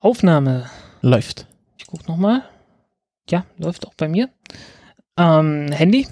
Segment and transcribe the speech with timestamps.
[0.00, 0.70] Aufnahme.
[1.02, 1.46] Läuft.
[1.76, 2.42] Ich guck noch mal.
[3.28, 4.30] Ja, läuft auch bei mir.
[5.18, 6.08] Ähm, Handy.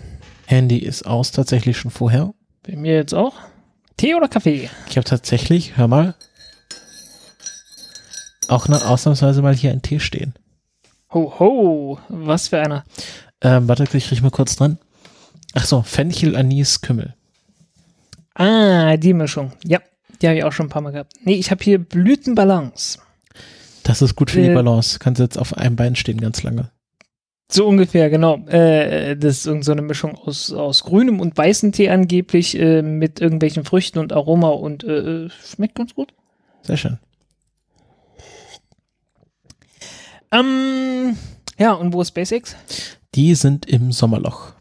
[0.46, 2.34] Handy ist aus, tatsächlich schon vorher.
[2.62, 3.34] Bei mir jetzt auch.
[3.96, 4.68] Tee oder Kaffee?
[4.90, 6.14] Ich habe tatsächlich, hör mal,
[8.48, 10.34] auch noch ausnahmsweise mal hier einen Tee stehen.
[11.14, 11.98] Ho, ho.
[12.10, 12.84] Was für einer.
[13.40, 14.78] Ähm, warte, ich riech mal kurz dran.
[15.54, 17.14] Ach so, Fenchel, Anis, Kümmel.
[18.34, 19.52] Ah, die Mischung.
[19.64, 19.80] Ja,
[20.20, 21.14] die habe ich auch schon ein paar Mal gehabt.
[21.22, 22.98] Nee, ich habe hier Blütenbalance.
[23.88, 24.98] Das ist gut für die Äh, Balance.
[24.98, 26.70] Kannst jetzt auf einem Bein stehen ganz lange.
[27.50, 28.36] So ungefähr, genau.
[28.46, 32.82] Äh, das ist irgend so eine Mischung aus, aus grünem und weißem Tee angeblich äh,
[32.82, 36.12] mit irgendwelchen Früchten und Aroma und äh, äh, schmeckt ganz gut.
[36.60, 36.98] Sehr schön.
[40.32, 41.16] Ähm,
[41.58, 42.54] ja, und wo ist Basics?
[43.14, 44.52] Die sind im Sommerloch.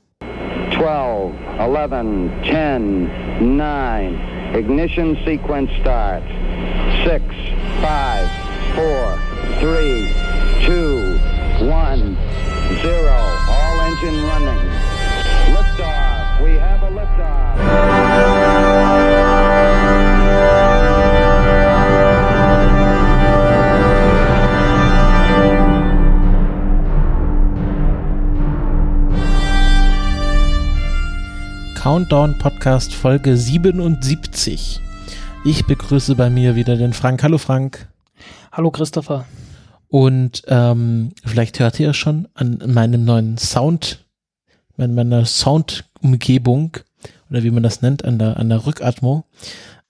[0.74, 3.10] 12, 11, 10,
[3.58, 4.20] 9.
[4.56, 6.26] Ignition sequence starts.
[7.06, 7.22] 6,
[7.82, 8.17] 5,
[8.78, 9.18] 4,
[9.60, 10.06] 3,
[10.68, 12.18] 2, 1,
[12.84, 13.10] 0.
[13.50, 14.62] All engine running.
[15.52, 16.44] Liftoff.
[16.44, 17.58] We have a liftoff.
[31.82, 34.80] Countdown Podcast Folge 77.
[35.46, 37.24] Ich begrüße bei mir wieder den Frank.
[37.24, 37.88] Hallo Frank.
[38.58, 39.28] Hallo Christopher.
[39.88, 44.04] Und ähm, vielleicht hört ihr schon an meinem neuen Sound,
[44.80, 46.78] an meiner Soundumgebung
[47.30, 49.26] oder wie man das nennt, an der, an der Rückatmo.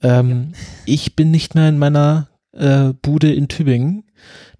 [0.03, 0.51] Ähm,
[0.85, 4.03] Ich bin nicht mehr in meiner äh, Bude in Tübingen,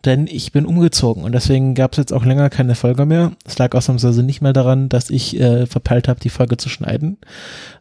[0.05, 3.33] denn ich bin umgezogen und deswegen gab es jetzt auch länger keine Folge mehr.
[3.43, 7.17] Es lag ausnahmsweise nicht mehr daran, dass ich äh, verpeilt habe, die Folge zu schneiden,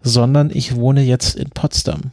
[0.03, 2.11] sondern ich wohne jetzt in Potsdam.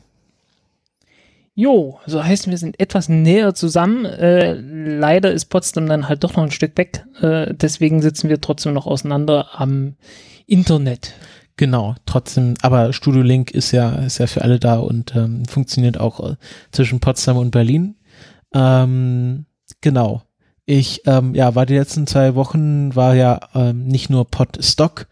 [1.55, 4.05] Jo, so heißt wir sind etwas näher zusammen.
[4.05, 7.05] Äh, leider ist Potsdam dann halt doch noch ein Stück weg.
[7.21, 9.95] Äh, deswegen sitzen wir trotzdem noch auseinander am
[10.47, 11.13] Internet.
[11.55, 15.99] Genau, trotzdem, aber Studio Link ist ja, ist ja für alle da und ähm, funktioniert
[15.99, 16.35] auch äh,
[16.71, 17.95] zwischen Potsdam und Berlin.
[18.55, 19.45] Ähm,
[19.81, 20.23] genau.
[20.65, 25.07] Ich ähm, ja, war die letzten zwei Wochen, war ja ähm, nicht nur Podstock,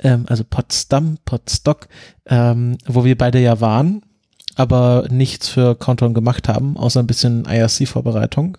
[0.00, 1.88] ähm, also Potsdam, Podstock,
[2.26, 4.02] ähm, wo wir beide ja waren,
[4.58, 8.58] aber nichts für Countdown gemacht haben, außer ein bisschen IRC-Vorbereitung.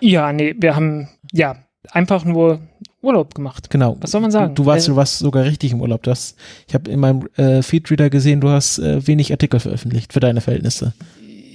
[0.00, 1.56] Ja, nee, wir haben ja
[1.90, 2.60] einfach nur
[3.02, 3.70] Urlaub gemacht.
[3.70, 3.96] Genau.
[4.00, 4.54] Was soll man sagen?
[4.54, 6.02] Du, du warst, Äh, du warst sogar richtig im Urlaub.
[6.02, 10.12] Du hast, ich habe in meinem äh, Feedreader gesehen, du hast äh, wenig Artikel veröffentlicht
[10.12, 10.92] für deine Verhältnisse.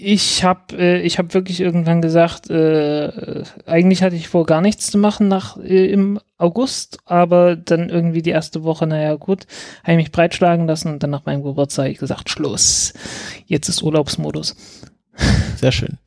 [0.04, 4.90] Ich habe äh, ich hab wirklich irgendwann gesagt, äh, eigentlich hatte ich vor, gar nichts
[4.90, 9.46] zu machen nach äh, im August, aber dann irgendwie die erste Woche, naja gut,
[9.84, 12.94] habe ich mich breitschlagen lassen und dann nach meinem Geburtstag ich gesagt, Schluss,
[13.46, 14.56] jetzt ist Urlaubsmodus.
[15.58, 16.00] Sehr schön.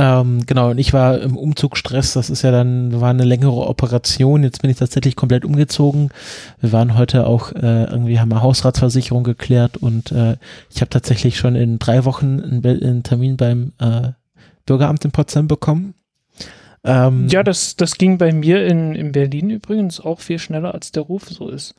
[0.00, 4.44] Ähm, genau, und ich war im Umzugsstress, das ist ja dann, war eine längere Operation,
[4.44, 6.10] jetzt bin ich tatsächlich komplett umgezogen.
[6.60, 10.36] Wir waren heute auch, äh, irgendwie haben wir Hausratsversicherung geklärt und äh,
[10.70, 14.12] ich habe tatsächlich schon in drei Wochen einen, einen Termin beim äh,
[14.66, 15.94] Bürgeramt in Potsdam bekommen.
[16.84, 20.92] Ähm, Ja, das, das ging bei mir in, in Berlin übrigens auch viel schneller, als
[20.92, 21.74] der Ruf so ist.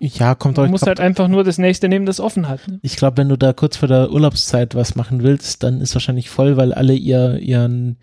[0.00, 2.66] Ja, kommt Du euch, musst kommt, halt einfach nur das nächste nehmen, das offen hat.
[2.68, 2.78] Ne?
[2.82, 6.30] Ich glaube, wenn du da kurz vor der Urlaubszeit was machen willst, dann ist wahrscheinlich
[6.30, 7.96] voll, weil alle ihr, ihren,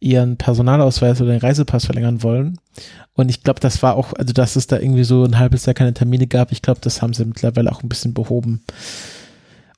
[0.00, 2.58] ihren Personalausweis oder den Reisepass verlängern wollen.
[3.14, 5.74] Und ich glaube, das war auch, also dass es da irgendwie so ein halbes Jahr
[5.74, 8.62] keine Termine gab, ich glaube, das haben sie mittlerweile auch ein bisschen behoben.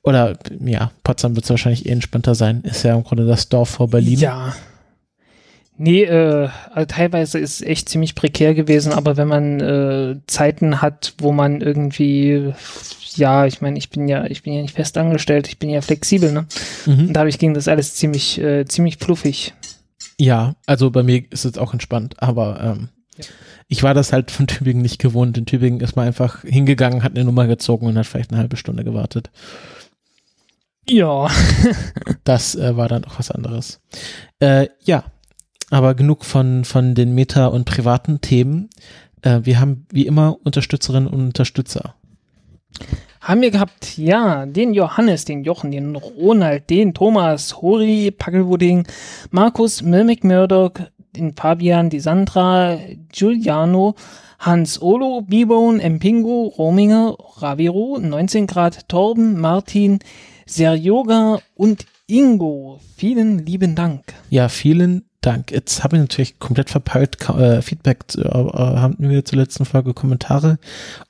[0.03, 2.61] Oder ja, Potsdam wird wahrscheinlich eh entspannter sein.
[2.61, 4.19] Ist ja im Grunde das Dorf vor Berlin.
[4.19, 4.53] Ja.
[5.77, 10.81] Nee, äh, also teilweise ist es echt ziemlich prekär gewesen, aber wenn man äh, Zeiten
[10.81, 12.53] hat, wo man irgendwie,
[13.15, 15.81] ja, ich meine, ich bin ja, ich bin ja nicht fest angestellt, ich bin ja
[15.81, 16.45] flexibel, ne?
[16.85, 17.07] Mhm.
[17.07, 19.53] Und dadurch ging das alles ziemlich, äh, ziemlich fluffig.
[20.17, 23.25] Ja, also bei mir ist es auch entspannt, aber ähm, Ja.
[23.67, 25.37] ich war das halt von Tübingen nicht gewohnt.
[25.37, 28.55] In Tübingen ist man einfach hingegangen, hat eine Nummer gezogen und hat vielleicht eine halbe
[28.55, 29.29] Stunde gewartet.
[30.87, 31.27] Ja.
[32.23, 33.79] Das äh, war dann doch was anderes.
[34.39, 35.03] Äh, ja,
[35.69, 38.69] aber genug von, von den Meta- und privaten Themen.
[39.21, 41.95] Äh, wir haben wie immer Unterstützerinnen und Unterstützer.
[43.21, 48.85] Haben wir gehabt, ja, den Johannes, den Jochen, den Ronald, den Thomas, Hori, Packelwudding,
[49.31, 50.73] Markus, Mimic Murdoch,
[51.15, 52.77] den Fabian, die Sandra,
[53.11, 53.95] Giuliano,
[54.37, 59.99] Hans Olo, Bibone, Empingo, Rominger, Raviro, 19 Grad, Torben, Martin,
[60.45, 62.79] Serjoga und Ingo.
[62.95, 64.03] Vielen lieben Dank.
[64.29, 65.51] Ja, vielen Dank.
[65.51, 67.17] Jetzt habe ich natürlich komplett verpeilt.
[67.29, 70.59] Äh, Feedback äh, äh, haben wir zur letzten Folge Kommentare.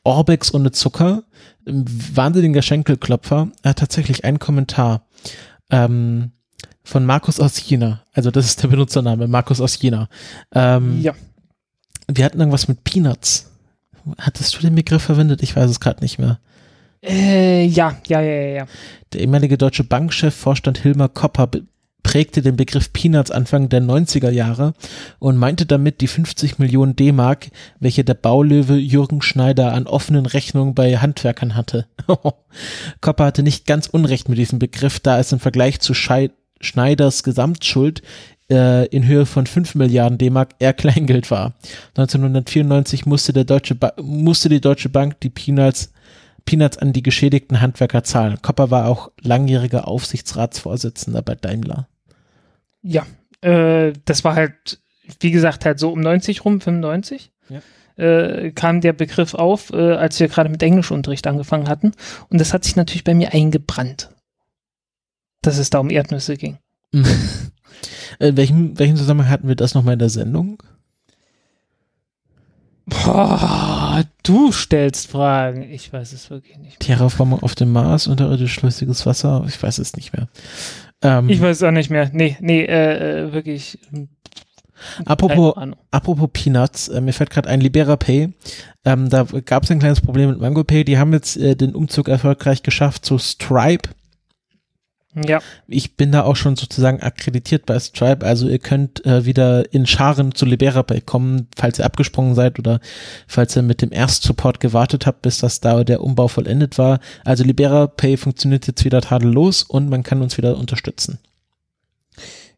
[0.04, 1.24] Orbex ohne Zucker.
[1.66, 3.50] Wahnsinniger Schenkelklopfer.
[3.64, 5.02] Er hat tatsächlich einen Kommentar.
[5.70, 6.32] Ähm,
[6.84, 8.04] Von Markus aus China.
[8.14, 10.08] Also das ist der Benutzername, Markus aus China.
[10.54, 11.14] Ähm, Ja.
[12.08, 13.52] Wir hatten irgendwas mit Peanuts.
[14.20, 15.42] Hattest du den Begriff verwendet?
[15.42, 16.40] Ich weiß es gerade nicht mehr.
[17.04, 18.66] Äh, ja, ja, ja, ja.
[19.12, 21.50] Der ehemalige deutsche Bankchef Vorstand Hilmar Kopper
[22.06, 24.76] prägte den Begriff Peanuts Anfang der 90er Jahre
[25.18, 27.48] und meinte damit die 50 Millionen D-Mark,
[27.80, 31.88] welche der Baulöwe Jürgen Schneider an offenen Rechnungen bei Handwerkern hatte.
[33.02, 36.30] Kopper hatte nicht ganz unrecht mit diesem Begriff, da es im Vergleich zu Schei
[36.62, 38.04] Schneiders Gesamtschuld
[38.52, 41.56] äh, in Höhe von 5 Milliarden D-Mark eher Kleingeld war.
[41.98, 45.90] 1994 musste, der Deutsche musste die Deutsche Bank die Peanuts
[46.46, 48.40] Peanuts an die geschädigten Handwerker zahlen.
[48.44, 51.88] Kopper war auch langjähriger Aufsichtsratsvorsitzender bei Daimler.
[52.88, 53.06] Ja,
[53.42, 54.80] äh, das war halt,
[55.20, 57.32] wie gesagt, halt so um 90 rum, 95.
[57.50, 57.62] Ja.
[57.98, 61.94] Äh, kam der Begriff auf, äh, als wir gerade mit Englischunterricht angefangen hatten.
[62.30, 64.12] Und das hat sich natürlich bei mir eingebrannt,
[65.42, 66.60] dass es da um Erdnüsse ging.
[68.20, 70.62] In welchem, welchem Zusammenhang hatten wir das nochmal in der Sendung?
[72.86, 75.64] Boah, du stellst Fragen.
[75.64, 76.80] Ich weiß es wirklich nicht.
[76.80, 80.28] Terraformung auf dem Mars, unterirdisch flüssiges Wasser, ich weiß es nicht mehr.
[81.06, 82.10] Ähm, Ich weiß es auch nicht mehr.
[82.12, 83.78] Nee, nee, äh, äh, wirklich.
[83.94, 84.10] ähm,
[85.06, 85.54] apropos,
[85.92, 88.34] apropos Peanuts, äh, mir fällt gerade ein Libera Pay.
[88.84, 90.84] Ähm, da gab es ein kleines Problem mit Mango Pay.
[90.84, 93.90] Die haben jetzt äh, den Umzug erfolgreich geschafft zu Stripe.
[95.16, 99.74] Ja, Ich bin da auch schon sozusagen akkreditiert bei Stripe, also ihr könnt äh, wieder
[99.74, 102.80] in Scharen zu LiberaPay kommen, falls ihr abgesprungen seid oder
[103.28, 107.00] falls ihr mit dem Erstsupport gewartet habt, bis das da der Umbau vollendet war.
[107.24, 111.20] Also LiberaPay funktioniert jetzt wieder tadellos und man kann uns wieder unterstützen.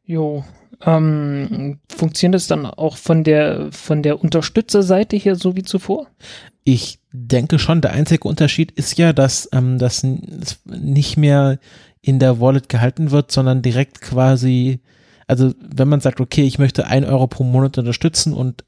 [0.05, 0.43] jo.
[0.85, 6.07] Ähm, funktioniert es dann auch von der von der Unterstützerseite hier so wie zuvor?
[6.63, 10.05] Ich denke schon, der einzige Unterschied ist ja, dass ähm, das
[10.65, 11.59] nicht mehr
[12.01, 14.79] in der Wallet gehalten wird, sondern direkt quasi,
[15.27, 18.63] also wenn man sagt, okay, ich möchte ein Euro pro Monat unterstützen und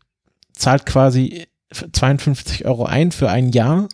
[0.53, 3.87] zahlt quasi 52 Euro ein für ein Jahr,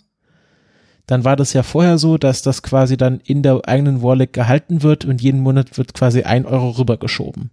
[1.07, 4.81] dann war das ja vorher so, dass das quasi dann in der eigenen Wallet gehalten
[4.81, 7.51] wird und jeden Monat wird quasi ein Euro rübergeschoben.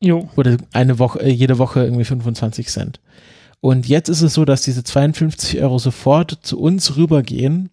[0.00, 0.28] Jo.
[0.36, 3.00] Oder eine Woche, äh, jede Woche irgendwie 25 Cent.
[3.60, 7.70] Und jetzt ist es so, dass diese 52 Euro sofort zu uns rübergehen,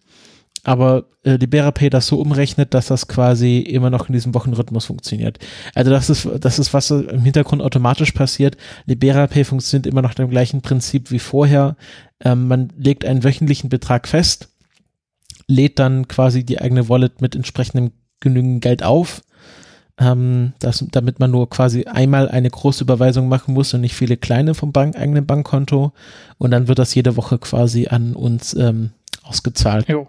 [0.64, 5.38] aber äh, LiberaPay das so umrechnet, dass das quasi immer noch in diesem Wochenrhythmus funktioniert.
[5.74, 8.56] Also das ist, das ist, was im Hintergrund automatisch passiert.
[8.86, 11.76] LiberaPay funktioniert immer noch dem gleichen Prinzip wie vorher.
[12.20, 14.48] Ähm, man legt einen wöchentlichen Betrag fest,
[15.46, 19.22] lädt dann quasi die eigene Wallet mit entsprechendem genügend Geld auf
[19.98, 24.16] ähm, das, damit man nur quasi einmal eine große Überweisung machen muss und nicht viele
[24.16, 25.92] kleine vom Bank, eigenen Bankkonto.
[26.38, 28.90] Und dann wird das jede Woche quasi an uns ähm,
[29.22, 29.88] ausgezahlt.
[29.88, 30.08] Jo.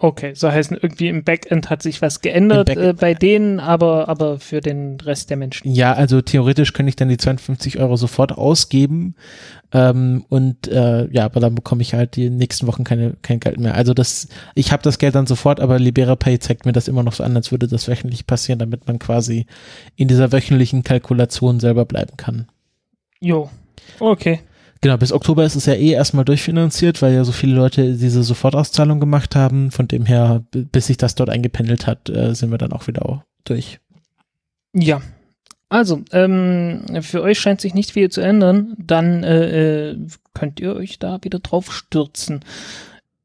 [0.00, 4.38] Okay, so heißen irgendwie im Backend hat sich was geändert äh, bei denen, aber, aber
[4.38, 5.72] für den Rest der Menschen.
[5.74, 9.16] Ja, also theoretisch könnte ich dann die 52 Euro sofort ausgeben.
[9.72, 13.58] Ähm, und äh, ja, aber dann bekomme ich halt die nächsten Wochen keine, kein Geld
[13.58, 13.74] mehr.
[13.74, 17.14] Also das, ich habe das Geld dann sofort, aber LiberaPay zeigt mir das immer noch
[17.14, 19.46] so an, als würde das wöchentlich passieren, damit man quasi
[19.96, 22.46] in dieser wöchentlichen Kalkulation selber bleiben kann.
[23.18, 23.50] Jo.
[23.98, 24.38] Okay.
[24.80, 28.22] Genau, bis Oktober ist es ja eh erstmal durchfinanziert, weil ja so viele Leute diese
[28.22, 29.70] Sofortauszahlung gemacht haben.
[29.70, 33.24] Von dem her, bis sich das dort eingependelt hat, äh, sind wir dann auch wieder
[33.44, 33.80] durch.
[34.72, 35.00] Ja.
[35.70, 38.74] Also, ähm, für euch scheint sich nicht viel zu ändern.
[38.78, 39.98] Dann äh, äh,
[40.32, 42.40] könnt ihr euch da wieder drauf stürzen.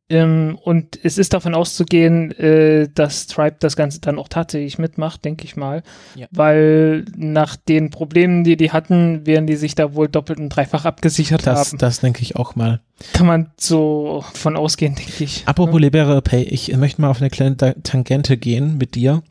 [0.10, 5.24] Ähm, und es ist davon auszugehen, äh, dass Stripe das Ganze dann auch tatsächlich mitmacht,
[5.24, 5.81] denke ich mal.
[6.15, 6.27] Ja.
[6.31, 10.83] Weil nach den Problemen, die die hatten, werden die sich da wohl doppelt und dreifach
[10.86, 11.77] abgesichert Das, haben.
[11.77, 12.81] das denke ich auch mal.
[13.13, 15.43] Kann man so von ausgehen, denke ich.
[15.45, 19.24] Apropos LiberaPay, ich möchte mal auf eine kleine Ta- Tangente gehen mit dir.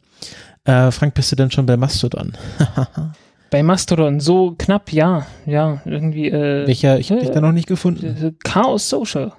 [0.65, 2.33] Äh, Frank, bist du denn schon bei Mastodon?
[3.51, 5.27] Bei Mastodon, so knapp, ja.
[5.45, 6.29] Ja, irgendwie.
[6.29, 8.35] Äh, Welcher, ich habe dich äh, da noch nicht gefunden.
[8.43, 9.33] Chaos Social.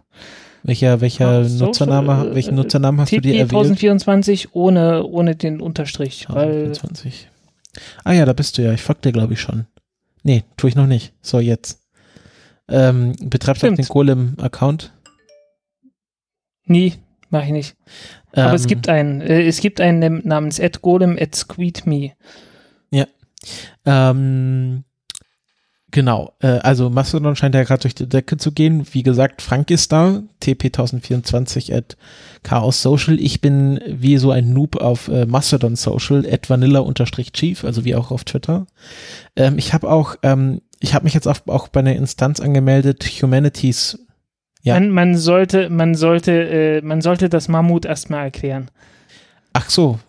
[0.64, 3.52] Welcher, welcher Social, Nutzername, äh, welchen Nutzernamen hast du dir TP erwählt?
[3.52, 6.26] 1024 ohne, ohne den Unterstrich.
[6.30, 7.30] Weil, 1024.
[8.04, 8.72] Ah ja, da bist du ja.
[8.74, 9.66] Ich folge dir, glaube ich, schon.
[10.24, 11.14] Nee, tue ich noch nicht.
[11.22, 11.82] So, jetzt.
[12.70, 14.94] Ähm, betreibst du den Golem-Account?
[16.66, 16.94] nie,
[17.30, 17.76] mache ich nicht.
[18.32, 19.22] Aber es Ähm, gibt einen.
[19.22, 22.14] Äh, es gibt einen namens Golem at SqueedMe.
[23.86, 24.84] Ähm,
[25.94, 28.86] genau, äh, also Mastodon scheint ja gerade durch die Decke zu gehen.
[28.92, 31.96] Wie gesagt, Frank ist da, tp1024 at
[32.44, 33.18] Chaos Social.
[33.20, 38.12] Ich bin wie so ein Noob auf äh, Mastodon Social, at vanilla-chief, also wie auch
[38.12, 38.68] auf Twitter.
[39.38, 43.06] Ähm, ich habe auch, ähm, ich habe mich jetzt auch, auch bei einer Instanz angemeldet,
[43.22, 43.98] Humanities.
[44.62, 44.74] Ja.
[44.74, 48.70] Man, man sollte, man sollte, äh, man sollte das Mammut erstmal erklären.
[49.54, 50.00] Ach so,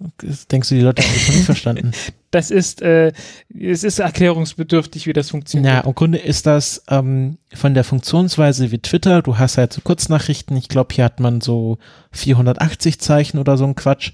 [0.50, 1.92] denkst du, die Leute haben das nicht verstanden?
[2.34, 3.12] Das ist, äh,
[3.56, 5.72] es ist erklärungsbedürftig, wie das funktioniert.
[5.72, 9.22] Ja, im Grunde ist das ähm, von der Funktionsweise wie Twitter.
[9.22, 10.56] Du hast halt so Kurznachrichten.
[10.56, 11.78] Ich glaube, hier hat man so
[12.10, 14.10] 480 Zeichen oder so ein Quatsch.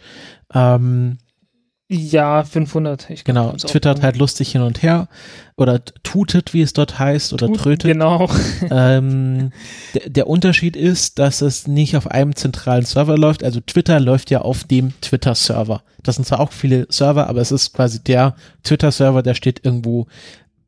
[0.53, 1.17] Ähm,
[1.93, 3.11] Ja, 500.
[3.11, 5.09] Ich glaub, genau, twittert halt lustig hin und her
[5.57, 7.91] oder tutet, wie es dort heißt, oder Tut- trötet.
[7.91, 8.31] Genau.
[8.71, 9.51] ähm,
[9.95, 13.43] der, der Unterschied ist, dass es nicht auf einem zentralen Server läuft.
[13.43, 15.83] Also Twitter läuft ja auf dem Twitter-Server.
[16.05, 20.07] Das sind zwar auch viele Server, aber es ist quasi der Twitter-Server, der steht irgendwo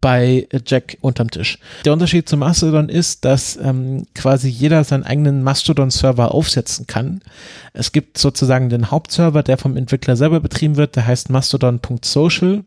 [0.03, 1.59] bei Jack unterm Tisch.
[1.87, 7.23] Der Unterschied zu Mastodon ist, dass ähm, quasi jeder seinen eigenen Mastodon-Server aufsetzen kann.
[7.73, 12.65] Es gibt sozusagen den Hauptserver, der vom Entwickler selber betrieben wird, der heißt mastodon.social.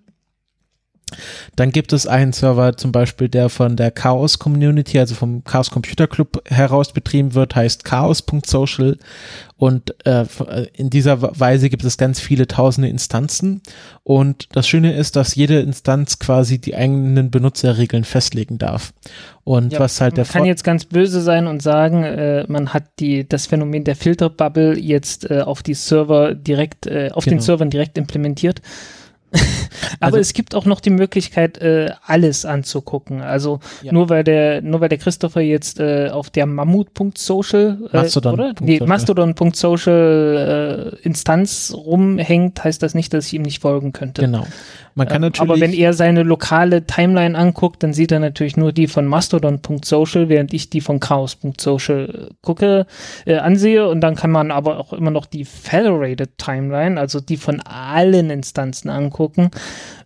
[1.56, 5.70] Dann gibt es einen Server zum Beispiel, der von der Chaos Community, also vom Chaos
[5.70, 8.98] Computer Club heraus betrieben wird, heißt chaos.social.
[9.58, 10.26] Und äh,
[10.74, 13.62] in dieser Weise gibt es ganz viele tausende Instanzen.
[14.04, 18.92] Und das Schöne ist, dass jede Instanz quasi die eigenen Benutzerregeln festlegen darf.
[19.46, 22.74] Und Ja, was halt der man kann jetzt ganz böse sein und sagen, äh, man
[22.74, 27.34] hat die, das Phänomen der Filterbubble jetzt äh, auf die Server direkt, äh, auf den
[27.34, 27.44] Genau.
[27.44, 28.62] Servern direkt implementiert.
[30.00, 33.22] Aber Also- es gibt auch noch die Möglichkeit, äh, alles anzugucken.
[33.22, 33.94] Also Ja.
[33.94, 38.54] nur weil der, nur weil der Christopher jetzt äh, auf der Mammut.social äh, Mastodon oder?
[38.60, 38.88] Nee, Social.
[38.88, 44.22] Mastodon.social äh, Instanz rumhängt, heißt das nicht, dass ich ihm nicht folgen könnte.
[44.22, 44.46] Genau.
[44.96, 45.52] Man kann Äh, natürlich.
[45.52, 50.30] Aber wenn er seine lokale Timeline anguckt, dann sieht er natürlich nur die von mastodon.social,
[50.30, 52.88] während ich die von chaos.social gucke,
[53.26, 53.88] äh, ansehe.
[53.90, 58.30] Und dann kann man aber auch immer noch die Federated Timeline, also die von allen
[58.30, 59.52] Instanzen angucken.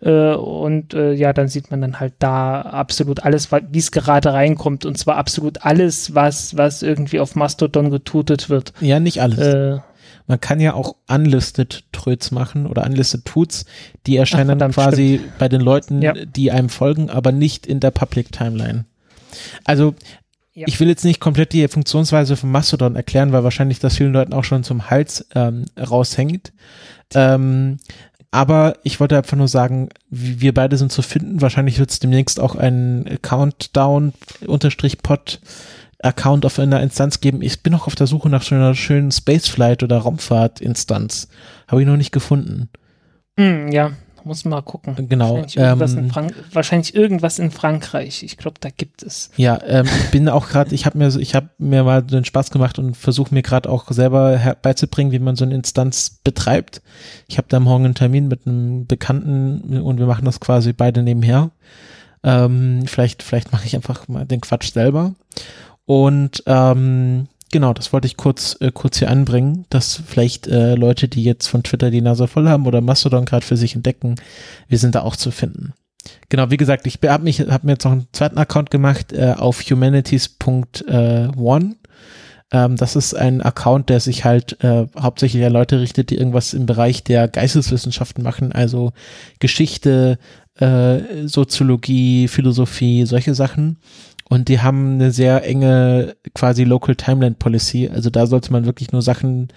[0.02, 4.34] Äh, und äh, ja, dann sieht man dann halt da absolut alles, wie es gerade
[4.34, 4.86] reinkommt.
[4.86, 8.74] Und zwar absolut alles, was, was irgendwie auf Mastodon getutet wird.
[8.82, 9.38] ja, nicht alles.
[9.38, 9.80] Äh,
[10.30, 13.66] Man kann ja auch unlisted Tröts machen oder unlisted Tuts,
[14.08, 16.14] die erscheinen dann verdammt, quasi bei den Leuten, Ja.
[16.14, 18.86] die einem folgen, aber nicht in der Public Timeline.
[19.66, 19.96] Also
[20.54, 20.66] Ja.
[20.68, 24.34] ich will jetzt nicht komplett die Funktionsweise von Mastodon erklären, weil wahrscheinlich das vielen Leuten
[24.34, 26.54] auch schon zum Hals ähm, raushängt.
[27.16, 27.78] Ähm,
[28.32, 31.42] aber ich wollte einfach nur sagen, wir beide sind zu finden.
[31.42, 33.18] Wahrscheinlich wird es demnächst auch einen
[34.48, 35.40] Countdown-Pod
[36.02, 37.42] Account auf einer Instanz geben.
[37.42, 41.28] Ich bin noch auf der Suche nach so einer schönen Spaceflight oder Raumfahrt-Instanz.
[41.68, 42.70] Habe ich noch nicht gefunden.
[43.38, 43.92] hm, ja,
[44.26, 45.08] muss mal gucken.
[45.10, 45.36] Genau.
[45.38, 48.22] Wahrscheinlich irgendwas, in Ähm, wahrscheinlich irgendwas in Frankreich.
[48.24, 49.32] Ich glaube, da gibt es.
[49.38, 52.52] ja, ähm, ich bin auch gerade, ich habe mir, ich habe mir mal den Spaß
[52.52, 56.82] gemacht und versuche mir gerade auch selber her- beizubringen, wie man so eine Instanz betreibt.
[57.28, 61.02] Ich habe da morgen einen Termin mit einem Bekannten und wir machen das quasi beide
[61.02, 61.52] nebenher.
[62.22, 65.14] Ähm, vielleicht, vielleicht mache ich einfach mal den Quatsch selber.
[65.90, 71.08] Und ähm, genau, das wollte ich kurz, äh, kurz hier anbringen, dass vielleicht äh, Leute,
[71.08, 74.14] die jetzt von Twitter die Nase voll haben oder Mastodon gerade für sich entdecken,
[74.68, 75.74] wir sind da auch zu finden.
[76.30, 79.34] Genau, wie gesagt, ich habe mich, habe mir jetzt noch einen zweiten Account gemacht äh,
[79.36, 81.76] auf humanities.one.
[82.52, 86.54] Ähm, das ist ein Account, der sich halt äh, hauptsächlich an Leute richtet, die irgendwas
[86.54, 88.94] im Bereich der Geisteswissenschaften machen, also
[89.40, 90.20] Geschichte,
[90.60, 93.78] äh, Soziologie, Philosophie, solche Sachen.
[94.30, 97.90] Und die haben eine sehr enge quasi Local Timeline Policy.
[97.90, 99.50] Also da sollte man wirklich nur Sachen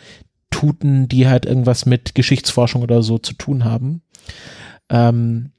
[0.50, 4.02] tuten, die halt irgendwas mit Geschichtsforschung oder so zu tun haben.
[4.88, 5.52] Ähm,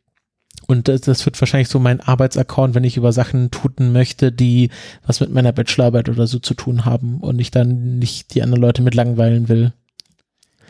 [0.65, 4.69] und das, das wird wahrscheinlich so mein Arbeitsaccount, wenn ich über Sachen tuten möchte, die
[5.05, 8.61] was mit meiner Bachelorarbeit oder so zu tun haben und ich dann nicht die anderen
[8.61, 9.73] Leute mit langweilen will.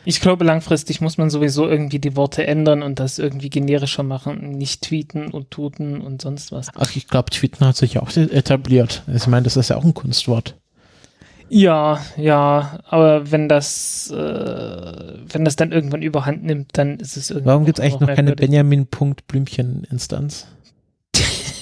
[0.05, 4.57] Ich glaube, langfristig muss man sowieso irgendwie die Worte ändern und das irgendwie generischer machen.
[4.57, 6.69] Nicht tweeten und tuten und sonst was.
[6.75, 9.03] Ach, ich glaube, Tweeten hat sich auch etabliert.
[9.13, 10.55] Ich meine, das ist ja auch ein Kunstwort.
[11.49, 17.29] Ja, ja, aber wenn das, äh, wenn das dann irgendwann überhand nimmt, dann ist es
[17.29, 17.47] irgendwie.
[17.47, 18.49] Warum gibt es eigentlich noch keine merkwürdig.
[18.49, 20.47] Benjamin.Blümchen-Instanz?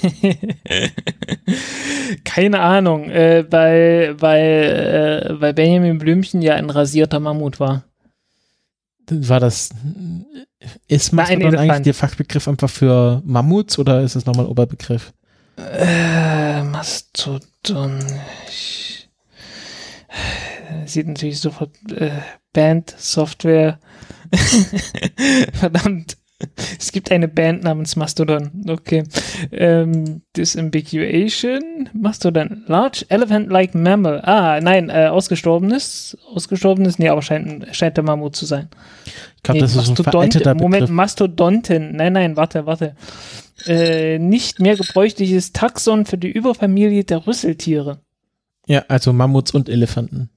[2.23, 7.83] Keine Ahnung, äh, weil, weil, äh, weil Benjamin Blümchen ja ein rasierter Mammut war.
[9.09, 9.69] War das,
[10.87, 15.13] ist Mastodon eigentlich der Fachbegriff einfach für Mammuts oder ist es nochmal ein Oberbegriff?
[15.57, 17.99] Äh, Mastodon.
[18.47, 19.09] Ich,
[20.85, 22.11] sieht natürlich sofort äh,
[22.53, 23.79] Band, Software.
[25.53, 26.17] Verdammt.
[26.79, 28.51] Es gibt eine Band namens Mastodon.
[28.67, 29.03] Okay.
[29.51, 31.89] Ähm, Disambiguation.
[31.93, 32.63] Mastodon.
[32.67, 34.21] Large Elephant-like Mammal.
[34.23, 36.17] Ah, nein, äh, ausgestorbenes.
[36.33, 36.99] Ausgestorbenes?
[36.99, 38.69] Nee, aber scheint, scheint der Mammut zu sein.
[39.37, 40.89] Ich glaube, Nee, das ist ein veralteter Moment, Begriff.
[40.89, 41.95] Mastodonten.
[41.95, 42.95] Nein, nein, warte, warte.
[43.67, 47.99] Äh, nicht mehr gebräuchliches Taxon für die Überfamilie der Rüsseltiere.
[48.65, 50.29] Ja, also Mammuts und Elefanten.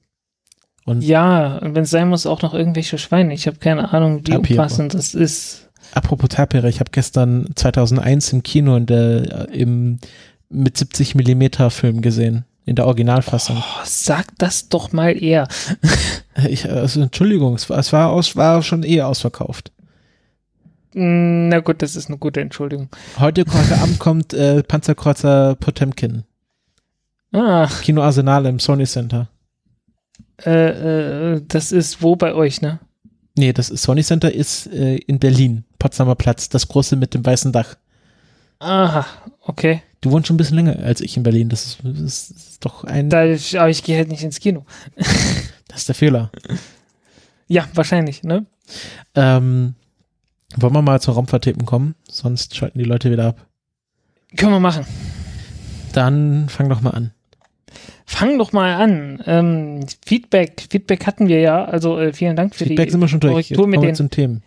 [0.87, 3.33] Und Ja, und wenn es sein muss, auch noch irgendwelche Schweine.
[3.33, 4.61] Ich habe keine Ahnung, wie Tapire.
[4.61, 5.64] umfassend das ist.
[5.95, 9.99] Apropos Tapire, ich habe gestern 2001 im Kino in der, äh, im,
[10.49, 12.45] mit 70 Millimeter Film gesehen.
[12.67, 13.59] In der Originalfassung.
[13.59, 15.49] Oh, sag das doch mal eher.
[16.49, 19.71] Ich, also Entschuldigung, es war, es war, aus, war schon eh ausverkauft.
[20.95, 22.89] Mm, Na gut, das ist eine gute Entschuldigung.
[23.21, 26.25] Heute, heute Abend kommt äh, Panzerkreuzer Potemkin.
[27.33, 29.29] Ah, Kino Arsenal im Sony Center.
[30.45, 32.81] äh, äh, das ist wo bei euch, ne?
[33.37, 37.53] Nee, das Sony Center ist äh, in Berlin, Potsdamer Platz, das große mit dem weißen
[37.53, 37.77] Dach.
[38.61, 39.05] Aha,
[39.41, 39.83] okay.
[40.01, 41.49] Du wohnst schon ein bisschen länger als ich in Berlin.
[41.49, 43.11] Das ist, das ist doch ein.
[43.11, 44.65] Da, aber ich gehe halt nicht ins Kino.
[45.67, 46.31] Das ist der Fehler.
[47.49, 48.47] Ja, wahrscheinlich, ne?
[49.17, 49.75] Ähm,
[50.55, 51.97] wollen wir mal zur Raumfahrtthemen kommen?
[52.09, 53.47] Sonst schalten die Leute wieder ab.
[54.37, 54.87] Können wir machen.
[55.93, 57.13] Dann fang doch mal an.
[58.07, 59.23] Fang doch mal an.
[59.27, 61.65] Ähm, Feedback, Feedback hatten wir ja.
[61.65, 63.49] Also äh, vielen Dank für Feedback die sind wir schon durch.
[63.49, 64.43] Korrektur mit kommen wir den zum Themen.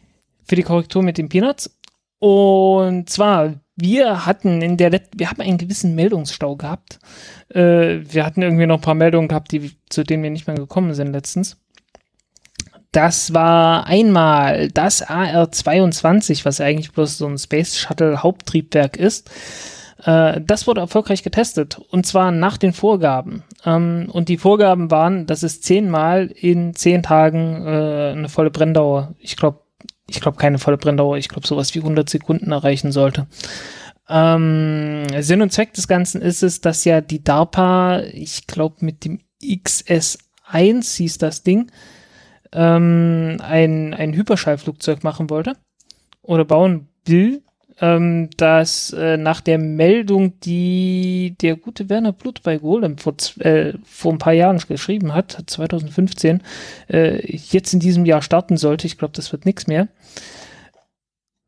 [0.48, 1.72] für die Korrektur mit den Peanuts.
[2.20, 7.00] Und zwar, wir hatten in der Let wir haben einen gewissen Meldungsstau gehabt.
[7.50, 10.56] Äh, wir hatten irgendwie noch ein paar Meldungen gehabt, die, zu denen wir nicht mehr
[10.56, 11.58] gekommen sind letztens.
[12.92, 19.30] Das war einmal das AR-22, was eigentlich bloß so ein Space Shuttle Haupttriebwerk ist.
[20.08, 23.44] Äh, das wurde erfolgreich getestet und zwar nach den Vorgaben.
[23.66, 29.16] Ähm, und die Vorgaben waren, dass es zehnmal in zehn Tagen äh, eine volle Brenndauer,
[29.20, 29.60] ich glaube,
[30.10, 33.28] ich glaube keine volle Brenndauer, ich glaube sowas wie 100 Sekunden erreichen sollte.
[34.08, 39.04] Ähm, Sinn und Zweck des Ganzen ist es, dass ja die DARPA, ich glaube mit
[39.04, 41.70] dem XS1 hieß das Ding,
[42.54, 45.58] ähm, ein, ein Hyperschallflugzeug machen wollte
[46.22, 47.44] oder bauen will,
[47.80, 53.74] ähm, das äh, nach der Meldung, die der gute Werner Blut bei Golem vor, äh,
[53.84, 56.42] vor ein paar Jahren geschrieben hat, 2015,
[56.92, 58.88] äh, jetzt in diesem Jahr starten sollte.
[58.88, 59.88] Ich glaube, das wird nichts mehr.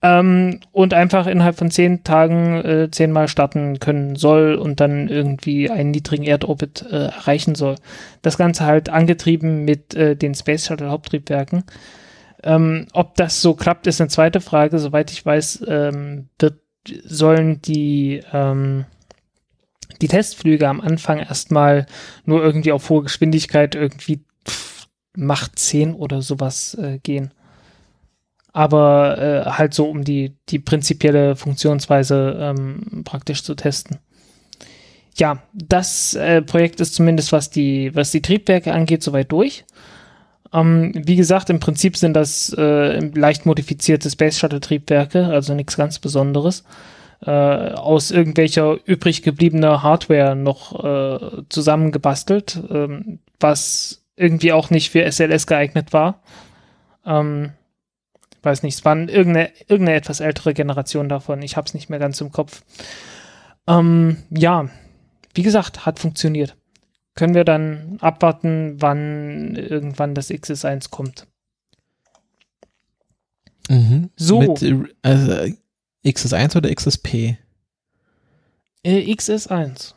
[0.01, 5.69] Ähm, und einfach innerhalb von zehn Tagen äh, zehnmal starten können soll und dann irgendwie
[5.69, 7.75] einen niedrigen Erdorbit äh, erreichen soll.
[8.21, 11.65] Das Ganze halt angetrieben mit äh, den Space Shuttle Haupttriebwerken.
[12.43, 14.79] Ähm, ob das so klappt, ist eine zweite Frage.
[14.79, 16.59] Soweit ich weiß, ähm, wird,
[17.03, 18.85] sollen die, ähm,
[20.01, 21.85] die Testflüge am Anfang erstmal
[22.25, 27.33] nur irgendwie auf hohe Geschwindigkeit irgendwie pff, Macht 10 oder sowas äh, gehen.
[28.53, 33.99] Aber äh, halt so, um die, die prinzipielle Funktionsweise ähm, praktisch zu testen.
[35.15, 39.65] Ja, das äh, Projekt ist zumindest, was die, was die Triebwerke angeht, soweit durch.
[40.53, 45.77] Ähm, wie gesagt, im Prinzip sind das äh, leicht modifizierte Space Shuttle Triebwerke, also nichts
[45.77, 46.63] ganz Besonderes.
[47.21, 55.09] Äh, aus irgendwelcher übrig gebliebener Hardware noch äh, zusammengebastelt, ähm, was irgendwie auch nicht für
[55.09, 56.21] SLS geeignet war.
[57.05, 57.51] Ähm,
[58.41, 61.41] weiß nicht, es war irgendeine, irgendeine etwas ältere Generation davon.
[61.41, 62.63] Ich habe es nicht mehr ganz im Kopf.
[63.67, 64.69] Ähm, ja,
[65.33, 66.55] wie gesagt, hat funktioniert.
[67.15, 71.27] Können wir dann abwarten, wann irgendwann das XS1 kommt.
[73.69, 74.09] Mhm.
[74.15, 74.39] So.
[74.39, 75.53] Mit, äh, also,
[76.05, 77.37] XS1 oder XSP?
[78.83, 79.93] Äh, XS1.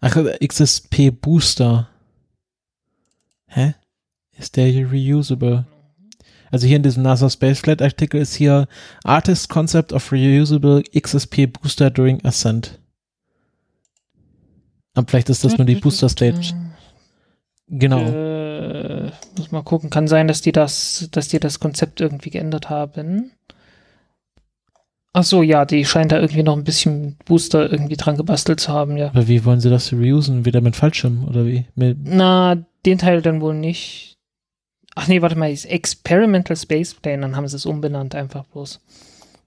[0.00, 1.88] Ach, äh, XSP Booster.
[3.46, 3.74] Hä?
[4.36, 5.66] Ist der hier reusable?
[6.50, 8.68] Also hier in diesem NASA Spaceflight Artikel ist hier
[9.02, 12.78] Artist Concept of Reusable XSP Booster during Ascent.
[14.94, 16.54] Aber vielleicht ist das nur die Booster Stage.
[17.68, 18.00] Genau.
[18.00, 19.90] Äh, muss mal gucken.
[19.90, 23.32] Kann sein, dass die das, dass die das Konzept irgendwie geändert haben.
[25.16, 28.72] Ach so, ja, die scheint da irgendwie noch ein bisschen Booster irgendwie dran gebastelt zu
[28.72, 29.08] haben, ja.
[29.08, 30.44] Aber wie wollen sie das reusen?
[30.44, 31.66] Wieder mit Fallschirm oder wie?
[31.76, 34.16] Mit, Na, den Teil dann wohl nicht.
[34.96, 38.80] Ach nee, warte mal, ist Experimental Space Plane, dann haben sie es umbenannt einfach bloß.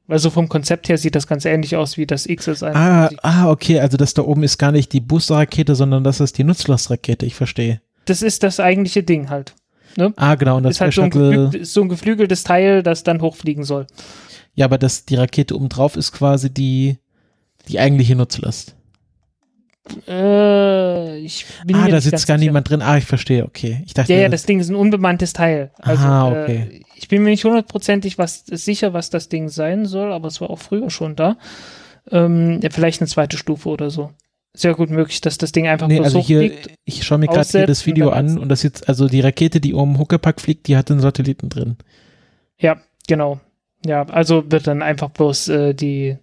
[0.07, 2.71] Weil so vom Konzept her sieht das ganz ähnlich aus wie das XS1.
[2.73, 6.37] ah, ah, okay, also das da oben ist gar nicht die Boosterrakete, sondern das ist
[6.37, 7.81] die Nutzlastrakete, ich verstehe.
[8.05, 9.53] Das ist das eigentliche Ding halt.
[10.15, 13.19] Ah, genau, und das ist halt so ein, geflügel, so ein geflügeltes Teil, das dann
[13.21, 13.87] hochfliegen soll.
[14.53, 16.99] Ja, aber das, die Rakete oben drauf ist quasi die,
[17.67, 18.75] die eigentliche Nutzlast.
[20.07, 22.49] Äh, ich bin ah, da sitzt gar sicher.
[22.49, 22.81] niemand drin.
[22.81, 23.83] Ah, ich verstehe, okay.
[23.85, 25.71] Ich dachte, Ja, ja, das Ding ist ein unbemanntes Teil.
[25.79, 26.55] Also, Ah, okay.
[26.71, 30.41] äh, ich bin mir nicht hundertprozentig was, sicher, was das Ding sein soll, aber es
[30.41, 31.37] war auch früher schon da.
[32.09, 34.11] Ähm, ja, vielleicht eine zweite Stufe oder so.
[34.53, 36.71] Sehr gut möglich, dass das Ding einfach nee, also hier, hochfliegt.
[36.85, 39.75] ich schaue mir gerade hier das Video an und das jetzt, also die Rakete, die
[39.75, 41.77] oben im Huckepack fliegt, die hat einen Satelliten drin.
[42.57, 43.39] Ja, genau.
[43.85, 46.17] Ja, also wird dann einfach bloß äh, die,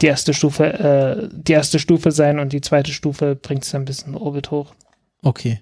[0.00, 3.82] die erste Stufe, äh, die erste Stufe sein und die zweite Stufe bringt es dann
[3.82, 4.74] ein bisschen in Orbit hoch.
[5.22, 5.60] Okay.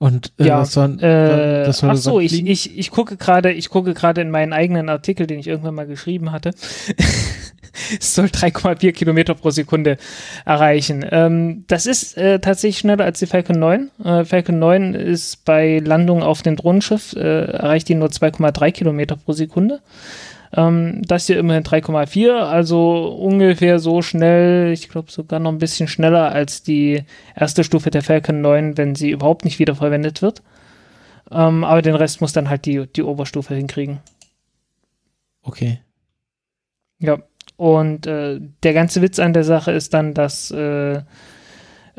[0.00, 3.52] Und äh, Ja, das soll, Äh, das soll ach so, ich, ich, ich gucke gerade,
[3.52, 6.52] ich gucke gerade in meinen eigenen Artikel, den ich irgendwann mal geschrieben hatte.
[8.00, 9.98] es soll 3,4 Kilometer pro Sekunde
[10.46, 11.04] erreichen.
[11.10, 13.90] Ähm, das ist äh, tatsächlich schneller als die Falcon 9.
[14.02, 19.16] Äh, Falcon 9 ist bei Landung auf dem Drohnenschiff, äh, erreicht die nur 2,3 Kilometer
[19.16, 19.80] pro Sekunde.
[20.52, 25.86] Ähm, das hier immerhin 3,4, also ungefähr so schnell, ich glaube sogar noch ein bisschen
[25.86, 27.04] schneller als die
[27.36, 30.42] erste Stufe der Falcon 9, wenn sie überhaupt nicht wiederverwendet wird.
[31.30, 34.00] Ähm, aber den Rest muss dann halt die, die Oberstufe hinkriegen.
[35.42, 35.80] Okay.
[36.98, 37.18] Ja.
[37.56, 41.02] Und äh, der ganze Witz an der Sache ist dann, dass, äh,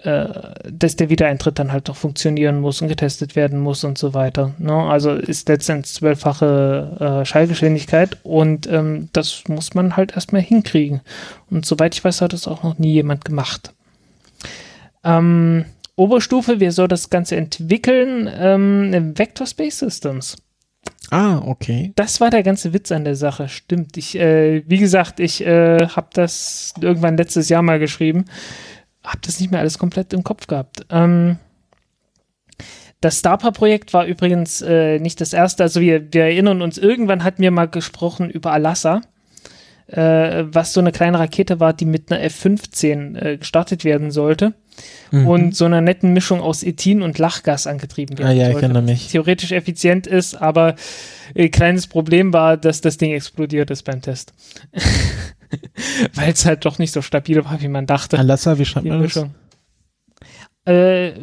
[0.03, 4.53] dass der Wiedereintritt dann halt doch funktionieren muss und getestet werden muss und so weiter.
[4.57, 4.73] Ne?
[4.73, 11.01] Also ist letztendlich zwölffache äh, Schallgeschwindigkeit und ähm, das muss man halt erstmal hinkriegen.
[11.49, 13.73] Und soweit ich weiß, hat das auch noch nie jemand gemacht.
[15.03, 18.29] Ähm, Oberstufe, wer soll das Ganze entwickeln?
[18.33, 20.37] Ähm, Vector Space Systems.
[21.11, 21.91] Ah, okay.
[21.95, 23.97] Das war der ganze Witz an der Sache, stimmt.
[23.97, 28.25] Ich, äh, wie gesagt, ich äh, habe das irgendwann letztes Jahr mal geschrieben,
[29.03, 30.85] habe das nicht mehr alles komplett im Kopf gehabt.
[30.89, 31.37] Ähm,
[32.99, 37.41] das DARPA-Projekt war übrigens äh, nicht das erste, also wir, wir erinnern uns, irgendwann hatten
[37.41, 39.01] wir mal gesprochen über Alassa,
[39.87, 44.53] äh, was so eine kleine Rakete war, die mit einer F-15 äh, gestartet werden sollte
[45.11, 45.27] Mhm.
[45.27, 48.65] und so einer netten Mischung aus Ethin und Lachgas angetrieben werden ah ja, ich sollte
[48.67, 49.09] erinnere mich.
[49.09, 50.75] theoretisch effizient ist, aber
[51.33, 54.33] äh, kleines Problem war, dass das Ding explodiert ist beim Test.
[56.13, 58.17] Weil es halt doch nicht so stabil war, wie man dachte.
[58.17, 59.25] Alassa, wie schreibt man das?
[60.65, 61.13] Äh,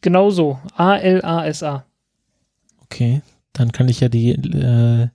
[0.00, 0.58] genau so.
[0.76, 1.84] A-L-A-S-A.
[2.84, 3.22] Okay,
[3.52, 5.08] dann kann ich ja die äh,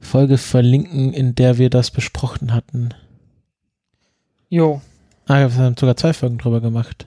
[0.00, 2.90] Folge verlinken, in der wir das besprochen hatten.
[4.48, 4.80] Jo.
[5.26, 7.06] Ah, wir haben sogar zwei Folgen drüber gemacht.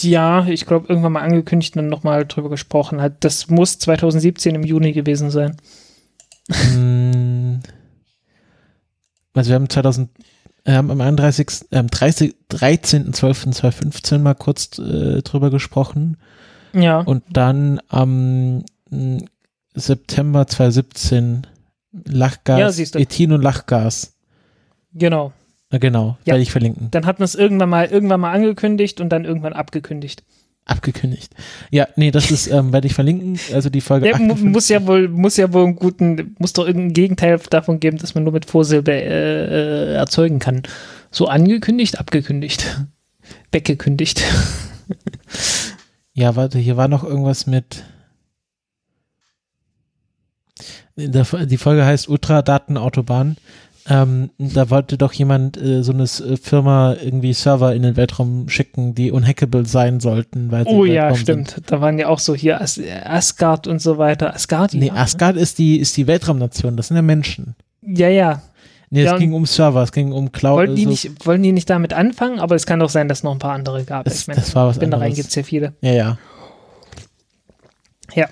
[0.00, 3.24] Ja, ich glaube, irgendwann mal angekündigt und dann nochmal drüber gesprochen hat.
[3.24, 5.56] Das muss 2017 im Juni gewesen sein.
[6.50, 7.60] Hm,
[9.38, 10.10] also wir haben 2000,
[10.64, 11.66] wir haben am 31.
[11.72, 16.16] Ähm, 30, 13.12.2015 mal kurz äh, drüber gesprochen
[16.72, 17.00] Ja.
[17.00, 19.18] und dann am mm,
[19.74, 21.46] September 2017
[22.06, 22.98] Lachgas, Ja, siehst du.
[22.98, 24.14] Ethin und Lachgas.
[24.92, 25.32] Genau.
[25.70, 26.32] Na genau, Ja.
[26.32, 26.90] werde ich verlinken.
[26.90, 30.24] Dann hat man es irgendwann mal irgendwann mal angekündigt und dann irgendwann abgekündigt.
[30.68, 31.34] Abgekündigt.
[31.70, 33.38] Ja, nee, das ist, ähm, werde ich verlinken.
[33.54, 34.52] Also die Folge Ja, mu 58.
[34.52, 38.14] muss ja wohl, muss ja wohl einen guten, muss doch irgendein Gegenteil davon geben, dass
[38.14, 40.62] man nur mit Vorsilbe äh, äh, erzeugen kann.
[41.10, 42.66] So angekündigt, abgekündigt,
[43.50, 44.22] weggekündigt.
[46.12, 47.84] Ja, warte, hier war noch irgendwas mit.
[50.96, 53.36] Die Folge heißt Ultradatenautobahn.
[53.90, 58.48] Ähm, da wollte doch jemand äh, so eine äh, Firma irgendwie Server in den Weltraum
[58.50, 60.50] schicken, die unhackable sein sollten.
[60.52, 61.50] Weil sie Oh ja, stimmt.
[61.52, 61.70] Sind.
[61.70, 64.34] Da waren ja auch so hier As Asgard und so weiter.
[64.34, 64.74] Asgard?
[64.74, 67.54] Nee, Asgard ist die, ist die Weltraumnation, das sind ja Menschen.
[67.82, 68.42] Ja, ja.
[68.90, 70.56] Nee, es Ja, und- ging um Server, es ging um Cloud.
[70.58, 72.40] Wollten die, so- nicht, wollten die nicht damit anfangen?
[72.40, 74.04] Aber es kann doch sein, dass es noch ein paar andere gab.
[74.04, 75.16] Das- ich meine, das war was Spinnereien anderes.
[75.16, 75.72] gibt es ja viele.
[75.80, 76.18] Ja, ja.
[78.14, 78.28] Ja.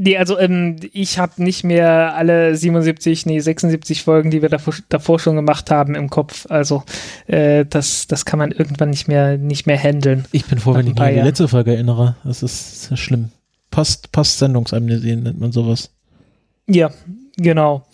[0.00, 4.74] Nee, also ähm, ich habe nicht mehr alle 77, nee, 76 Folgen, die wir davor,
[4.88, 6.46] davor schon gemacht haben, im Kopf.
[6.48, 6.84] Also
[7.26, 10.24] äh, das, das kann man irgendwann nicht mehr, nicht mehr handeln.
[10.30, 12.14] Ich bin froh, Nach wenn ich mich an die letzte Folge erinnere.
[12.22, 13.30] Das ist sehr schlimm.
[13.72, 15.90] Post, Post-Sendungsamnesie nennt man sowas.
[16.68, 16.90] Ja,
[17.36, 17.84] genau.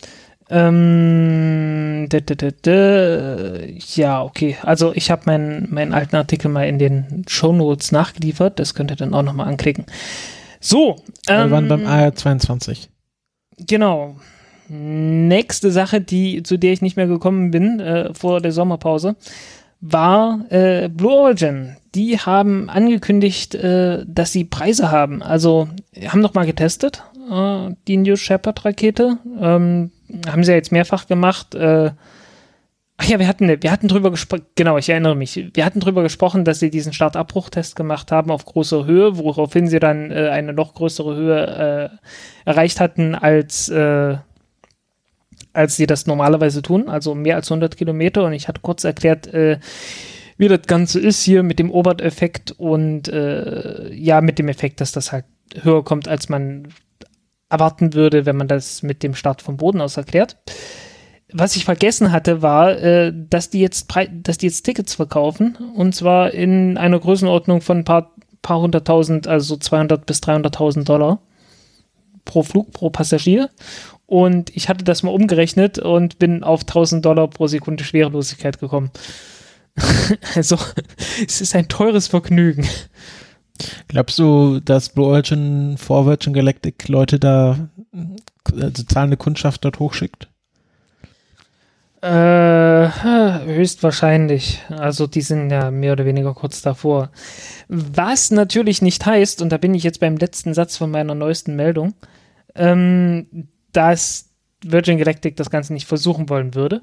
[0.51, 4.59] Ähm, dä, dä, dä, ja, okay.
[4.61, 8.59] Also ich habe meinen, meinen alten Artikel mal in den Shownotes nachgeliefert.
[8.59, 9.87] Das könnt ihr dann auch nochmal anklicken.
[10.65, 10.97] So.
[11.27, 12.89] Wir waren ähm, beim AR22.
[13.59, 14.17] Genau.
[14.69, 19.15] Nächste Sache, die, zu der ich nicht mehr gekommen bin äh, vor der Sommerpause,
[19.83, 21.77] war äh, Blue Origin.
[21.95, 25.23] Die haben angekündigt, äh, dass sie Preise haben.
[25.23, 25.69] Also
[26.09, 29.19] haben noch mal getestet, äh, die New Shepard Rakete.
[29.39, 29.91] Ähm,
[30.27, 31.55] haben sie ja jetzt mehrfach gemacht.
[32.97, 35.51] Ach ja, wir hatten, wir hatten drüber gesprochen, genau, ich erinnere mich.
[35.53, 39.81] Wir hatten drüber gesprochen, dass sie diesen Start-Abbruch-Test gemacht haben auf großer Höhe, woraufhin sie
[39.81, 41.91] dann äh, eine noch größere Höhe
[42.45, 44.17] äh, erreicht hatten, als, äh,
[45.53, 48.25] als sie das normalerweise tun, also mehr als 100 Kilometer.
[48.25, 49.59] Und ich hatte kurz erklärt, äh,
[50.37, 54.93] wie das Ganze ist hier mit dem Obert-Effekt und äh, ja, mit dem Effekt, dass
[54.93, 55.25] das halt
[55.63, 56.69] höher kommt, als man
[57.49, 60.37] erwarten würde, wenn man das mit dem Start vom Boden aus erklärt.
[61.37, 63.89] Was ich vergessen hatte, war, äh, dass die jetzt
[64.23, 69.27] dass die jetzt Tickets verkaufen und zwar in einer Größenordnung von ein paar, paar hunderttausend,
[69.27, 71.19] also so 200 bis 300.000 Dollar
[72.25, 73.51] pro Flug, pro Passagier.
[74.07, 78.93] Und ich hatte das mal umgerechnet und bin auf 1000 Dollar pro Sekunde Schwerelosigkeit gekommen.
[80.37, 80.57] also,
[81.27, 82.65] es ist ein teures Vergnügen.
[83.89, 87.71] Glaubst du, dass Blue Origin Virgin Galactic Leute da
[88.53, 90.29] also zahlende Kundschaft dort hochschickt?
[92.05, 92.91] Äh,
[93.47, 94.61] höchstwahrscheinlich.
[94.69, 97.11] Also die sind ja mehr oder weniger kurz davor.
[97.69, 101.57] Was natürlich nicht heißt, und da bin ich jetzt beim letzten Satz von meiner neuesten
[101.57, 101.95] Meldung,
[102.57, 104.29] ähm, dass
[104.63, 106.83] Virgin Galactic das Ganze nicht versuchen wollen würde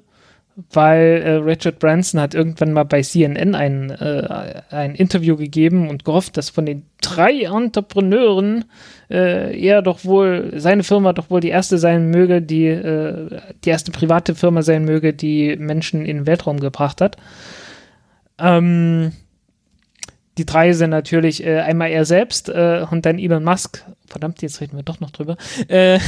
[0.55, 6.03] weil äh, Richard Branson hat irgendwann mal bei CNN ein, äh, ein Interview gegeben und
[6.03, 8.65] gehofft, dass von den drei Entrepreneuren
[9.09, 13.69] äh, er doch wohl, seine Firma doch wohl die erste sein möge, die äh, die
[13.69, 17.17] erste private Firma sein möge, die Menschen in den Weltraum gebracht hat.
[18.37, 19.13] Ähm,
[20.37, 23.85] die drei sind natürlich äh, einmal er selbst äh, und dann Elon Musk.
[24.05, 25.37] Verdammt, jetzt reden wir doch noch drüber.
[25.69, 26.01] Beinahe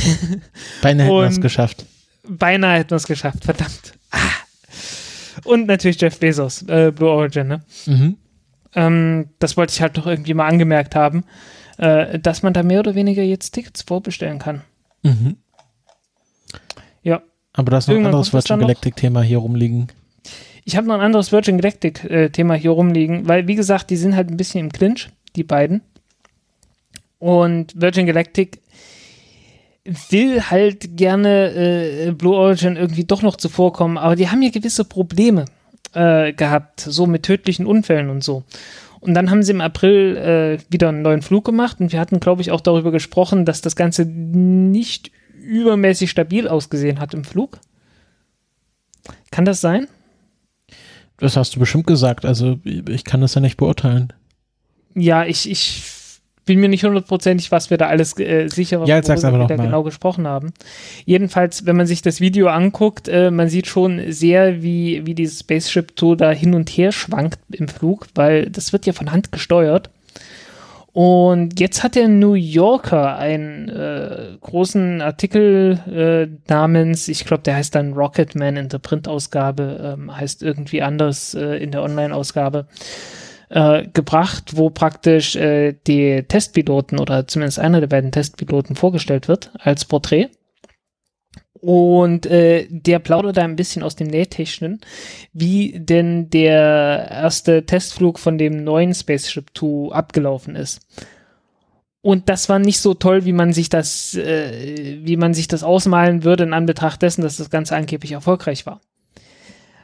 [1.05, 1.85] hätten wir es geschafft.
[2.27, 3.93] Beinahe hätten wir es geschafft, verdammt.
[4.13, 4.19] Ah.
[5.43, 7.61] Und natürlich Jeff Bezos, äh, Blue Origin, ne?
[7.85, 8.17] Mhm.
[8.75, 11.25] Ähm, das wollte ich halt doch irgendwie mal angemerkt haben,
[11.77, 14.61] äh, dass man da mehr oder weniger jetzt Tickets vorbestellen kann.
[15.03, 15.37] Mhm.
[17.01, 17.21] Ja.
[17.53, 19.87] Aber da ist noch ein anderes Virgin Galactic-Thema hier rumliegen.
[20.65, 24.29] Ich habe noch ein anderes Virgin Galactic-Thema hier rumliegen, weil, wie gesagt, die sind halt
[24.29, 25.81] ein bisschen im Clinch, die beiden.
[27.19, 28.61] Und Virgin Galactic
[29.85, 34.85] will halt gerne äh, Blue Origin irgendwie doch noch zuvorkommen, aber die haben ja gewisse
[34.85, 35.45] Probleme
[35.93, 38.43] äh, gehabt, so mit tödlichen Unfällen und so.
[39.01, 42.21] Und dann haben sie im April äh, wieder einen neuen Flug gemacht und wir hatten,
[42.21, 47.59] glaube ich, auch darüber gesprochen, dass das Ganze nicht übermäßig stabil ausgesehen hat im Flug.
[49.29, 49.87] Kann das sein?
[51.17, 54.13] Das hast du bestimmt gesagt, also ich kann das ja nicht beurteilen.
[54.95, 55.83] Ja, ich, ich
[56.45, 59.57] bin mir nicht hundertprozentig, was wir da alles äh, sicher, ja, jetzt sag's worüber wir
[59.57, 60.53] da genau gesprochen haben.
[61.05, 65.39] Jedenfalls, wenn man sich das Video anguckt, äh, man sieht schon sehr, wie, wie dieses
[65.39, 69.31] Spaceship Two da hin und her schwankt im Flug, weil das wird ja von Hand
[69.31, 69.89] gesteuert.
[70.93, 77.55] Und jetzt hat der New Yorker einen äh, großen Artikel äh, namens, ich glaube, der
[77.55, 82.67] heißt dann Rocketman in der Printausgabe, ähm, heißt irgendwie anders äh, in der Online-Ausgabe
[83.53, 89.51] äh, gebracht, wo praktisch äh, die Testpiloten oder zumindest einer der beiden Testpiloten vorgestellt wird
[89.59, 90.29] als Porträt.
[91.61, 94.81] Und äh, der plaudert da ein bisschen aus dem Nähtechnen,
[95.33, 100.81] wie denn der erste Testflug von dem neuen Spaceship Two abgelaufen ist.
[102.01, 105.63] Und das war nicht so toll, wie man sich das, äh, wie man sich das
[105.63, 108.81] ausmalen würde in Anbetracht dessen, dass das Ganze angeblich erfolgreich war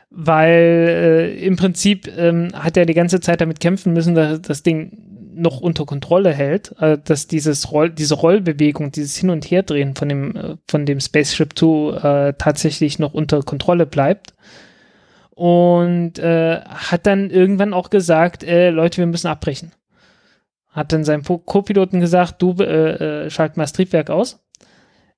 [0.10, 4.64] weil äh, im Prinzip ähm, hat er die ganze Zeit damit kämpfen müssen, dass das
[4.64, 4.98] Ding
[5.36, 10.10] noch unter Kontrolle hält, äh, dass dieses Roll, diese Rollbewegung, dieses Hin- und Herdrehen von
[10.10, 14.34] dem, äh, von dem Spaceship Two äh, tatsächlich noch unter Kontrolle bleibt.
[15.32, 19.72] Und äh, hat dann irgendwann auch gesagt, äh, Leute, wir müssen abbrechen.
[20.70, 24.44] Hat dann seinem Co-Piloten gesagt, du äh, äh, schalt mal das Triebwerk aus.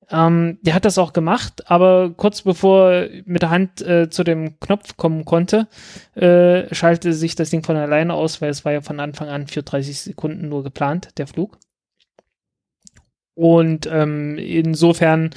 [0.09, 4.59] Ähm, der hat das auch gemacht, aber kurz bevor mit der Hand äh, zu dem
[4.59, 5.67] Knopf kommen konnte,
[6.15, 9.47] äh, schaltete sich das Ding von alleine aus, weil es war ja von Anfang an
[9.47, 11.57] für 30 Sekunden nur geplant, der Flug.
[13.33, 15.29] Und ähm, insofern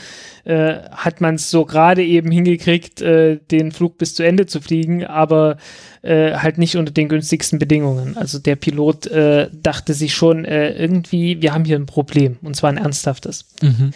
[0.44, 4.60] äh, hat man es so gerade eben hingekriegt, äh, den Flug bis zu Ende zu
[4.60, 5.58] fliegen, aber
[6.02, 8.16] äh, halt nicht unter den günstigsten Bedingungen.
[8.16, 12.56] Also der Pilot äh, dachte sich schon äh, irgendwie, wir haben hier ein Problem und
[12.56, 13.46] zwar ein ernsthaftes.
[13.62, 13.92] Mhm.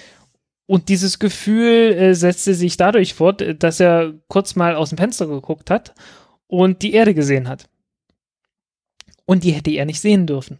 [0.68, 5.26] Und dieses Gefühl äh, setzte sich dadurch fort, dass er kurz mal aus dem Fenster
[5.26, 5.94] geguckt hat
[6.46, 7.70] und die Erde gesehen hat.
[9.24, 10.58] Und die hätte er nicht sehen dürfen.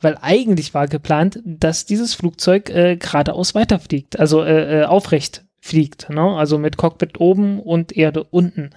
[0.00, 6.10] Weil eigentlich war geplant, dass dieses Flugzeug äh, geradeaus weiterfliegt, also äh, äh, aufrecht fliegt,
[6.10, 6.22] ne?
[6.22, 8.70] also mit Cockpit oben und Erde unten.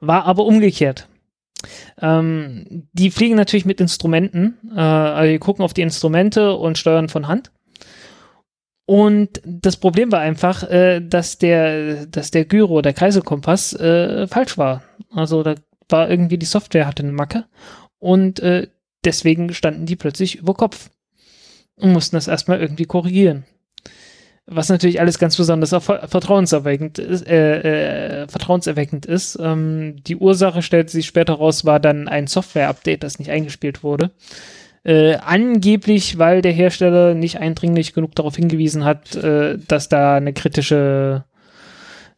[0.00, 1.08] War aber umgekehrt.
[1.98, 7.08] Ähm, die fliegen natürlich mit Instrumenten, äh, also die gucken auf die Instrumente und steuern
[7.08, 7.52] von Hand.
[8.86, 14.58] Und das Problem war einfach, äh, dass der, dass der Gyro, der Kreiselkompass, äh, falsch
[14.58, 14.82] war.
[15.10, 15.54] Also da
[15.88, 17.44] war irgendwie die Software hatte eine Macke
[17.98, 18.68] und äh,
[19.04, 20.90] deswegen standen die plötzlich über Kopf
[21.76, 23.44] und mussten das erstmal irgendwie korrigieren.
[24.46, 29.38] Was natürlich alles ganz besonders vertrauenserweckend ist, äh, äh, vertrauenserweckend ist.
[29.40, 34.10] Ähm, die Ursache stellte sich später raus, war dann ein Software-Update, das nicht eingespielt wurde.
[34.84, 40.34] Äh, angeblich, weil der Hersteller nicht eindringlich genug darauf hingewiesen hat, äh, dass da eine
[40.34, 41.24] kritische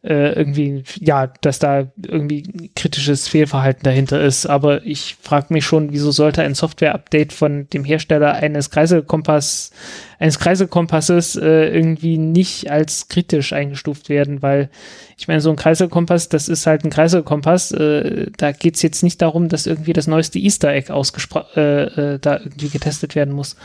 [0.03, 4.45] äh, irgendwie, ja, dass da irgendwie kritisches Fehlverhalten dahinter ist.
[4.45, 9.71] Aber ich frage mich schon, wieso sollte ein Software-Update von dem Hersteller eines Kreiselkompass,
[10.19, 14.69] eines Kreiselkompasses äh, irgendwie nicht als kritisch eingestuft werden, weil
[15.17, 17.71] ich meine, so ein Kreiselkompass, das ist halt ein Kreiselkompass.
[17.71, 21.83] Äh, da geht's jetzt nicht darum, dass irgendwie das neueste Easter Egg ausgesprochen äh,
[22.13, 23.55] äh, da irgendwie getestet werden muss.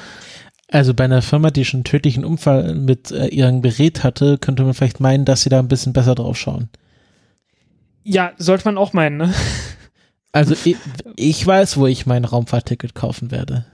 [0.73, 4.63] Also bei einer Firma, die schon einen tödlichen Unfall mit äh, ihrem Gerät hatte, könnte
[4.63, 6.71] man vielleicht meinen, dass sie da ein bisschen besser drauf schauen.
[8.05, 9.35] Ja, sollte man auch meinen, ne?
[10.35, 10.79] Also ich,
[11.17, 13.67] ich weiß, wo ich mein Raumfahrtticket kaufen werde.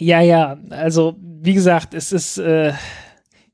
[0.00, 2.72] Ja, ja, also wie gesagt, es ist äh,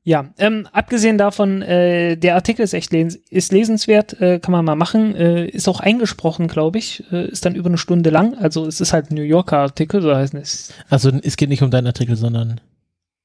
[0.03, 4.65] ja, ähm, abgesehen davon, äh, der Artikel ist echt les ist lesenswert, äh, kann man
[4.65, 8.35] mal machen, äh, ist auch eingesprochen, glaube ich, äh, ist dann über eine Stunde lang,
[8.35, 10.73] also es ist halt ein New Yorker Artikel, so heißt es.
[10.89, 12.59] Also es geht nicht um deinen Artikel, sondern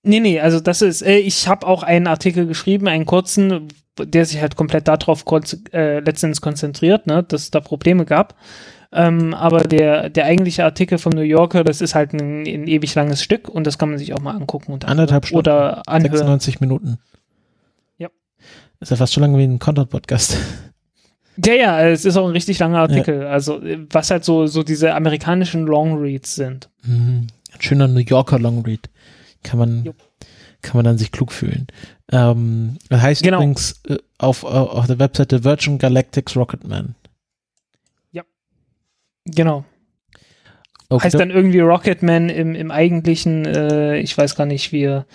[0.03, 4.25] Nee, nee, also das ist, äh, ich habe auch einen Artikel geschrieben, einen kurzen, der
[4.25, 5.25] sich halt komplett darauf
[5.73, 8.37] äh, letztens konzentriert, ne, dass es da Probleme gab.
[8.97, 12.95] Ähm, aber der, der eigentliche Artikel vom New Yorker, das ist halt ein, ein ewig
[12.95, 14.73] langes Stück und das kann man sich auch mal angucken.
[14.73, 15.41] Und Anderthalb Stunden.
[15.41, 16.17] Oder anhören.
[16.17, 16.99] 96 Minuten.
[17.99, 18.09] Ja.
[18.81, 20.39] Ist ja fast so lange wie ein Content-Podcast.
[21.45, 23.21] Ja, ja, es ist auch ein richtig langer Artikel.
[23.21, 23.29] Ja.
[23.29, 26.71] Also, was halt so, so diese amerikanischen Longreads sind.
[26.83, 27.27] Mhm.
[27.53, 28.89] Ein schöner New Yorker Longread.
[29.43, 29.97] Kann man, Jupp.
[30.63, 31.67] kann man dann sich klug fühlen.
[32.11, 33.37] Ähm, das heißt genau.
[33.37, 36.95] übrigens äh, auf, äh, auf der Webseite Virgin Galactics Rocketman.
[39.27, 39.65] Genau.
[40.89, 41.05] Okay.
[41.05, 45.07] Heißt dann irgendwie Rocketman im, im eigentlichen, äh, ich weiß gar nicht, wie er,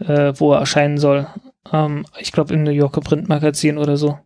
[0.00, 1.28] äh, wo er erscheinen soll.
[1.72, 4.18] Ähm, ich glaube im New Yorker Printmagazin oder so.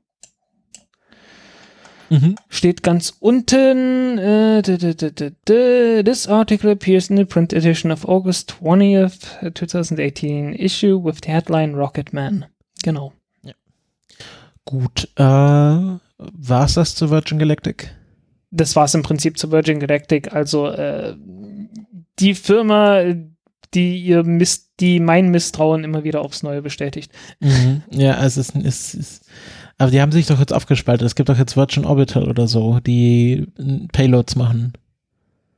[2.10, 2.36] Mhm.
[2.48, 10.54] Steht ganz unten, äh, this article appears in the print edition of August 20th, 2018
[10.54, 12.46] issue with the headline Rocketman.
[12.82, 13.12] Genau.
[13.42, 13.52] Ja.
[14.64, 17.94] Gut, äh, war es das zu Virgin Galactic?
[18.50, 20.32] Das war es im Prinzip zu Virgin Galactic.
[20.32, 21.14] Also äh,
[22.18, 23.02] die Firma,
[23.74, 27.12] die ihr Miss, die mein Misstrauen immer wieder aufs Neue bestätigt.
[27.40, 27.82] Mhm.
[27.90, 29.26] Ja, also es ist, ist,
[29.76, 31.06] aber die haben sich doch jetzt aufgespaltet.
[31.06, 33.46] Es gibt doch jetzt Virgin Orbital oder so, die
[33.92, 34.72] Payloads machen.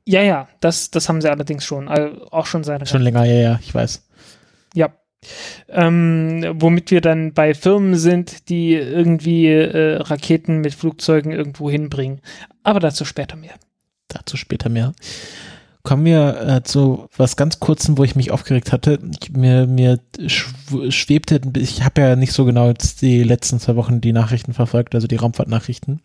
[0.07, 2.89] Ja, ja, das, das haben sie allerdings schon, also auch schon seit.
[2.89, 4.09] Schon länger, ja, ja, ich weiß.
[4.75, 4.93] Ja,
[5.69, 12.21] ähm, womit wir dann bei Firmen sind, die irgendwie äh, Raketen mit Flugzeugen irgendwo hinbringen.
[12.63, 13.55] Aber dazu später mehr.
[14.09, 14.93] Dazu später mehr.
[15.83, 18.99] Kommen wir äh, zu was ganz kurzem, wo ich mich aufgeregt hatte.
[19.19, 24.03] Ich, mir, mir schwebte, ich habe ja nicht so genau jetzt die letzten zwei Wochen
[24.03, 26.03] die Nachrichten verfolgt, also die Raumfahrtnachrichten.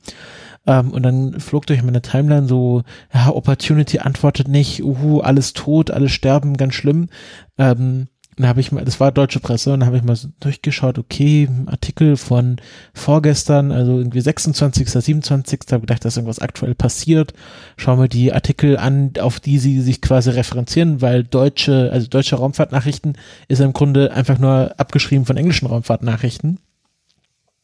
[0.66, 5.92] Ähm, und dann flog durch meine Timeline so, ja, Opportunity antwortet nicht, uhu, alles tot,
[5.92, 7.10] alles sterben, ganz schlimm.
[7.58, 10.28] Ähm, dann habe ich mal, das war deutsche Presse, und dann habe ich mal so
[10.40, 12.58] durchgeschaut, okay, Artikel von
[12.94, 17.34] vorgestern, also irgendwie 26., 27., habe gedacht, dass irgendwas aktuell passiert.
[17.78, 22.36] Schau mal die Artikel an, auf die sie sich quasi referenzieren, weil deutsche, also deutsche
[22.36, 23.18] Raumfahrtnachrichten
[23.48, 26.60] ist im Grunde einfach nur abgeschrieben von englischen Raumfahrtnachrichten.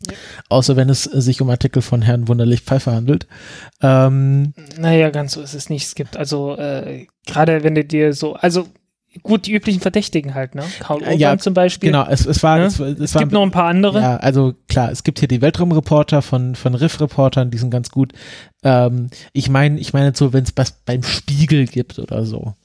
[0.07, 0.13] Ja.
[0.49, 3.27] Außer wenn es sich um Artikel von Herrn Wunderlich Pfeiffer handelt.
[3.81, 5.85] Ähm, naja, ganz so ist es nicht.
[5.85, 8.67] Es gibt also, äh, gerade wenn du dir so, also
[9.23, 10.63] gut, die üblichen Verdächtigen halt, ne?
[10.79, 11.91] Karl Urban ja, zum Beispiel.
[11.91, 12.65] Genau, es, es war, ja?
[12.65, 13.99] es, es, es gibt noch ein paar andere.
[13.99, 18.13] Ja, also klar, es gibt hier die Weltraumreporter von, von Riff-Reportern, die sind ganz gut.
[18.63, 22.55] Ähm, ich meine, ich meine so, wenn es was beim Spiegel gibt oder so.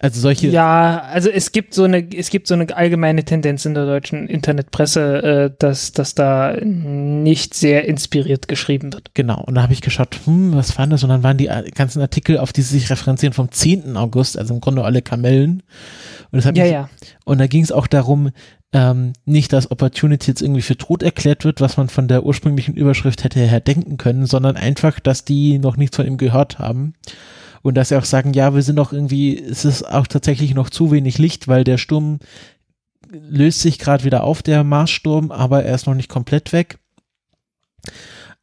[0.00, 0.48] Also solche.
[0.48, 4.28] Ja, also es gibt so eine, es gibt so eine allgemeine Tendenz in der deutschen
[4.28, 9.10] Internetpresse, äh, dass, dass da nicht sehr inspiriert geschrieben wird.
[9.14, 9.42] Genau.
[9.42, 11.02] Und da habe ich geschaut, hm, was war das?
[11.02, 13.96] Und dann waren die äh, ganzen Artikel, auf die sie sich referenzieren, vom 10.
[13.96, 15.64] August, also im Grunde alle Kamellen.
[16.30, 16.88] Und, das hat ja, mich, ja.
[17.24, 18.30] und da ging es auch darum,
[18.72, 22.74] ähm, nicht, dass Opportunity jetzt irgendwie für tot erklärt wird, was man von der ursprünglichen
[22.74, 26.94] Überschrift hätte her denken können, sondern einfach, dass die noch nichts von ihm gehört haben
[27.62, 30.70] und dass sie auch sagen, ja, wir sind noch irgendwie, es ist auch tatsächlich noch
[30.70, 32.18] zu wenig Licht, weil der Sturm
[33.10, 36.78] löst sich gerade wieder auf, der Marssturm, aber er ist noch nicht komplett weg.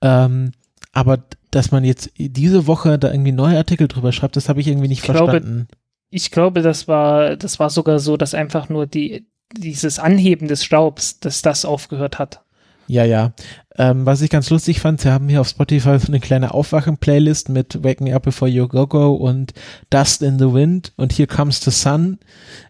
[0.01, 0.51] Ähm,
[0.91, 4.67] aber dass man jetzt diese Woche da irgendwie neue Artikel drüber schreibt, das habe ich
[4.67, 5.67] irgendwie nicht ich verstanden.
[5.67, 5.67] Glaube,
[6.09, 9.25] ich glaube, das war, das war sogar so, dass einfach nur die,
[9.55, 12.44] dieses Anheben des Staubs, dass das aufgehört hat.
[12.87, 13.33] Ja, ja.
[13.77, 17.49] Ähm, was ich ganz lustig fand, sie haben hier auf Spotify so eine kleine Aufwachen-Playlist
[17.49, 19.53] mit Wake Me Up Before You Go Go und
[19.89, 22.19] Dust in the Wind und Here Comes the Sun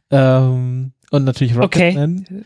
[0.09, 2.25] ähm, und natürlich Rocketman.
[2.27, 2.43] Okay.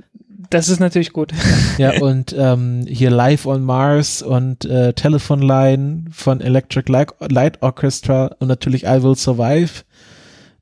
[0.50, 1.32] Das ist natürlich gut.
[1.78, 7.62] Ja, und ähm, hier Live on Mars und äh, Telephone Line von Electric Light, Light
[7.62, 9.84] Orchestra und natürlich I Will Survive.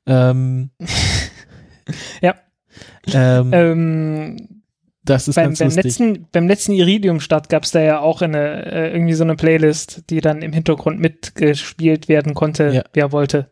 [0.06, 0.70] Ähm,
[2.20, 2.34] ja.
[3.12, 4.57] Ähm, ähm
[5.08, 5.84] Das ist beim, ganz beim lustig.
[5.84, 10.02] letzten, beim letzten Iridium-Start gab es da ja auch eine, äh, irgendwie so eine Playlist,
[10.10, 12.82] die dann im Hintergrund mitgespielt werden konnte, Ja.
[12.92, 13.48] wer wollte.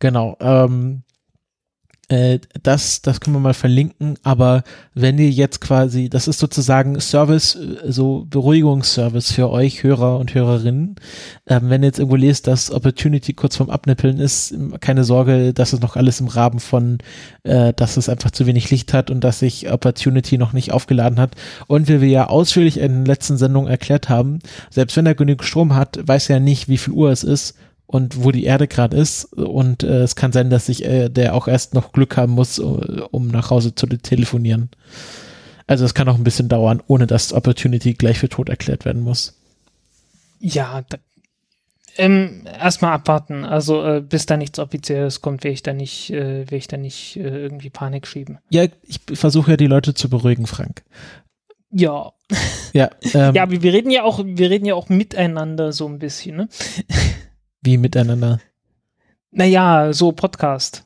[0.00, 0.36] Genau.
[0.40, 1.03] Ähm,
[2.08, 7.00] äh, das, das können wir mal verlinken, aber wenn ihr jetzt quasi, das ist sozusagen
[7.00, 10.96] Service, äh, so Beruhigungsservice für euch, Hörer und Hörerinnen.
[11.46, 15.72] Ähm, wenn ihr jetzt irgendwo lest, dass Opportunity kurz vorm Abnippeln ist, keine Sorge, das
[15.72, 16.98] ist noch alles im Rahmen von,
[17.42, 21.18] äh, dass es einfach zu wenig Licht hat und dass sich Opportunity noch nicht aufgeladen
[21.18, 21.34] hat.
[21.68, 24.40] Und wie wir ja ausführlich in den letzten Sendungen erklärt haben,
[24.70, 27.54] selbst wenn er genug Strom hat, weiß er nicht, wie viel Uhr es ist
[27.86, 29.24] und wo die Erde gerade ist.
[29.32, 32.58] Und äh, es kann sein, dass sich äh, der auch erst noch Glück haben muss,
[32.58, 34.70] äh, um nach Hause zu telefonieren.
[35.66, 39.02] Also es kann auch ein bisschen dauern, ohne dass Opportunity gleich für tot erklärt werden
[39.02, 39.34] muss.
[40.40, 40.98] Ja, da,
[41.96, 43.44] ähm, erstmal abwarten.
[43.44, 46.76] Also äh, bis da nichts Offizielles kommt, will ich da nicht, äh, will ich da
[46.76, 48.38] nicht äh, irgendwie Panik schieben.
[48.50, 50.82] Ja, ich versuche ja die Leute zu beruhigen, Frank.
[51.70, 52.12] Ja.
[52.72, 55.98] Ja, ähm, Ja, aber wir reden ja auch, wir reden ja auch miteinander so ein
[55.98, 56.48] bisschen, ne?
[57.64, 58.40] Wie miteinander.
[59.30, 60.84] Naja, so Podcast.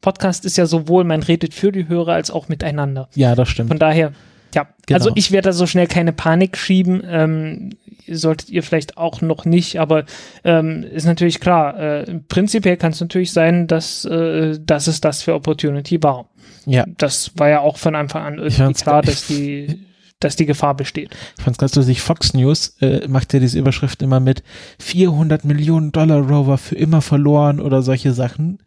[0.00, 3.08] Podcast ist ja sowohl, man redet für die Hörer als auch miteinander.
[3.14, 3.68] Ja, das stimmt.
[3.68, 4.12] Von daher,
[4.54, 4.96] ja, Genau.
[4.98, 7.02] also ich werde da so schnell keine Panik schieben.
[7.06, 7.70] Ähm,
[8.08, 10.04] solltet ihr vielleicht auch noch nicht, aber
[10.42, 11.78] ähm, ist natürlich klar.
[11.78, 16.30] Äh, prinzipiell kann es natürlich sein, dass, äh, dass es das für Opportunity war.
[16.66, 19.84] Ja, Das war ja auch von Anfang an irgendwie klar, dass die,
[20.20, 21.10] dass die Gefahr besteht.
[21.36, 22.00] ich fand's ganz lustig.
[22.00, 24.42] Fox News äh, macht ja diese Überschrift immer mit
[24.78, 28.58] 400 Millionen Dollar Rover für immer verloren oder solche Sachen.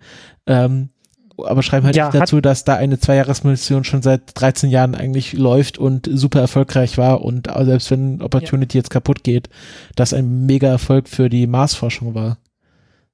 [0.48, 0.90] Ähm,
[1.38, 5.34] aber schreiben halt Ja, nicht dazu, dass da eine Zweijahresmission schon seit 13 Jahren eigentlich
[5.34, 9.50] läuft und super erfolgreich war und selbst wenn Opportunity jetzt kaputt geht,
[9.96, 12.38] das ein mega Erfolg für die Marsforschung war.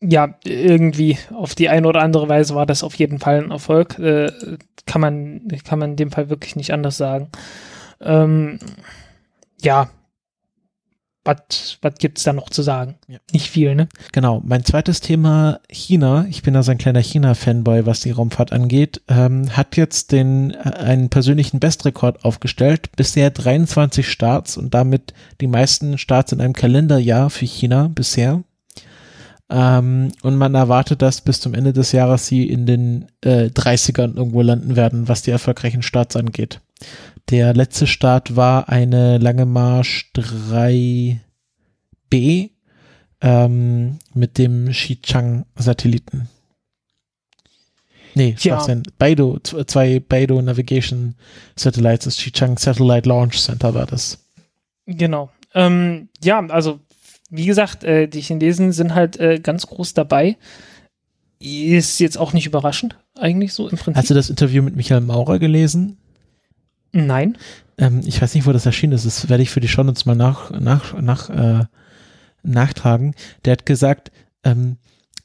[0.01, 3.99] Ja, irgendwie auf die eine oder andere Weise war das auf jeden Fall ein Erfolg.
[3.99, 4.31] Äh,
[4.85, 7.29] kann man, kann man in dem Fall wirklich nicht anders sagen.
[8.01, 8.59] Ähm,
[9.61, 9.89] ja,
[11.25, 12.95] was was gibt's da noch zu sagen?
[13.07, 13.19] Ja.
[13.31, 13.87] Nicht viel, ne?
[14.11, 16.25] Genau, mein zweites Thema China.
[16.29, 19.01] Ich bin also ein kleiner China-Fanboy, was die Raumfahrt angeht.
[19.07, 22.89] Ähm, hat jetzt den äh, einen persönlichen Bestrekord aufgestellt.
[22.95, 28.43] Bisher 23 Starts und damit die meisten Starts in einem Kalenderjahr für China bisher.
[29.49, 34.15] Ähm, und man erwartet, dass bis zum Ende des Jahres sie in den äh, 30ern
[34.15, 36.61] irgendwo landen werden, was die erfolgreichen Starts angeht.
[37.29, 41.19] Der letzte Start war eine Lange Marsch 3B
[43.21, 46.27] ähm, mit dem Xichang-Satelliten.
[48.15, 48.35] Nee.
[48.39, 48.83] Schwachsinn.
[48.97, 51.15] Beidou, z- zwei Beidou Navigation
[51.55, 54.25] Satellites, das Xichang Satellite Launch Center war das.
[54.87, 55.29] Genau.
[55.53, 56.79] Ähm, ja, also
[57.29, 60.37] wie gesagt, äh, die Chinesen sind halt äh, ganz groß dabei.
[61.39, 63.95] Ist jetzt auch nicht überraschend, eigentlich so im Prinzip.
[63.95, 65.97] Hast du das Interview mit Michael Maurer gelesen?
[66.91, 67.37] Nein.
[67.77, 69.05] Ähm, ich weiß nicht, wo das erschienen ist.
[69.05, 71.65] Das werde ich für die Shownotes mal nach, nach, nach, äh,
[72.43, 73.15] nachtragen.
[73.45, 74.11] Der hat gesagt,
[74.43, 74.77] ähm,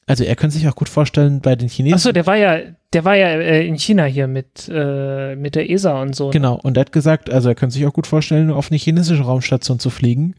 [0.06, 1.94] also er könnte sich auch gut vorstellen, bei den Chinesen.
[1.94, 2.58] Achso, der war ja,
[2.92, 6.26] der war ja äh, in China hier mit, äh, mit der ESA und so.
[6.26, 6.32] ne?
[6.32, 9.22] Genau, und er hat gesagt, also er könnte sich auch gut vorstellen, auf eine chinesische
[9.22, 10.34] Raumstation zu fliegen.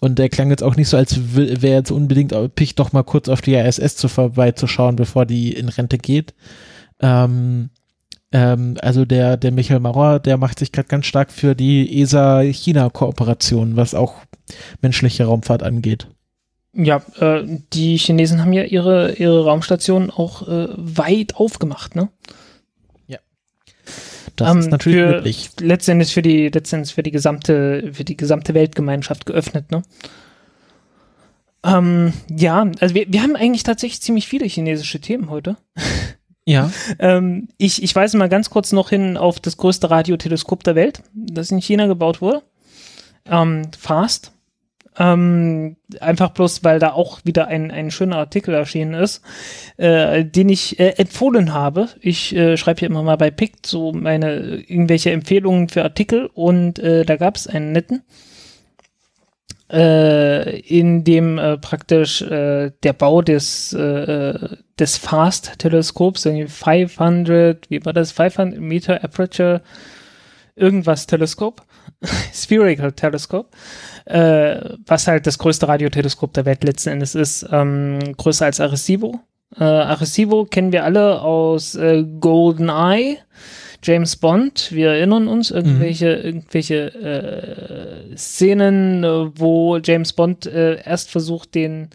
[0.00, 3.28] Und der klang jetzt auch nicht so, als wäre jetzt unbedingt picht doch mal kurz
[3.28, 6.34] auf die ISS zu vorbeizuschauen, bevor die in Rente geht.
[7.00, 7.70] Ähm,
[8.32, 13.76] ähm, also der, der Michael Maurer, der macht sich gerade ganz stark für die ESA-China-Kooperation,
[13.76, 14.14] was auch
[14.82, 16.08] menschliche Raumfahrt angeht.
[16.72, 22.08] Ja, äh, die Chinesen haben ja ihre, ihre Raumstation auch äh, weit aufgemacht, ne?
[24.40, 25.50] Das Ähm, ist natürlich für, möglich.
[25.60, 29.82] Letztendlich für die, letztendlich für die gesamte, für die gesamte Weltgemeinschaft geöffnet, ne?
[31.62, 35.56] Ähm, ja, also wir, wir haben eigentlich tatsächlich ziemlich viele chinesische Themen heute.
[36.50, 40.74] Ja, Ähm, ich, ich weise mal ganz kurz noch hin auf das größte Radioteleskop der
[40.74, 42.42] Welt, das in China gebaut wurde.
[43.26, 44.32] Ähm, FAST.
[44.98, 49.22] Ähm, einfach bloß, weil da auch wieder ein, ein schöner Artikel erschienen ist,
[49.76, 51.88] äh, den ich äh, empfohlen habe.
[52.00, 56.80] Ich äh, schreibe hier immer mal bei PICT so meine irgendwelche Empfehlungen für Artikel und
[56.80, 58.02] äh, da gab es einen netten,
[59.70, 67.84] äh, in dem äh, praktisch äh, der Bau des, äh, des FAST-Teleskops, irgendwie 500, wie
[67.84, 69.62] war das, 500 Meter Aperture,
[70.56, 71.62] irgendwas Teleskop,
[72.32, 73.50] Spherical Teleskop,
[74.06, 79.20] äh, was halt das größte Radioteleskop der Welt letzten Endes ist, ähm, größer als Arecibo.
[79.58, 83.18] Äh, Arecibo kennen wir alle aus äh, GoldenEye,
[83.82, 86.94] James Bond, wir erinnern uns, irgendwelche, irgendwelche
[88.12, 89.04] äh, Szenen,
[89.36, 91.88] wo James Bond äh, erst versucht, den,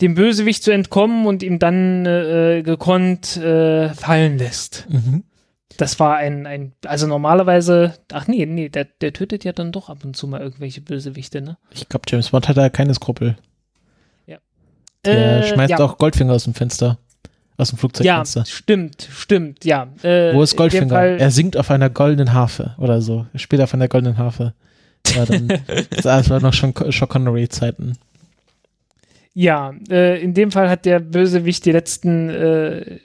[0.00, 4.86] dem Bösewicht zu entkommen und ihn dann äh, gekonnt äh, fallen lässt.
[4.90, 5.24] mhm.
[5.78, 9.88] das war ein, ein, also normalerweise, ach nee, nee, der, der tötet ja dann doch
[9.88, 11.56] ab und zu mal irgendwelche Bösewichte, ne?
[11.72, 13.36] Ich glaube, James Bond hat da keine Skrupel.
[14.26, 14.38] Ja.
[15.04, 15.78] Der Äh, schmeißt ja.
[15.78, 16.98] auch Goldfinger aus dem Fenster.
[17.58, 18.44] Aus dem Ja, Flugzeugfenster.
[18.46, 19.88] stimmt, stimmt, ja.
[20.02, 20.94] Äh, Wo ist Goldfinger?
[20.94, 23.26] Er singt auf einer goldenen Harfe oder so.
[23.32, 24.52] Er spielt auf einer goldenen Harfe.
[25.14, 25.48] Ja, dann,
[26.02, 27.94] das war noch schon Sean Connery-Zeiten.
[29.32, 32.98] Ja, äh, in dem Fall hat der Bösewicht die letzten, äh,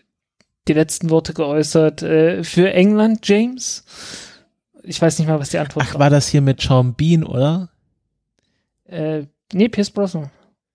[0.68, 2.04] die letzten Worte geäußert.
[2.04, 3.84] Äh, für England, James?
[4.84, 7.70] Ich weiß nicht mal, was die Antwort Ach, war das hier mit Sean Bean, oder?
[8.86, 9.24] Äh,
[9.54, 10.32] nee, Pierce Brosnan.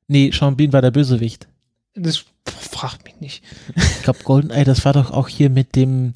[0.09, 1.49] Nee, Sean Bean war der Bösewicht.
[1.95, 3.45] Das fragt mich nicht.
[3.77, 6.13] Ich glaube, GoldenEye, das war doch auch hier mit dem,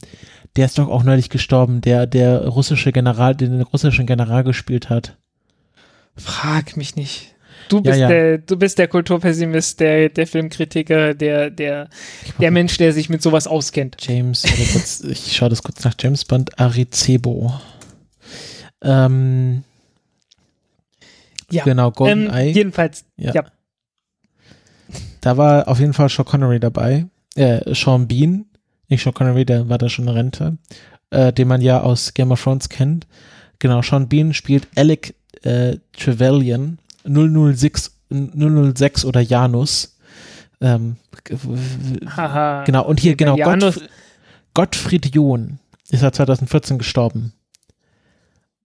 [0.57, 4.91] der ist doch auch neulich gestorben, der, der russische General, den den russischen General gespielt
[4.91, 5.17] hat.
[6.17, 7.35] Frag mich nicht.
[7.69, 8.09] Du Ja, bist ja.
[8.09, 11.89] der, du bist der Kulturpessimist, der, der Filmkritiker, der, der,
[12.41, 13.97] der Mensch, der sich mit sowas auskennt.
[14.01, 17.53] James, kurz, ich schaue das kurz nach James Bond, Aricebo.
[18.83, 19.63] Ähm,
[21.51, 21.65] Ja.
[21.65, 22.51] genau, Ähm, GoldenEye.
[22.53, 23.33] jedenfalls, Ja.
[23.35, 23.45] ja.
[25.21, 27.07] Da war auf jeden Fall Sean Connery dabei.
[27.37, 28.47] Äh, Sean Bean,
[28.89, 30.57] nicht Sean Connery, der war da schon in Rente,
[31.11, 33.07] äh, den man ja aus Game of Thrones kennt.
[33.59, 39.97] Genau, Sean Bean spielt Alec äh, Trevelyan, 006, 006 oder Janus.
[40.61, 40.97] Ähm,
[42.17, 42.65] Haha.
[42.65, 43.91] genau, und hier, genau, Janus- Gottfried,
[44.55, 45.59] Gottfried John
[45.91, 47.33] ist ja 2014 gestorben.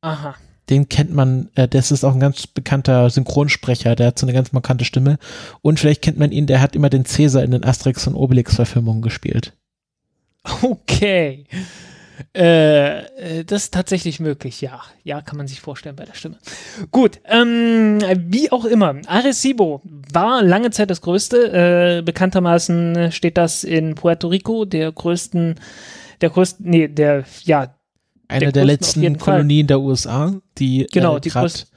[0.01, 0.36] Aha.
[0.70, 4.34] Den kennt man, äh, das ist auch ein ganz bekannter Synchronsprecher, der hat so eine
[4.34, 5.18] ganz markante Stimme.
[5.61, 9.01] Und vielleicht kennt man ihn, der hat immer den Cäsar in den Asterix und Obelix-Verfilmungen
[9.01, 9.53] gespielt.
[10.61, 11.45] Okay.
[12.34, 14.82] Äh, äh, das ist tatsächlich möglich, ja.
[15.03, 16.38] Ja, kann man sich vorstellen bei der Stimme.
[16.91, 18.95] Gut, ähm, wie auch immer.
[19.07, 21.97] Arecibo war lange Zeit das Größte.
[21.99, 25.55] Äh, bekanntermaßen steht das in Puerto Rico, der größten,
[26.22, 27.74] der größten, nee, der, ja,
[28.28, 29.36] Eine Der der, letzten jeden Fall.
[29.36, 31.67] Kolonien der USA, die Genau, äh, die grad,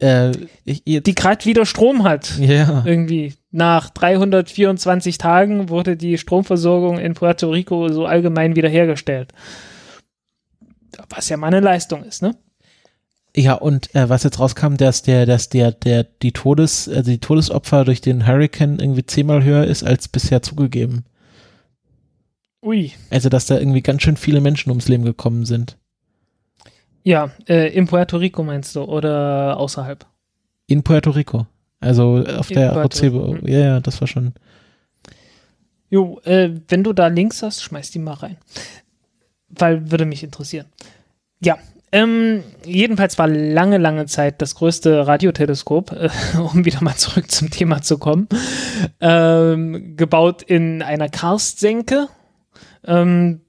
[0.00, 0.30] äh,
[0.64, 2.38] ich, jetzt, die gerade wieder Strom hat.
[2.38, 9.32] ja, Irgendwie nach 324 Tagen wurde die Stromversorgung in Puerto Rico so allgemein wiederhergestellt.
[11.08, 12.36] Was ja mal eine Leistung ist, ne?
[13.36, 17.18] ja, und äh, was jetzt rauskam, dass der, dass der, der, die Todes, also die
[17.18, 21.04] Todesopfer durch den Hurricane irgendwie zehnmal höher ist als bisher zugegeben.
[22.62, 22.92] Ui.
[23.10, 25.76] Also, dass da irgendwie ganz schön viele Menschen ums Leben gekommen sind.
[27.02, 30.06] Ja, äh, in Puerto Rico meinst du oder außerhalb?
[30.66, 31.46] In Puerto Rico.
[31.80, 32.84] Also auf In der.
[32.84, 33.48] Rico, mhm.
[33.48, 34.34] Ja, ja, das war schon.
[35.88, 38.36] Jo, äh, wenn du da Links hast, schmeiß die mal rein.
[39.48, 40.66] Weil würde mich interessieren.
[41.42, 41.58] Ja,
[41.92, 47.50] ähm, jedenfalls war lange, lange Zeit das größte Radioteleskop, äh, um wieder mal zurück zum
[47.50, 48.28] Thema zu kommen,
[49.00, 52.08] ähm, gebaut in einer Karstsenke.
[52.86, 53.40] Ähm,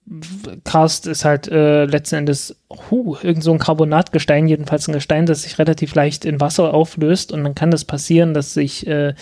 [0.65, 5.43] Karst ist halt äh, letzten Endes huh, irgend so ein Carbonatgestein, jedenfalls ein Gestein, das
[5.43, 9.13] sich relativ leicht in Wasser auflöst und dann kann das passieren, dass sich äh,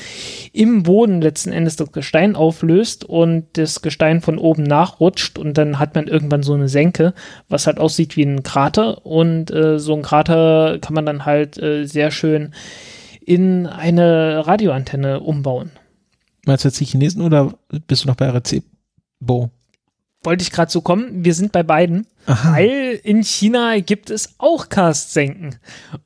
[0.52, 5.78] im Boden letzten Endes das Gestein auflöst und das Gestein von oben nachrutscht und dann
[5.78, 7.14] hat man irgendwann so eine Senke,
[7.48, 11.62] was halt aussieht wie ein Krater und äh, so ein Krater kann man dann halt
[11.62, 12.56] äh, sehr schön
[13.22, 15.70] in eine Radioantenne umbauen.
[16.48, 17.54] Meinst du jetzt die Chinesen oder
[17.86, 19.52] bist du noch bei Arecibo?
[20.24, 22.54] Wollte ich gerade so kommen, wir sind bei beiden, Aha.
[22.54, 25.56] weil in China gibt es auch Karstsenken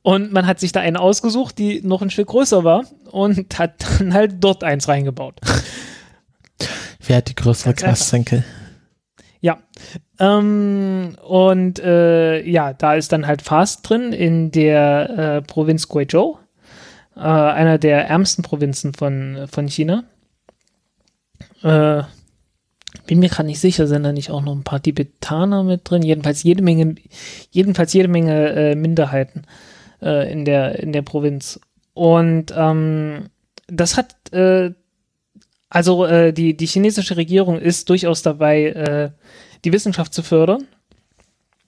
[0.02, 3.84] und man hat sich da eine ausgesucht, die noch ein Stück größer war und hat
[3.98, 5.40] dann halt dort eins reingebaut.
[7.06, 7.74] Wer hat die größere.
[7.74, 8.44] Karstsenke?
[9.40, 9.58] Ja.
[10.18, 16.38] Ähm, und äh, ja, da ist dann halt Fast drin in der äh, Provinz Guizhou,
[17.16, 20.04] äh, einer der ärmsten Provinzen von, von China.
[21.62, 22.04] Äh,
[23.06, 26.02] bin mir gerade nicht sicher, sind da nicht auch noch ein paar Tibetaner mit drin?
[26.02, 26.94] Jedenfalls jede Menge,
[27.50, 29.42] jedenfalls jede Menge äh, Minderheiten
[30.02, 31.60] äh, in der in der Provinz.
[31.92, 33.26] Und ähm,
[33.66, 34.72] das hat äh,
[35.68, 39.10] also äh, die die chinesische Regierung ist durchaus dabei, äh,
[39.64, 40.66] die Wissenschaft zu fördern.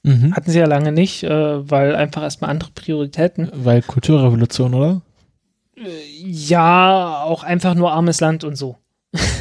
[0.03, 0.37] Mhm.
[0.37, 3.51] Hatten sie ja lange nicht, äh, weil einfach erstmal andere Prioritäten.
[3.53, 5.03] Weil Kulturrevolution, oder?
[6.25, 8.77] Ja, auch einfach nur armes Land und so.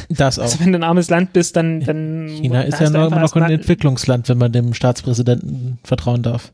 [0.08, 0.44] Das auch.
[0.44, 3.50] Also wenn du ein armes Land bist, dann dann China ist ja noch, noch ein
[3.50, 6.52] Entwicklungsland, wenn man dem Staatspräsidenten vertrauen darf.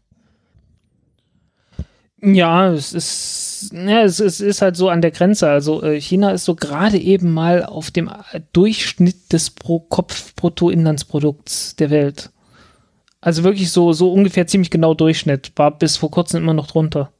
[2.24, 5.48] Ja, es ist, ja, es, es ist halt so an der Grenze.
[5.48, 11.90] Also äh, China ist so gerade eben mal auf dem äh, Durchschnitt des Pro-Kopf-Bruttoinlandsprodukts der
[11.90, 12.30] Welt.
[13.20, 15.50] Also wirklich so, so ungefähr ziemlich genau Durchschnitt.
[15.56, 17.10] War bis vor kurzem immer noch drunter.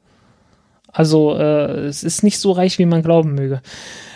[0.86, 3.60] Also äh, es ist nicht so reich, wie man glauben möge.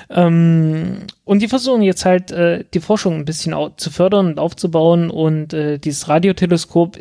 [0.08, 5.10] Ähm, und die versuchen jetzt halt äh, die Forschung ein bisschen zu fördern und aufzubauen
[5.10, 6.98] und äh, dieses Radioteleskop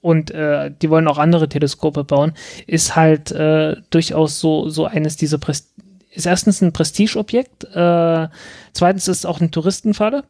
[0.00, 2.32] und äh, die wollen auch andere Teleskope bauen,
[2.66, 5.72] ist halt äh, durchaus so, so eines dieser Prest
[6.10, 8.28] ist erstens ein Prestigeobjekt, äh,
[8.72, 10.24] zweitens ist es auch eine Touristenfalle.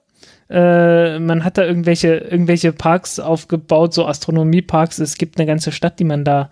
[0.50, 4.98] Äh, man hat da irgendwelche, irgendwelche Parks aufgebaut, so Astronomieparks.
[4.98, 6.50] Es gibt eine ganze Stadt, die man da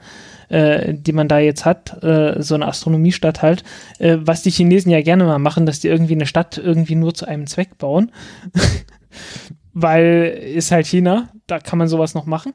[0.48, 3.64] äh, die man da jetzt hat, äh, so eine Astronomiestadt halt,
[3.98, 7.14] äh, was die Chinesen ja gerne mal machen, dass die irgendwie eine Stadt irgendwie nur
[7.14, 8.12] zu einem Zweck bauen.
[9.72, 12.52] Weil ist halt China, da kann man sowas noch machen.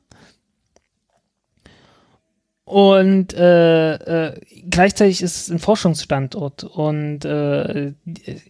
[2.70, 4.40] Und äh, äh,
[4.70, 6.66] gleichzeitig ist es ein Forschungsstandort.
[6.66, 7.94] Und äh,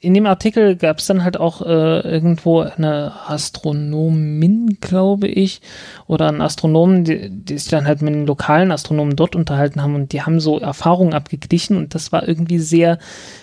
[0.01, 5.61] in dem Artikel gab es dann halt auch äh, irgendwo eine Astronomin, glaube ich,
[6.05, 9.95] oder einen Astronomen, die, die sich dann halt mit den lokalen Astronomen dort unterhalten haben.
[9.95, 11.77] Und die haben so Erfahrungen abgeglichen.
[11.77, 12.97] Und das war irgendwie sehr,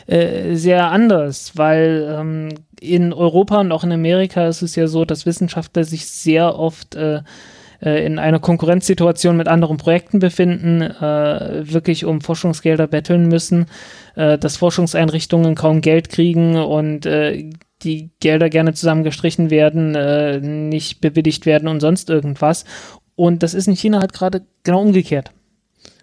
[0.07, 2.49] äh, sehr anders, weil ähm,
[2.83, 6.97] in Europa und auch in Amerika ist es ja so, dass Wissenschaftler sich sehr oft
[6.97, 7.23] äh,
[7.81, 13.67] äh, in einer Konkurrenzsituation mit anderen Projekten befinden, äh, wirklich um Forschungsgelder betteln müssen,
[14.15, 17.51] äh, dass Forschungseinrichtungen kaum Geld kriegen und äh,
[17.83, 22.65] die Gelder gerne zusammengestrichen werden, äh, nicht bewilligt werden und sonst irgendwas.
[23.15, 25.33] Und das ist in China halt gerade genau umgekehrt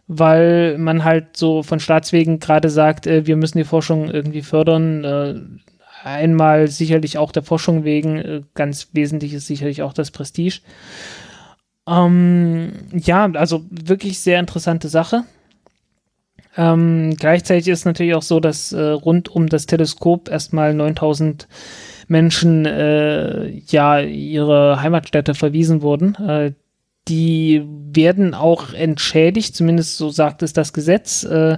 [0.07, 5.03] weil man halt so von Staatswegen gerade sagt, äh, wir müssen die Forschung irgendwie fördern.
[5.03, 5.35] Äh,
[6.03, 10.59] einmal sicherlich auch der Forschung wegen, äh, ganz wesentlich ist sicherlich auch das Prestige.
[11.87, 15.23] Ähm, ja, also wirklich sehr interessante Sache.
[16.55, 21.47] Ähm, gleichzeitig ist natürlich auch so, dass äh, rund um das Teleskop erstmal 9000
[22.07, 26.15] Menschen äh, ja ihre Heimatstätte verwiesen wurden.
[26.15, 26.53] Äh,
[27.07, 31.23] die werden auch entschädigt, zumindest so sagt es das Gesetz.
[31.23, 31.57] Äh,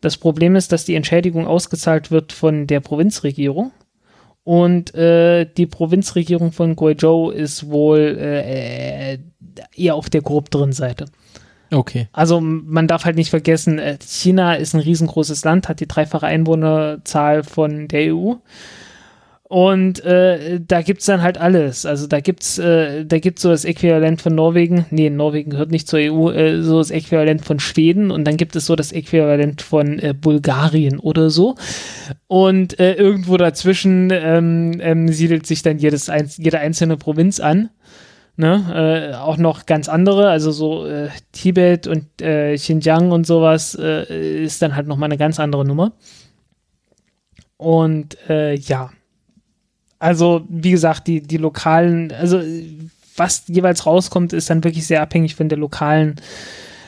[0.00, 3.72] das Problem ist, dass die Entschädigung ausgezahlt wird von der Provinzregierung.
[4.44, 9.18] Und äh, die Provinzregierung von Guizhou ist wohl äh,
[9.74, 11.06] eher auf der korrupteren Seite.
[11.72, 12.08] Okay.
[12.12, 16.26] Also man darf halt nicht vergessen, äh, China ist ein riesengroßes Land, hat die dreifache
[16.26, 18.34] Einwohnerzahl von der EU.
[19.54, 21.86] Und äh, da es dann halt alles.
[21.86, 24.84] Also da gibt's, äh, da gibt's so das Äquivalent von Norwegen.
[24.90, 28.56] Nee, Norwegen gehört nicht zur EU, äh, so das Äquivalent von Schweden und dann gibt
[28.56, 31.54] es so das Äquivalent von äh, Bulgarien oder so.
[32.26, 37.70] Und äh, irgendwo dazwischen ähm, ähm, siedelt sich dann jedes, jede einzelne Provinz an.
[38.36, 43.78] Ne, äh, auch noch ganz andere, also so äh, Tibet und äh, Xinjiang und sowas
[43.80, 45.92] äh, ist dann halt nochmal eine ganz andere Nummer.
[47.56, 48.90] Und äh, ja,
[49.98, 52.40] also wie gesagt, die, die lokalen, also
[53.16, 56.16] was jeweils rauskommt, ist dann wirklich sehr abhängig von der lokalen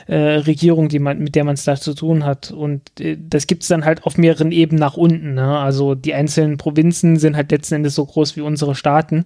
[0.07, 2.51] äh, Regierung, die man, mit der man es da zu tun hat.
[2.51, 5.33] Und äh, das gibt es dann halt auf mehreren Ebenen nach unten.
[5.33, 5.57] Ne?
[5.59, 9.25] Also die einzelnen Provinzen sind halt letzten Endes so groß wie unsere Staaten.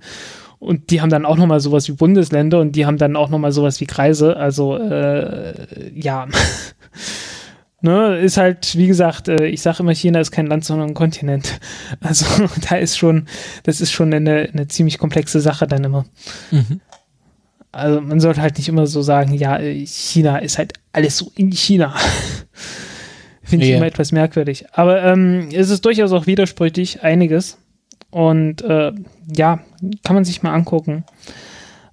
[0.60, 3.52] Und die haben dann auch nochmal sowas wie Bundesländer und die haben dann auch nochmal
[3.52, 4.38] sowas wie Kreise.
[4.38, 5.54] Also, äh,
[5.96, 6.28] ja.
[7.82, 10.94] ne, ist halt, wie gesagt, äh, ich sage immer, China ist kein Land, sondern ein
[10.94, 11.60] Kontinent.
[12.02, 12.26] Also,
[12.70, 13.28] da ist schon,
[13.64, 16.06] das ist schon eine, eine ziemlich komplexe Sache dann immer.
[16.52, 16.82] Mhm.
[17.72, 21.52] Also, man sollte halt nicht immer so sagen, ja, China ist halt alles so in
[21.52, 21.96] China.
[23.44, 23.78] Finde ich yeah.
[23.78, 24.66] immer etwas merkwürdig.
[24.74, 27.58] Aber ähm, es ist durchaus auch widersprüchlich, einiges.
[28.10, 28.94] Und äh,
[29.36, 29.60] ja,
[30.04, 31.04] kann man sich mal angucken.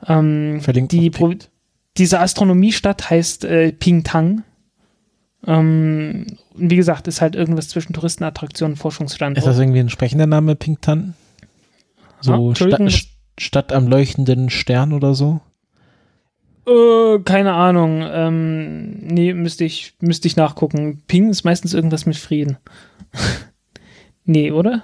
[0.06, 1.34] Ähm, Verlinkt die Pro
[1.98, 4.44] diese Astronomiestadt heißt äh, Pingtang.
[5.48, 9.38] Ähm, wie gesagt, ist halt irgendwas zwischen Touristenattraktion und Forschungsstandort.
[9.38, 11.14] Ist das irgendwie ein sprechender Name, Pingtan?
[12.20, 12.78] So Sta
[13.38, 15.40] Stadt am leuchtenden Stern oder so?
[16.66, 18.02] Äh, keine Ahnung.
[18.02, 21.02] Ähm, nee, müsste ich, müsste ich nachgucken.
[21.06, 22.58] Ping ist meistens irgendwas mit Frieden.
[24.24, 24.82] nee, oder?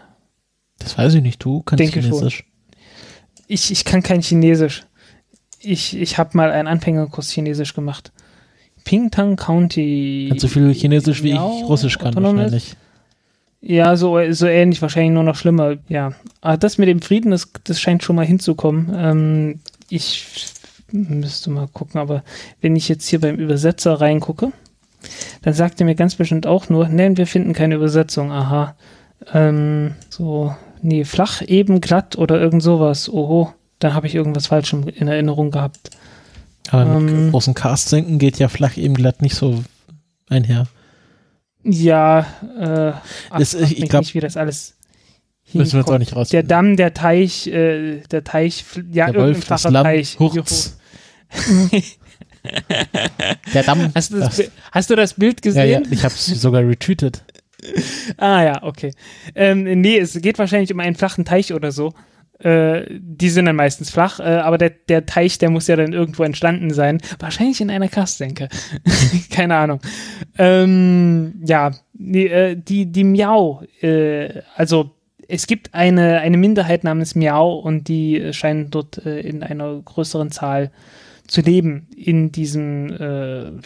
[0.79, 2.39] Das weiß ich nicht, du kannst Denke Chinesisch.
[2.39, 2.47] Schon.
[3.49, 4.87] Ich, ich kann kein Chinesisch.
[5.59, 8.14] Ich, ich habe mal einen Anfängerkurs Chinesisch gemacht.
[8.85, 10.29] Pingtang County.
[10.31, 12.77] Hat so viel Chinesisch wie ja, ich Russisch kann wahrscheinlich.
[13.61, 15.77] Ja, so, so ähnlich, wahrscheinlich nur noch schlimmer.
[15.89, 16.13] Ja,
[16.43, 18.93] aber das mit dem Frieden, das, das scheint schon mal hinzukommen.
[18.95, 20.27] Ähm, ich
[20.93, 22.23] müsste mal gucken, aber
[22.61, 24.53] wenn ich jetzt hier beim Übersetzer reingucke,
[25.43, 28.33] dann sagt er mir ganz bestimmt auch nur, nein, wir finden keine Übersetzung.
[28.33, 28.77] Aha.
[29.33, 33.09] Ähm, so, nee, flach, eben, glatt oder irgend sowas.
[33.09, 35.91] Oho, dann habe ich irgendwas falsch in Erinnerung gehabt.
[36.71, 39.63] Aber mit ähm, großen Cast-Senken geht ja flach, eben, glatt nicht so
[40.29, 40.67] einher.
[41.63, 42.27] Ja,
[42.59, 42.93] äh,
[43.31, 44.75] ach, das, ich, ich glaube, wie das alles
[45.53, 46.29] Müssen wir jetzt auch nicht raus.
[46.31, 50.19] Der Damm, der Teich, äh, der Teich, ja, der Wolf, das Lamm, Teich.
[50.19, 50.79] Hurz.
[53.55, 53.93] der Damm.
[53.95, 54.43] Hast du das,
[54.73, 55.69] hast du das Bild gesehen?
[55.69, 57.23] Ja, ja, ich habe es sogar retweetet.
[58.17, 58.93] ah ja, okay.
[59.35, 61.93] Ähm, nee, es geht wahrscheinlich um einen flachen Teich oder so.
[62.41, 65.93] Äh, die sind dann meistens flach, äh, aber der, der Teich, der muss ja dann
[65.93, 67.01] irgendwo entstanden sein.
[67.21, 68.49] Wahrscheinlich in einer Kastsenke.
[69.31, 69.81] Keine Ahnung.
[70.37, 74.91] Ähm, ja, die, äh, die, die Miau, äh, also
[75.29, 80.31] es gibt eine, eine Minderheit namens Miau und die scheinen dort äh, in einer größeren
[80.31, 80.73] Zahl
[81.27, 82.91] zu leben in diesem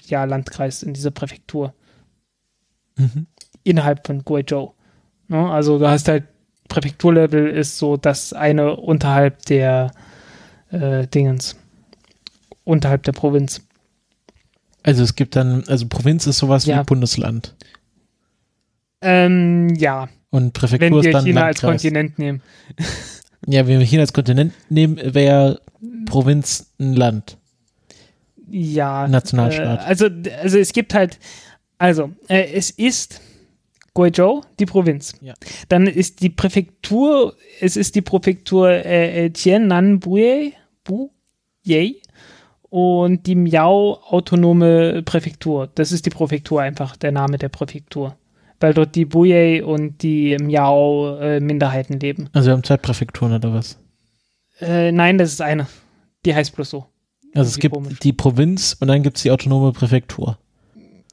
[0.06, 1.74] ja, Landkreis, in dieser Präfektur.
[2.96, 3.26] Mhm.
[3.64, 4.74] Innerhalb von Guizhou.
[5.26, 5.50] Ne?
[5.50, 6.24] Also du hast halt
[6.68, 9.90] Präfekturlevel ist so das eine unterhalb der
[10.70, 11.56] äh, Dingens.
[12.64, 13.62] Unterhalb der Provinz.
[14.82, 16.80] Also es gibt dann, also Provinz ist sowas Ja.
[16.80, 17.54] wie Bundesland.
[19.00, 21.82] Ähm, ja, Und Präfektur wenn ist wir dann China als Landkreis.
[21.82, 22.42] Kontinent nehmen.
[23.46, 25.60] Ja, wenn wir China als Kontinent nehmen, wäre
[26.06, 27.38] Provinz ein Land.
[28.50, 29.06] Ja.
[29.06, 29.80] Nationalstaat.
[29.80, 30.06] Äh, also,
[30.42, 31.18] also es gibt halt,
[31.78, 33.20] also äh, es ist
[33.98, 35.14] Guizhou, die Provinz.
[35.20, 35.34] Ja.
[35.68, 40.52] Dann ist die Präfektur, es ist die Präfektur äh, äh, Tiannanbui,
[40.84, 41.96] Buyei
[42.70, 45.68] und die Miao autonome Präfektur.
[45.74, 48.16] Das ist die Präfektur einfach, der Name der Präfektur.
[48.60, 52.28] Weil dort die Buyei und die Miao äh, Minderheiten leben.
[52.32, 53.80] Also wir haben zwei Präfekturen oder was?
[54.60, 55.66] Äh, nein, das ist eine.
[56.24, 56.86] Die heißt bloß so.
[57.34, 57.98] Also es gibt komisch.
[57.98, 60.38] die Provinz und dann gibt es die autonome Präfektur.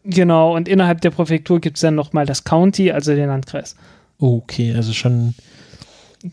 [0.06, 3.76] Genau, und innerhalb der Präfektur gibt es dann nochmal das County, also den Landkreis.
[4.20, 5.34] Okay, also schon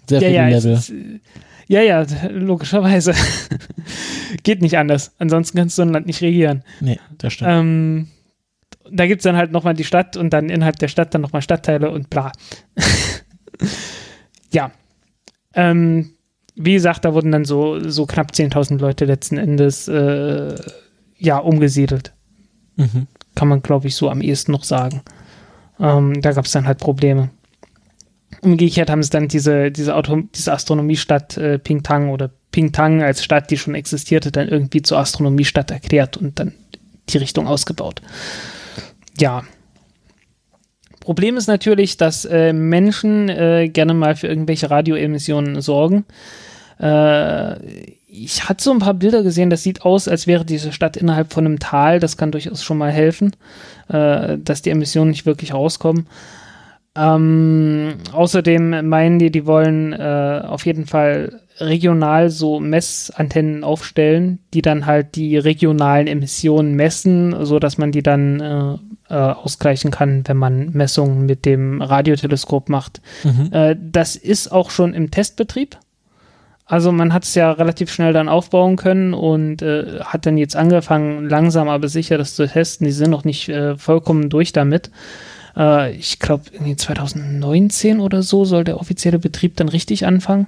[0.09, 0.73] sehr ja, viele ja, Level.
[0.75, 0.93] ist,
[1.69, 3.15] ja, ja, logischerweise.
[4.43, 5.13] Geht nicht anders.
[5.19, 6.65] Ansonsten kannst du ein Land nicht regieren.
[6.81, 7.51] nee, das stimmt.
[7.51, 8.09] Ähm,
[8.91, 11.41] da gibt es dann halt nochmal die Stadt und dann innerhalb der Stadt dann nochmal
[11.41, 12.33] Stadtteile und bla.
[14.53, 14.71] ja.
[15.55, 16.11] Ähm,
[16.55, 20.55] wie gesagt, da wurden dann so, so knapp 10.000 Leute letzten Endes äh,
[21.17, 22.13] ja, umgesiedelt.
[22.77, 23.07] Mhm.
[23.35, 25.03] Kann man, glaube ich, so am ehesten noch sagen.
[25.81, 27.31] Ähm, da gab es dann halt Probleme.
[28.41, 29.95] Umgekehrt haben sie dann diese, diese,
[30.35, 35.71] diese Astronomiestadt äh, Pingtang oder Pingtang als Stadt, die schon existierte, dann irgendwie zur Astronomiestadt
[35.71, 36.53] erklärt und dann
[37.09, 38.03] die Richtung ausgebaut.
[39.19, 39.43] Ja.
[41.01, 46.05] Problem ist natürlich, dass äh, Menschen äh, gerne mal für irgendwelche Radioemissionen sorgen.
[46.79, 47.57] Äh,
[48.15, 51.33] ich hatte so ein paar Bilder gesehen, das sieht aus, als wäre diese Stadt innerhalb
[51.33, 51.99] von einem Tal.
[51.99, 53.35] Das kann durchaus schon mal helfen,
[53.89, 56.07] äh, dass die Emissionen nicht wirklich rauskommen.
[56.95, 64.61] Ähm, außerdem meinen die, die wollen äh, auf jeden Fall regional so Messantennen aufstellen, die
[64.61, 68.75] dann halt die regionalen Emissionen messen, so dass man die dann äh,
[69.09, 73.01] äh, ausgleichen kann, wenn man Messungen mit dem Radioteleskop macht.
[73.25, 73.49] Mhm.
[73.53, 75.79] Äh, das ist auch schon im Testbetrieb.
[76.65, 80.57] Also man hat es ja relativ schnell dann aufbauen können und äh, hat dann jetzt
[80.57, 82.87] angefangen, langsam aber sicher das zu testen.
[82.87, 84.91] Die sind noch nicht äh, vollkommen durch damit.
[85.57, 86.45] Äh, ich glaube,
[86.77, 90.47] 2019 oder so soll der offizielle Betrieb dann richtig anfangen.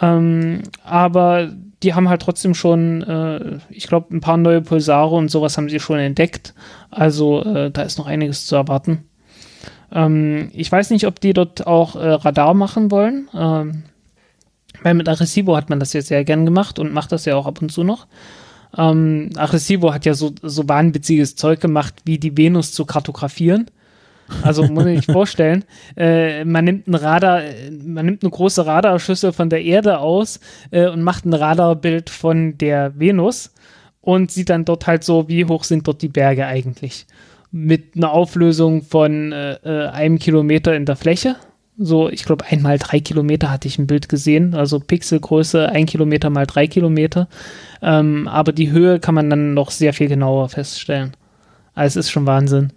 [0.00, 1.50] Ähm, aber
[1.82, 5.68] die haben halt trotzdem schon, äh, ich glaube, ein paar neue Pulsare und sowas haben
[5.68, 6.54] sie schon entdeckt.
[6.90, 9.04] Also äh, da ist noch einiges zu erwarten.
[9.92, 13.28] Ähm, ich weiß nicht, ob die dort auch äh, Radar machen wollen.
[13.34, 13.84] Ähm,
[14.86, 17.46] weil mit Arecibo hat man das jetzt sehr gern gemacht und macht das ja auch
[17.46, 18.06] ab und zu noch.
[18.78, 23.68] Ähm, Arecibo hat ja so, so wahnwitziges Zeug gemacht, wie die Venus zu kartografieren.
[24.42, 25.64] Also muss ich vorstellen,
[25.96, 27.42] äh, man nimmt ein Radar,
[27.84, 30.38] man nimmt eine große Radarschüssel von der Erde aus
[30.70, 33.52] äh, und macht ein Radarbild von der Venus
[34.02, 37.06] und sieht dann dort halt so, wie hoch sind dort die Berge eigentlich.
[37.50, 41.34] Mit einer Auflösung von äh, äh, einem Kilometer in der Fläche.
[41.78, 46.30] So, ich glaube, einmal drei Kilometer hatte ich ein Bild gesehen, also Pixelgröße ein Kilometer
[46.30, 47.28] mal drei Kilometer.
[47.82, 51.12] Ähm, aber die Höhe kann man dann noch sehr viel genauer feststellen.
[51.74, 52.72] Also es ist schon Wahnsinn.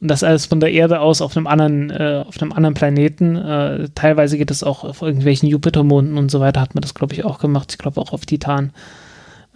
[0.00, 3.36] Und das alles von der Erde aus auf einem anderen, äh, auf einem anderen Planeten.
[3.36, 7.14] Äh, teilweise geht es auch auf irgendwelchen Jupitermonden und so weiter, hat man das, glaube
[7.14, 7.72] ich, auch gemacht.
[7.72, 8.72] Ich glaube auch auf Titan.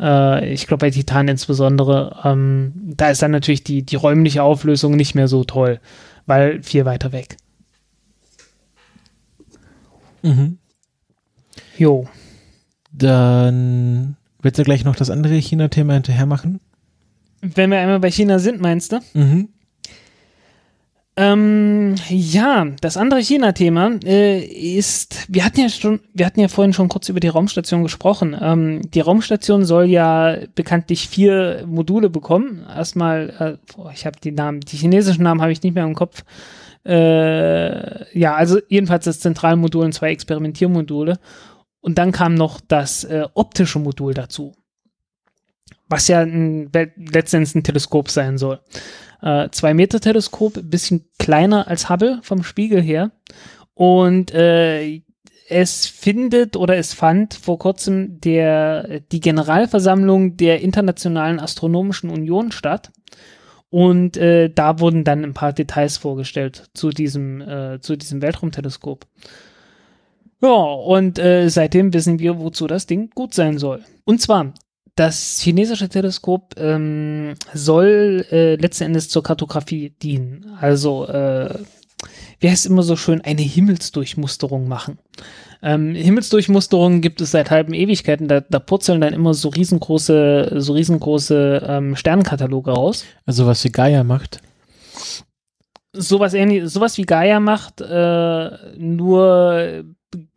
[0.01, 2.16] Äh, ich glaube bei Titan insbesondere.
[2.24, 5.80] Ähm, da ist dann natürlich die, die räumliche Auflösung nicht mehr so toll,
[6.26, 7.36] weil viel weiter weg.
[10.27, 10.59] Mhm.
[11.79, 12.09] Jo.
[12.93, 16.61] Dann willst du gleich noch das andere China-Thema hinterher machen?
[17.43, 19.01] Wenn wir einmal bei China sind, meinst du?
[19.14, 19.49] Mhm.
[21.18, 26.74] Ähm, ja, das andere China-Thema äh, ist, wir hatten ja schon, wir hatten ja vorhin
[26.74, 28.37] schon kurz über die Raumstation gesprochen.
[28.39, 32.66] Ähm, die Raumstation soll ja bekanntlich vier Module bekommen.
[32.68, 36.22] Erstmal, äh, ich habe die Namen, die chinesischen Namen habe ich nicht mehr im Kopf.
[36.87, 41.18] Äh, ja, also jedenfalls das Zentralmodul und zwei Experimentiermodule.
[41.80, 44.55] Und dann kam noch das äh, optische Modul dazu.
[45.89, 48.61] Was ja ein, letztendlich ein Teleskop sein soll.
[49.22, 53.12] äh, zwei Meter Teleskop, bisschen kleiner als Hubble vom Spiegel her.
[53.74, 55.03] Und äh,
[55.49, 62.91] es findet oder es fand vor kurzem der, die Generalversammlung der Internationalen Astronomischen Union statt.
[63.71, 69.07] Und äh, da wurden dann ein paar Details vorgestellt zu diesem, äh, zu diesem Weltraumteleskop.
[70.41, 73.83] Ja, und äh, seitdem wissen wir, wozu das Ding gut sein soll.
[74.05, 74.53] Und zwar,
[74.95, 80.57] das chinesische Teleskop ähm, soll äh, letzten Endes zur Kartografie dienen.
[80.59, 81.55] Also, äh,
[82.41, 84.99] wie heißt immer so schön, eine Himmelsdurchmusterung machen.
[85.62, 88.28] Ähm, Himmelsdurchmusterungen gibt es seit halben Ewigkeiten.
[88.28, 93.05] Da, da purzeln dann immer so riesengroße, so riesengroße ähm, Sternenkataloge raus.
[93.24, 94.41] Also was wie Gaia macht.
[95.93, 99.84] Sowas ähnlich, sowas wie Gaia macht, äh, nur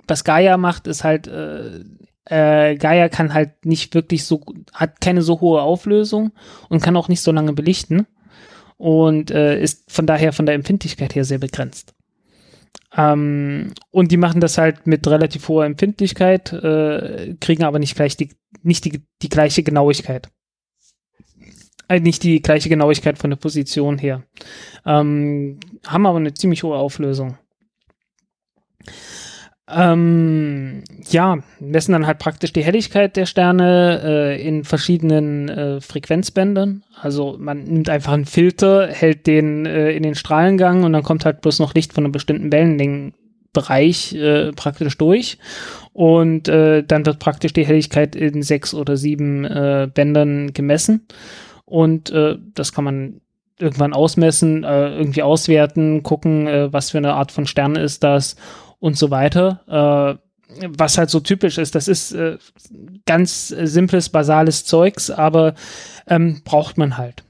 [0.08, 1.82] was Gaia macht, ist halt, äh,
[2.26, 4.42] äh, Gaia kann halt nicht wirklich so,
[4.74, 6.32] hat keine so hohe Auflösung
[6.70, 8.08] und kann auch nicht so lange belichten
[8.80, 11.94] und äh, ist von daher von der Empfindlichkeit her sehr begrenzt.
[12.96, 18.16] Ähm, und die machen das halt mit relativ hoher Empfindlichkeit, äh, kriegen aber nicht gleich
[18.16, 18.30] die,
[18.64, 20.30] nicht die, die gleiche Genauigkeit.
[21.90, 24.24] Äh, nicht die gleiche Genauigkeit von der Position her.
[24.86, 27.38] Ähm, haben aber eine ziemlich hohe Auflösung.
[29.72, 36.84] Ähm, ja, messen dann halt praktisch die Helligkeit der Sterne äh, in verschiedenen äh, Frequenzbändern.
[37.00, 41.24] Also man nimmt einfach einen Filter, hält den äh, in den Strahlengang und dann kommt
[41.24, 45.38] halt bloß noch Licht von einem bestimmten Wellenlängenbereich äh, praktisch durch.
[45.94, 51.06] Und äh, dann wird praktisch die Helligkeit in sechs oder sieben äh, Bändern gemessen.
[51.66, 53.22] Und äh, das kann man
[53.60, 58.36] irgendwann ausmessen, äh, irgendwie auswerten, gucken, äh, was für eine Art von Stern ist das
[58.80, 60.20] und so weiter.
[60.20, 60.30] Äh,
[60.78, 62.38] was halt so typisch ist, das ist äh,
[63.06, 65.54] ganz simples, basales Zeugs, aber
[66.08, 67.24] ähm, braucht man halt.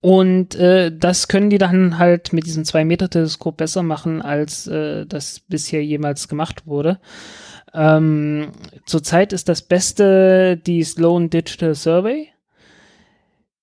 [0.00, 5.40] Und äh, das können die dann halt mit diesem 2-Meter-Teleskop besser machen, als äh, das
[5.40, 7.00] bisher jemals gemacht wurde.
[7.74, 8.52] Ähm,
[8.86, 12.28] zurzeit ist das Beste die Sloan Digital Survey.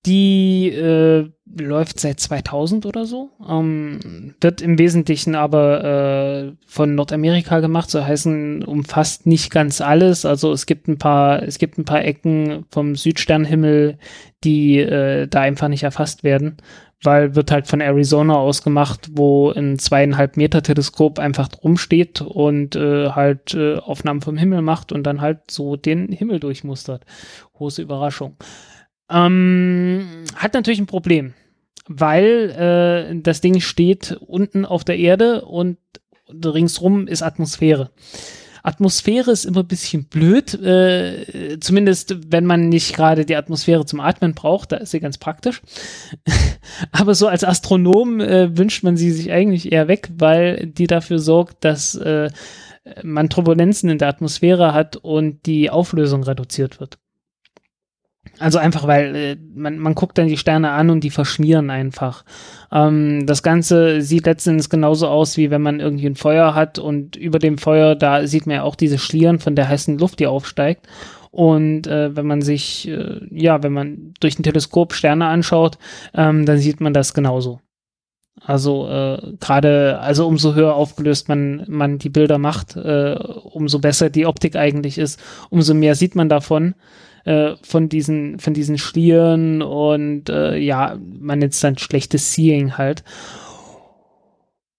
[0.06, 1.28] Die äh,
[1.58, 8.04] läuft seit 2000 oder so, ähm, wird im Wesentlichen aber äh, von Nordamerika gemacht, so
[8.04, 10.24] heißen umfasst nicht ganz alles.
[10.24, 13.98] Also es gibt ein paar, es gibt ein paar Ecken vom Südsternhimmel,
[14.44, 16.58] die äh, da einfach nicht erfasst werden,
[17.02, 22.76] weil wird halt von Arizona aus gemacht, wo ein zweieinhalb Meter Teleskop einfach rumsteht und
[22.76, 27.04] äh, halt äh, Aufnahmen vom Himmel macht und dann halt so den Himmel durchmustert.
[27.54, 28.36] Große Überraschung.
[29.10, 31.34] Ähm, hat natürlich ein Problem,
[31.86, 35.78] weil äh, das Ding steht unten auf der Erde und
[36.28, 37.90] ringsrum ist Atmosphäre.
[38.66, 44.00] Atmosphäre ist immer ein bisschen blöd, äh, zumindest wenn man nicht gerade die Atmosphäre zum
[44.00, 45.62] Atmen braucht, da ist sie ganz praktisch.
[46.90, 51.20] Aber so als Astronom äh, wünscht man sie sich eigentlich eher weg, weil die dafür
[51.20, 52.28] sorgt, dass äh,
[53.04, 56.98] man Turbulenzen in der Atmosphäre hat und die Auflösung reduziert wird.
[58.38, 62.24] Also einfach, weil äh, man, man guckt dann die Sterne an und die verschmieren einfach.
[62.70, 67.16] Ähm, das Ganze sieht letztendlich genauso aus, wie wenn man irgendwie ein Feuer hat und
[67.16, 70.26] über dem Feuer, da sieht man ja auch diese Schlieren von der heißen Luft, die
[70.26, 70.86] aufsteigt.
[71.30, 75.78] Und äh, wenn man sich, äh, ja, wenn man durch ein Teleskop Sterne anschaut,
[76.14, 77.60] ähm, dann sieht man das genauso.
[78.42, 84.10] Also äh, gerade, also umso höher aufgelöst man, man die Bilder macht, äh, umso besser
[84.10, 85.20] die Optik eigentlich ist,
[85.50, 86.74] umso mehr sieht man davon
[87.26, 92.78] äh, von diesen, von diesen Schlieren und äh, ja, man nennt es dann schlechtes Seeing
[92.78, 93.04] halt.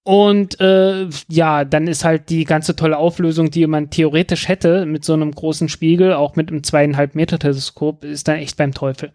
[0.03, 5.03] Und äh, ja, dann ist halt die ganze tolle Auflösung, die man theoretisch hätte mit
[5.03, 9.11] so einem großen Spiegel, auch mit einem zweieinhalb Meter Teleskop, ist dann echt beim Teufel.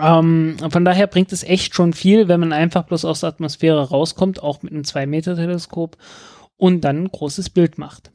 [0.00, 3.90] Ähm, von daher bringt es echt schon viel, wenn man einfach bloß aus der Atmosphäre
[3.90, 5.98] rauskommt, auch mit einem 2 Meter Teleskop
[6.56, 8.10] und dann ein großes Bild macht.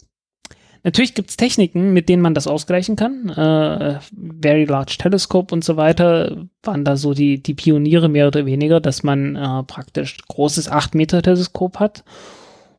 [0.87, 3.27] Natürlich gibt es Techniken, mit denen man das ausgleichen kann.
[3.27, 3.99] Äh,
[4.41, 8.79] Very Large Telescope und so weiter waren da so die, die Pioniere mehr oder weniger,
[8.79, 12.05] dass man äh, praktisch großes 8-Meter-Teleskop hat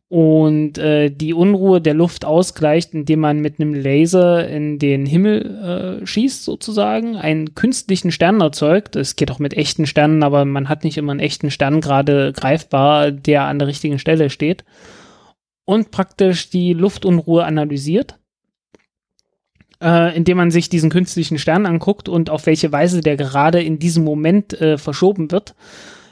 [0.08, 6.00] und äh, die Unruhe der Luft ausgleicht, indem man mit einem Laser in den Himmel
[6.02, 8.96] äh, schießt, sozusagen, einen künstlichen Stern erzeugt.
[8.96, 12.32] Es geht auch mit echten Sternen, aber man hat nicht immer einen echten Stern gerade
[12.32, 14.64] greifbar, der an der richtigen Stelle steht
[15.68, 18.18] und praktisch die Luftunruhe analysiert,
[19.82, 23.78] äh, indem man sich diesen künstlichen Stern anguckt und auf welche Weise der gerade in
[23.78, 25.54] diesem Moment äh, verschoben wird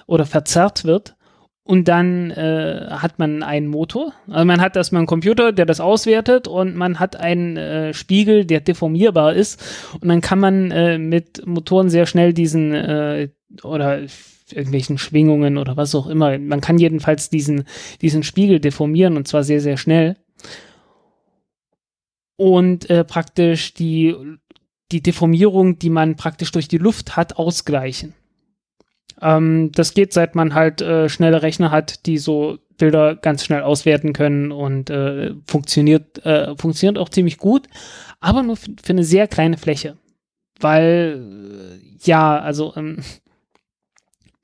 [0.06, 1.16] oder verzerrt wird
[1.62, 4.12] und dann äh, hat man einen Motor.
[4.28, 8.44] Also man hat erstmal einen Computer, der das auswertet und man hat einen äh, Spiegel,
[8.44, 9.58] der deformierbar ist.
[10.02, 13.30] Und dann kann man äh, mit Motoren sehr schnell diesen äh,
[13.62, 14.02] oder
[14.52, 16.38] irgendwelchen Schwingungen oder was auch immer.
[16.38, 17.64] Man kann jedenfalls diesen,
[18.00, 20.16] diesen Spiegel deformieren und zwar sehr, sehr schnell.
[22.36, 24.14] Und äh, praktisch die,
[24.92, 28.14] die Deformierung, die man praktisch durch die Luft hat, ausgleichen.
[29.20, 33.62] Ähm, das geht, seit man halt äh, schnelle Rechner hat, die so Bilder ganz schnell
[33.62, 37.66] auswerten können und äh, funktioniert, äh, funktioniert auch ziemlich gut,
[38.20, 39.96] aber nur für eine sehr kleine Fläche.
[40.60, 42.98] Weil, äh, ja, also ähm,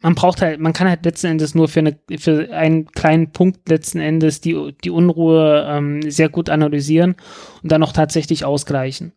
[0.03, 3.69] man braucht halt, man kann halt letzten Endes nur für, eine, für einen kleinen Punkt
[3.69, 7.17] letzten Endes die, die Unruhe ähm, sehr gut analysieren
[7.63, 9.13] und dann auch tatsächlich ausgleichen.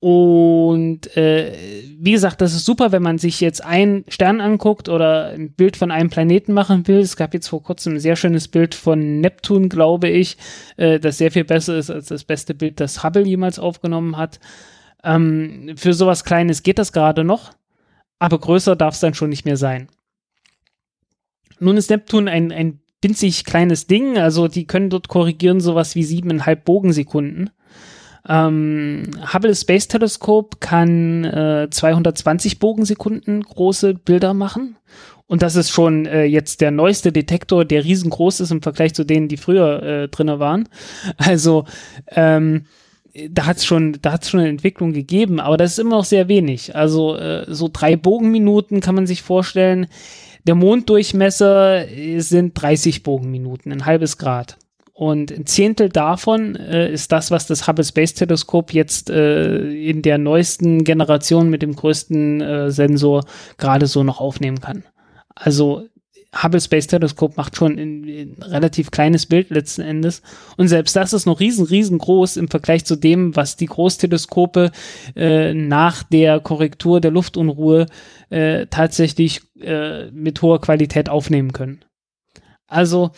[0.00, 1.52] Und äh,
[2.00, 5.76] wie gesagt, das ist super, wenn man sich jetzt einen Stern anguckt oder ein Bild
[5.76, 6.98] von einem Planeten machen will.
[6.98, 10.38] Es gab jetzt vor kurzem ein sehr schönes Bild von Neptun, glaube ich,
[10.76, 14.40] äh, das sehr viel besser ist als das beste Bild, das Hubble jemals aufgenommen hat.
[15.04, 17.52] Ähm, für sowas Kleines geht das gerade noch,
[18.22, 19.88] aber größer darf es dann schon nicht mehr sein.
[21.58, 26.04] Nun ist Neptun ein, ein winzig kleines Ding, also die können dort korrigieren sowas wie
[26.04, 27.50] siebeneinhalb Bogensekunden.
[28.28, 34.76] Ähm, Hubble Space Telescope kann äh, 220 Bogensekunden große Bilder machen.
[35.26, 39.02] Und das ist schon äh, jetzt der neueste Detektor, der riesengroß ist im Vergleich zu
[39.02, 40.68] denen, die früher äh, drinne waren.
[41.16, 41.64] Also
[42.06, 42.66] ähm,
[43.30, 46.04] da hat es schon, da hat's schon eine Entwicklung gegeben, aber das ist immer noch
[46.04, 46.74] sehr wenig.
[46.74, 49.86] Also äh, so drei Bogenminuten kann man sich vorstellen.
[50.46, 51.84] Der Monddurchmesser
[52.18, 54.58] sind 30 Bogenminuten, ein halbes Grad.
[54.94, 60.02] Und ein Zehntel davon äh, ist das, was das Hubble Space Teleskop jetzt äh, in
[60.02, 63.24] der neuesten Generation mit dem größten äh, Sensor
[63.56, 64.84] gerade so noch aufnehmen kann.
[65.34, 65.88] Also
[66.34, 70.22] Hubble Space Teleskop macht schon ein, ein, relativ kleines Bild letzten Endes.
[70.56, 74.70] Und selbst das ist noch riesen, riesengroß im Vergleich zu dem, was die Großteleskope
[75.14, 77.86] äh, nach der Korrektur der Luftunruhe
[78.30, 81.84] äh, tatsächlich äh, mit hoher Qualität aufnehmen können.
[82.66, 83.10] Also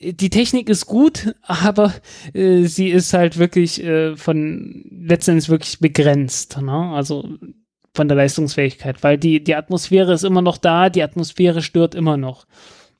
[0.00, 1.92] die Technik ist gut, aber
[2.32, 6.58] äh, sie ist halt wirklich äh, von letztendlich wirklich begrenzt.
[6.60, 6.90] Ne?
[6.94, 7.28] Also
[7.96, 12.16] von der Leistungsfähigkeit, weil die, die Atmosphäre ist immer noch da, die Atmosphäre stört immer
[12.16, 12.46] noch.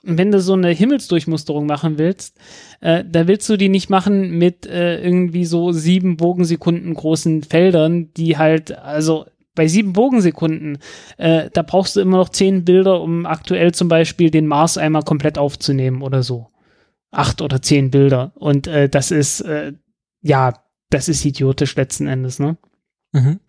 [0.04, 2.38] Und wenn du so eine Himmelsdurchmusterung machen willst,
[2.80, 8.12] äh, da willst du die nicht machen mit äh, irgendwie so sieben Bogensekunden großen Feldern,
[8.14, 10.78] die halt, also bei sieben Bogensekunden,
[11.16, 15.02] äh, da brauchst du immer noch zehn Bilder, um aktuell zum Beispiel den Mars einmal
[15.02, 16.48] komplett aufzunehmen oder so
[17.10, 18.32] acht oder zehn Bilder.
[18.34, 19.72] Und äh, das ist, äh,
[20.22, 20.54] ja,
[20.90, 22.56] das ist idiotisch letzten Endes, ne?
[23.12, 23.40] Mhm.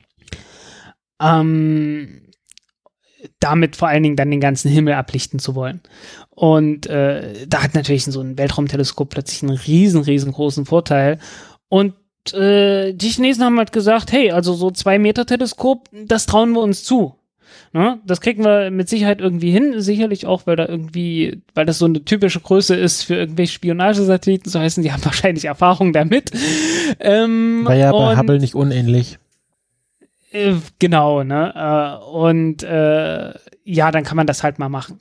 [1.21, 2.21] Ähm,
[3.39, 5.81] damit vor allen Dingen dann den ganzen Himmel ablichten zu wollen.
[6.29, 11.19] Und äh, da hat natürlich so ein Weltraumteleskop plötzlich einen riesen, riesengroßen Vorteil.
[11.69, 11.93] Und
[12.33, 16.61] äh, die Chinesen haben halt gesagt, hey, also so zwei Meter Teleskop, das trauen wir
[16.61, 17.15] uns zu.
[17.73, 17.99] Ne?
[18.05, 21.85] Das kriegen wir mit Sicherheit irgendwie hin, sicherlich auch, weil da irgendwie, weil das so
[21.85, 26.31] eine typische Größe ist für irgendwelche Spionagesatelliten, so heißen, die haben wahrscheinlich Erfahrung damit.
[26.99, 29.19] Ähm, War ja bei Hubble nicht unähnlich.
[30.31, 31.53] Äh, genau, ne?
[31.55, 34.99] Äh, und äh, ja, dann kann man das halt mal machen.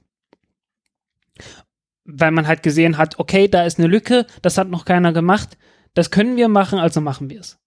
[2.04, 5.58] Weil man halt gesehen hat, okay, da ist eine Lücke, das hat noch keiner gemacht,
[5.94, 7.58] das können wir machen, also machen wir es.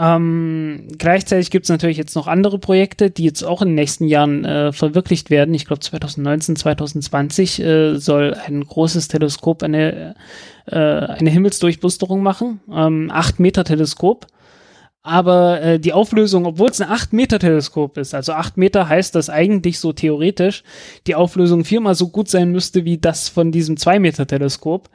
[0.00, 4.06] Ähm, gleichzeitig gibt es natürlich jetzt noch andere Projekte, die jetzt auch in den nächsten
[4.06, 5.52] Jahren äh, verwirklicht werden.
[5.54, 10.14] Ich glaube 2019, 2020 äh, soll ein großes Teleskop eine,
[10.66, 12.60] äh, eine Himmelsdurchmusterung machen.
[12.72, 14.28] Ähm, 8 Meter Teleskop.
[15.02, 19.14] Aber äh, die Auflösung, obwohl es ein 8 Meter Teleskop ist, also 8 Meter heißt
[19.14, 20.64] das eigentlich so theoretisch,
[21.06, 24.90] die Auflösung viermal so gut sein müsste wie das von diesem 2 Meter Teleskop.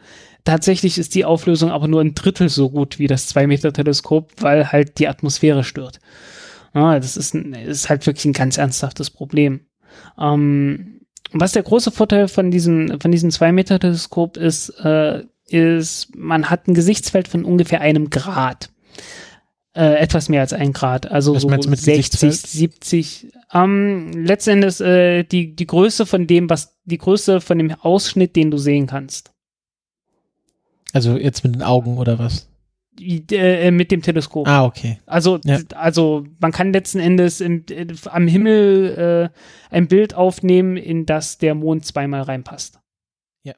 [0.46, 5.00] Tatsächlich ist die Auflösung aber nur ein Drittel so gut wie das 2-Meter-Teleskop, weil halt
[5.00, 6.00] die Atmosphäre stört.
[6.76, 9.62] Ja, das ist, ein, ist halt wirklich ein ganz ernsthaftes Problem.
[10.20, 11.02] Ähm,
[11.32, 16.74] was der große Vorteil von diesem, von diesem 2-Meter-Teleskop ist, äh, ist, man hat ein
[16.74, 18.70] Gesichtsfeld von ungefähr einem Grad.
[19.76, 23.34] Äh, etwas mehr als ein Grad, also Was so mit 60, 70.
[23.52, 28.52] Ähm, letztendlich äh, die, die Größe von dem, was die Größe von dem Ausschnitt, den
[28.52, 29.34] du sehen kannst.
[30.92, 32.48] Also jetzt mit den Augen oder was?
[33.02, 34.48] Äh, mit dem Teleskop.
[34.48, 35.00] Ah, okay.
[35.08, 35.58] Also, ja.
[35.74, 39.32] also man kann letzten Endes im, äh, am Himmel
[39.72, 42.80] äh, ein Bild aufnehmen, in das der Mond zweimal reinpasst.
[43.44, 43.56] Ja.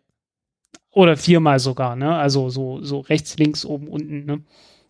[0.92, 2.16] Oder viermal sogar, ne?
[2.16, 4.44] Also so, so rechts, links, oben, unten, ne?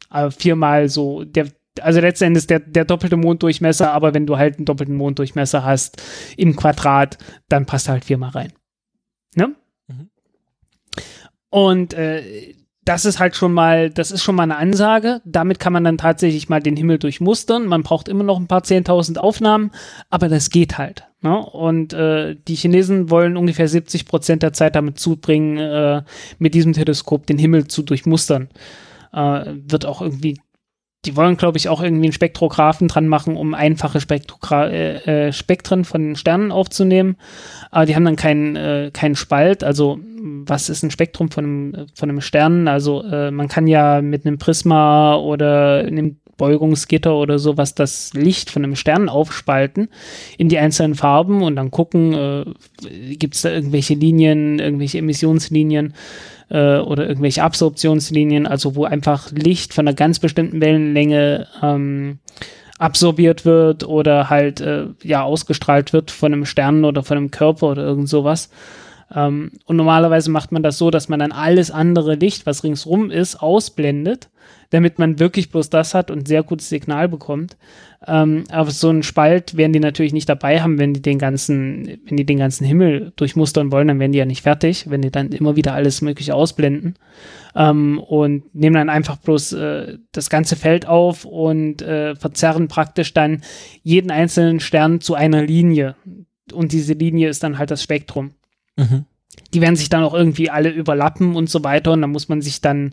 [0.09, 1.47] Aber viermal so, der,
[1.81, 6.01] also letzten Endes der, der doppelte Monddurchmesser, aber wenn du halt einen doppelten Monddurchmesser hast
[6.37, 7.17] im Quadrat,
[7.49, 8.53] dann passt er halt viermal rein.
[9.35, 9.55] Ne?
[9.87, 10.09] Mhm.
[11.49, 12.53] Und äh,
[12.85, 15.21] das ist halt schon mal, das ist schon mal eine Ansage.
[15.25, 17.65] Damit kann man dann tatsächlich mal den Himmel durchmustern.
[17.65, 19.71] Man braucht immer noch ein paar 10.000 Aufnahmen,
[20.11, 21.03] aber das geht halt.
[21.21, 21.35] Ne?
[21.35, 26.03] Und äh, die Chinesen wollen ungefähr 70 Prozent der Zeit damit zubringen, äh,
[26.37, 28.49] mit diesem Teleskop den Himmel zu durchmustern.
[29.15, 30.37] Äh, wird auch irgendwie
[31.05, 35.33] die wollen, glaube ich, auch irgendwie einen Spektrographen dran machen, um einfache Spektrogra äh, äh,
[35.33, 37.17] Spektren von Sternen aufzunehmen.
[37.71, 39.63] Aber die haben dann keinen äh, keinen Spalt.
[39.63, 42.67] Also was ist ein Spektrum von einem, von einem Stern?
[42.67, 48.49] Also äh, man kann ja mit einem Prisma oder einem Beugungsgitter oder sowas das Licht
[48.49, 49.87] von einem Stern aufspalten
[50.37, 55.93] in die einzelnen Farben und dann gucken, äh, gibt es da irgendwelche Linien, irgendwelche Emissionslinien
[56.49, 62.19] äh, oder irgendwelche Absorptionslinien, also wo einfach Licht von einer ganz bestimmten Wellenlänge ähm,
[62.77, 67.67] absorbiert wird oder halt äh, ja ausgestrahlt wird von einem Stern oder von einem Körper
[67.67, 68.49] oder irgend sowas.
[69.13, 73.11] Ähm, und normalerweise macht man das so, dass man dann alles andere Licht, was ringsrum
[73.11, 74.29] ist, ausblendet
[74.69, 77.57] damit man wirklich bloß das hat und sehr gutes Signal bekommt.
[78.07, 81.99] Ähm, aber so einen Spalt werden die natürlich nicht dabei haben, wenn die den ganzen,
[82.05, 85.11] wenn die den ganzen Himmel durchmustern wollen, dann werden die ja nicht fertig, wenn die
[85.11, 86.95] dann immer wieder alles mögliche ausblenden.
[87.55, 93.13] Ähm, und nehmen dann einfach bloß äh, das ganze Feld auf und äh, verzerren praktisch
[93.13, 93.41] dann
[93.81, 95.95] jeden einzelnen Stern zu einer Linie.
[96.53, 98.31] Und diese Linie ist dann halt das Spektrum.
[98.77, 99.05] Mhm
[99.53, 102.41] die werden sich dann auch irgendwie alle überlappen und so weiter und dann muss man
[102.41, 102.91] sich dann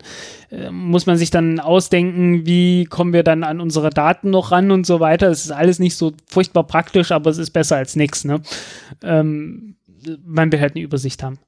[0.49, 4.71] äh, muss man sich dann ausdenken, wie kommen wir dann an unsere Daten noch ran
[4.71, 5.29] und so weiter.
[5.29, 8.23] Es ist alles nicht so furchtbar praktisch, aber es ist besser als nichts.
[8.23, 8.41] Ne?
[9.03, 9.75] Ähm,
[10.25, 11.39] man will halt eine Übersicht haben.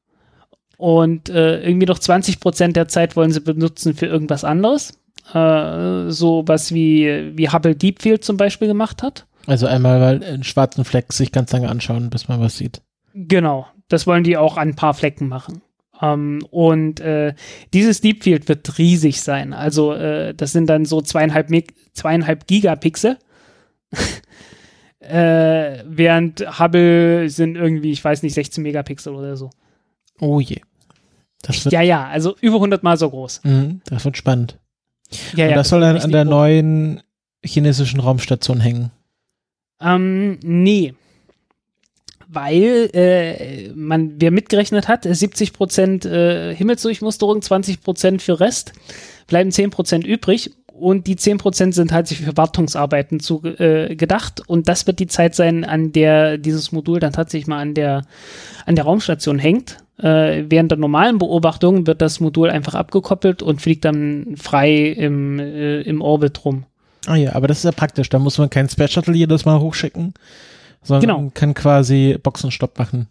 [0.77, 4.99] Und äh, irgendwie noch 20 Prozent der Zeit wollen sie benutzen für irgendwas anderes.
[5.33, 9.25] Äh, so was wie, wie Hubble Deep Field zum Beispiel gemacht hat.
[9.47, 12.81] Also einmal weil einen schwarzen Fleck sich ganz lange anschauen, bis man was sieht.
[13.13, 15.61] Genau, das wollen die auch an ein paar Flecken machen.
[16.01, 17.33] Ähm, und äh,
[17.73, 19.53] dieses Deep Field wird riesig sein.
[19.53, 21.49] Also äh, das sind dann so zweieinhalb,
[21.93, 23.17] zweieinhalb Gigapixel.
[24.99, 29.49] äh, während Hubble sind irgendwie, ich weiß nicht, 16 Megapixel oder so.
[30.19, 30.59] Oh je.
[31.69, 33.41] ja, ja, also über 100 Mal so groß.
[33.43, 34.59] Mhm, das wird spannend.
[35.36, 36.29] Ja, Und ja, das soll dann an der hoch.
[36.29, 37.01] neuen
[37.43, 38.91] chinesischen Raumstation hängen.
[39.79, 40.93] Ähm, nee
[42.36, 48.73] weil äh, man, wer mitgerechnet hat, 70 Prozent äh, Himmelsdurchmusterung, 20 Prozent für Rest,
[49.27, 54.41] bleiben 10 Prozent übrig und die 10 Prozent sind halt für Wartungsarbeiten zu, äh, gedacht
[54.47, 58.03] und das wird die Zeit sein, an der dieses Modul dann tatsächlich mal an der,
[58.65, 59.77] an der Raumstation hängt.
[59.97, 65.39] Äh, während der normalen Beobachtung wird das Modul einfach abgekoppelt und fliegt dann frei im,
[65.39, 66.65] äh, im Orbit rum.
[67.07, 68.09] Ah ja, aber das ist ja praktisch.
[68.09, 70.13] Da muss man kein Space Shuttle jedes Mal hochschicken,
[70.86, 71.31] sondern Genau.
[71.33, 73.07] kann quasi Boxenstopp machen.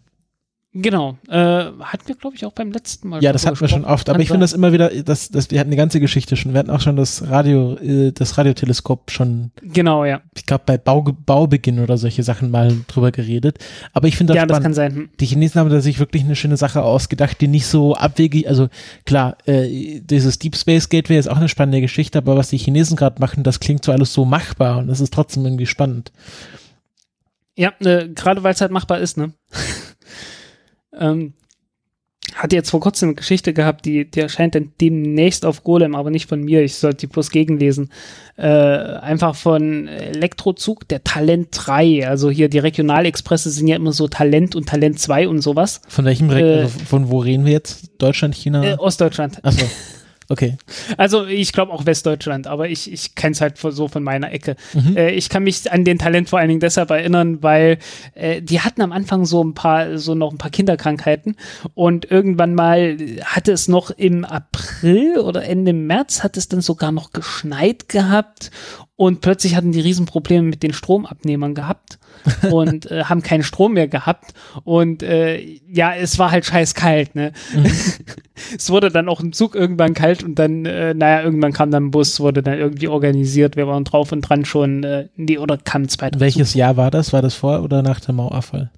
[0.77, 1.15] Genau.
[1.29, 3.23] Äh, hatten wir, glaube ich, auch beim letzten Mal.
[3.23, 4.09] Ja, das hatten wir schon oft.
[4.09, 6.51] Aber ich finde das immer wieder, das, das, wir hatten die ganze Geschichte schon.
[6.51, 10.19] Wir hatten auch schon das Radio, äh, das Radioteleskop schon, Genau, ja.
[10.35, 13.57] ich glaube, bei Bau, Baubeginn oder solche Sachen mal drüber geredet.
[13.93, 14.63] Aber ich finde das Ja, das spannend.
[14.65, 14.95] kann sein.
[14.95, 15.09] Hm.
[15.17, 18.67] die Chinesen haben da sich wirklich eine schöne Sache ausgedacht, die nicht so abwegig, also
[19.05, 22.97] klar, äh, dieses Deep Space Gateway ist auch eine spannende Geschichte, aber was die Chinesen
[22.97, 26.11] gerade machen, das klingt so alles so machbar und das ist trotzdem irgendwie spannend.
[27.55, 29.33] Ja, äh, gerade weil es halt machbar ist, ne?
[30.99, 31.33] ähm,
[32.33, 36.09] hatte jetzt vor kurzem eine Geschichte gehabt, die, die erscheint dann demnächst auf Golem, aber
[36.09, 37.91] nicht von mir, ich sollte die bloß gegenlesen.
[38.35, 42.07] Äh, einfach von Elektrozug, der Talent 3.
[42.07, 45.81] Also hier die Regionalexpresse sind ja immer so Talent und Talent 2 und sowas.
[45.87, 47.89] Von welchem, Re Äh, also von wo reden wir jetzt?
[47.99, 48.63] Deutschland, China?
[48.63, 49.43] Äh, Ostdeutschland.
[49.45, 49.65] Achso,
[50.29, 50.57] okay.
[50.97, 54.55] Also ich glaube auch Westdeutschland, aber ich, ich kenne es halt so von meiner Ecke.
[54.73, 54.97] Mhm.
[54.97, 57.79] Äh, ich kann mich an den Talent vor allen Dingen deshalb erinnern, weil
[58.13, 61.35] äh, die hatten am Anfang so ein paar, so noch ein paar Kinderkrankheiten
[61.73, 66.91] und irgendwann mal hatte es noch im April oder Ende März hat es dann sogar
[66.91, 68.51] noch geschneit gehabt
[68.95, 71.99] und plötzlich hatten die Riesenprobleme mit den Stromabnehmern gehabt
[72.51, 77.15] und äh, haben keinen Strom mehr gehabt und äh, ja, es war halt scheiß kalt,
[77.15, 77.31] ne?
[78.57, 81.85] es wurde dann auch im Zug irgendwann kalt und dann, äh, naja, irgendwann kam dann
[81.85, 83.55] ein Bus, wurde dann irgendwie organisiert.
[83.55, 86.59] Wir waren drauf und dran schon, äh, nee, oder kam zweiter Welches Zug.
[86.59, 87.13] Jahr war das?
[87.13, 88.71] War das vor oder nach dem Mauerfall?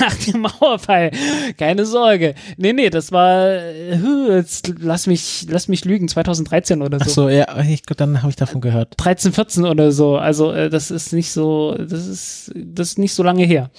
[0.00, 1.10] Nach dem Mauerfall.
[1.56, 2.34] Keine Sorge.
[2.56, 7.04] Nee, nee, das war, äh, jetzt lass mich, lass mich lügen, 2013 oder so.
[7.04, 8.94] Achso, ja, ich, glaub, dann habe ich davon gehört.
[8.96, 10.16] 13, 14 oder so.
[10.16, 13.70] Also, äh, das ist nicht so, das ist, das ist nicht so lange her.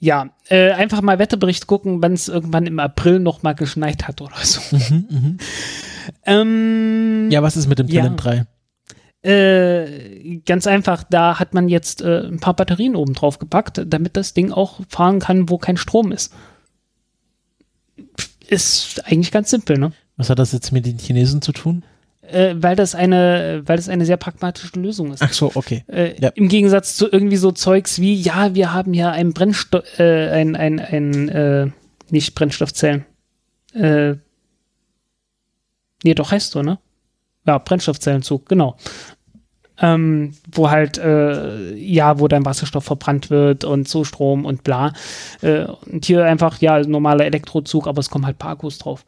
[0.00, 4.20] Ja, äh, einfach mal Wetterbericht gucken, wenn es irgendwann im April noch mal geschneit hat
[4.20, 4.60] oder so.
[4.76, 5.38] Mhm, mhm.
[6.26, 8.02] Ähm, Ja, was ist mit dem Ja.
[8.02, 8.46] Talent 3?
[9.24, 14.16] Äh, ganz einfach, da hat man jetzt äh, ein paar Batterien oben drauf gepackt, damit
[14.18, 16.34] das Ding auch fahren kann, wo kein Strom ist.
[18.46, 19.92] Ist eigentlich ganz simpel, ne?
[20.18, 21.84] Was hat das jetzt mit den Chinesen zu tun?
[22.20, 25.22] Äh, weil das eine, weil das eine sehr pragmatische Lösung ist.
[25.22, 25.84] Ach so, okay.
[25.86, 26.30] Äh, Ja.
[26.34, 30.54] Im Gegensatz zu irgendwie so Zeugs wie, ja, wir haben ja ein Brennstoff, äh, ein,
[30.56, 31.70] ein, ein, äh,
[32.10, 33.06] nicht Brennstoffzellen.
[33.72, 34.16] Äh,
[36.02, 36.78] nee, doch heißt so, ne?
[37.46, 38.76] Ja, Brennstoffzellenzug, genau.
[39.80, 44.92] Ähm, wo halt, äh, ja, wo dein Wasserstoff verbrannt wird und so Strom und bla.
[45.42, 49.04] Äh, und hier einfach, ja, normaler Elektrozug, aber es kommen halt paar Akkus drauf.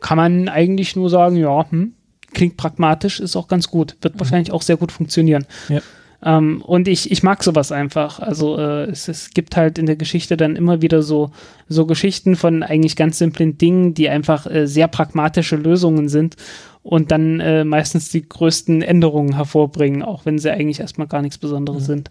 [0.00, 1.94] Kann man eigentlich nur sagen, ja, hm,
[2.32, 3.96] klingt pragmatisch, ist auch ganz gut.
[4.00, 5.46] Wird wahrscheinlich auch sehr gut funktionieren.
[5.68, 5.80] Ja.
[6.22, 8.20] Ähm, und ich, ich mag sowas einfach.
[8.20, 11.30] Also äh, es, es gibt halt in der Geschichte dann immer wieder so,
[11.68, 16.36] so Geschichten von eigentlich ganz simplen Dingen, die einfach äh, sehr pragmatische Lösungen sind
[16.82, 21.38] und dann äh, meistens die größten Änderungen hervorbringen, auch wenn sie eigentlich erstmal gar nichts
[21.38, 22.10] Besonderes sind.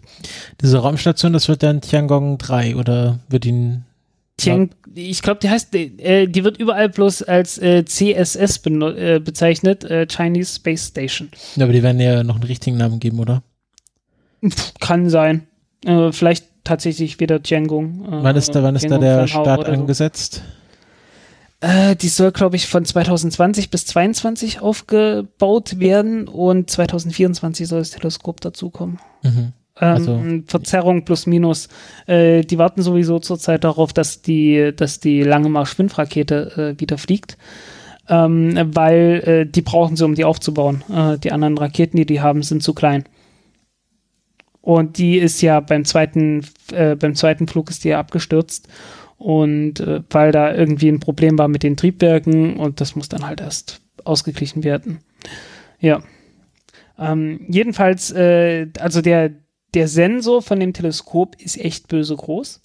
[0.60, 3.84] Diese Raumstation, das wird dann Tiangong 3 oder wird ihn.
[4.36, 9.84] Tiang, ich glaube, die heißt, äh, die wird überall bloß als äh, CSS äh, bezeichnet,
[9.84, 11.28] äh, Chinese Space Station.
[11.56, 13.42] Ja, aber die werden ja noch einen richtigen Namen geben, oder?
[14.80, 15.46] Kann sein.
[15.84, 18.04] Äh, vielleicht tatsächlich wieder Tiangong.
[18.04, 19.80] Äh, wann ist da, wann ist da der Start oder so.
[19.80, 20.42] angesetzt?
[21.60, 27.90] Äh, die soll, glaube ich, von 2020 bis 2022 aufgebaut werden und 2024 soll das
[27.90, 28.98] Teleskop dazukommen.
[29.22, 29.52] Mhm.
[29.78, 31.68] Ähm, Also- Verzerrung plus minus.
[32.06, 36.80] Äh, die warten sowieso zurzeit darauf, dass die, dass die Lange Marsch 5 Rakete äh,
[36.80, 37.36] wieder fliegt.
[38.08, 40.82] Ähm, weil äh, die brauchen sie, um die aufzubauen.
[40.92, 43.04] Äh, die anderen Raketen, die die haben, sind zu klein.
[44.62, 48.68] Und die ist ja beim zweiten, äh, beim zweiten Flug ist die ja abgestürzt.
[49.16, 53.26] Und äh, weil da irgendwie ein Problem war mit den Triebwerken und das muss dann
[53.26, 55.00] halt erst ausgeglichen werden.
[55.78, 56.02] Ja.
[56.98, 59.32] Ähm, jedenfalls, äh, also der,
[59.74, 62.60] der Sensor von dem Teleskop ist echt böse groß.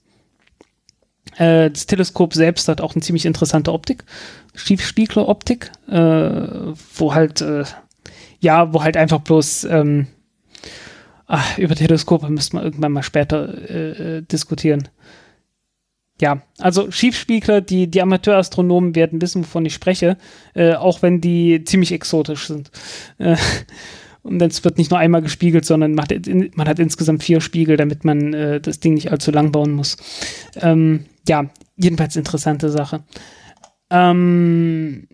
[1.38, 4.04] Äh, das Teleskop selbst hat auch eine ziemlich interessante Optik.
[4.54, 7.64] Schiefspiegler-Optik, äh, wo halt, äh,
[8.40, 10.08] ja, wo halt einfach bloß, ähm,
[11.28, 14.90] ach, über Teleskope müsste man irgendwann mal später äh, äh, diskutieren.
[16.22, 20.18] Ja, also Schiefspiegler, die, die Amateurastronomen werden wissen, wovon ich spreche,
[20.54, 22.72] äh, auch wenn die ziemlich exotisch sind.
[23.18, 23.36] Äh,
[24.24, 27.42] und es wird nicht nur einmal gespiegelt, sondern man hat, in, man hat insgesamt vier
[27.42, 29.98] Spiegel, damit man äh, das Ding nicht allzu lang bauen muss.
[30.56, 33.04] Ähm, ja, jedenfalls interessante Sache.
[33.90, 35.08] Ähm,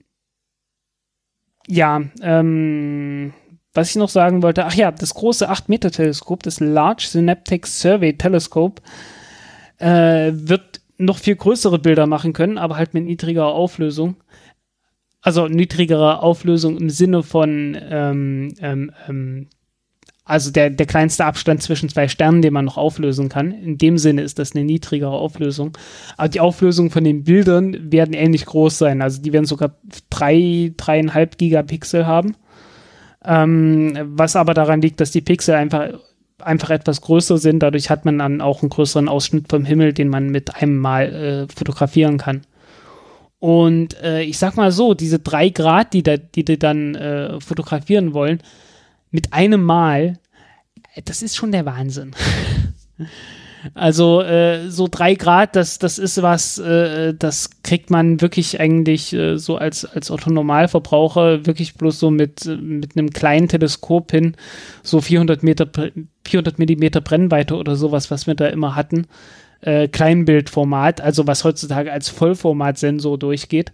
[1.68, 3.34] ja, ähm,
[3.74, 8.82] was ich noch sagen wollte, ach ja, das große 8-Meter-Teleskop, das Large Synaptic Survey Telescope,
[9.78, 14.18] äh, wird noch viel größere Bilder machen können, aber halt mit niedrigerer Auflösung.
[15.22, 19.48] Also niedrigerer Auflösung im Sinne von, ähm, ähm, ähm,
[20.24, 23.52] also der, der kleinste Abstand zwischen zwei Sternen, den man noch auflösen kann.
[23.52, 25.78] In dem Sinne ist das eine niedrigere Auflösung.
[26.18, 29.02] Aber die Auflösung von den Bildern werden ähnlich groß sein.
[29.02, 29.76] Also die werden sogar
[30.10, 32.36] drei, dreieinhalb Gigapixel haben.
[33.24, 36.00] Ähm, was aber daran liegt, dass die Pixel einfach,
[36.40, 37.60] einfach etwas größer sind.
[37.60, 41.14] Dadurch hat man dann auch einen größeren Ausschnitt vom Himmel, den man mit einem Mal
[41.14, 42.42] äh, fotografieren kann.
[43.40, 47.40] Und äh, ich sag mal so, diese drei Grad, die, da, die die dann äh,
[47.42, 48.42] fotografieren wollen,
[49.10, 50.20] mit einem Mal,
[51.06, 52.16] das ist schon der Wahnsinn.
[53.76, 59.14] Also äh, so drei Grad, das, das ist was, äh, das kriegt man wirklich eigentlich
[59.14, 64.36] äh, so als, als Otto-Normalverbraucher wirklich bloß so mit, mit einem kleinen Teleskop hin,
[64.84, 65.92] so 400 Meter, Bre-
[66.26, 69.06] 400 Millimeter Brennweite oder sowas, was wir da immer hatten.
[69.62, 73.72] Äh, Kleinbildformat, also was heutzutage als Vollformatsensor durchgeht.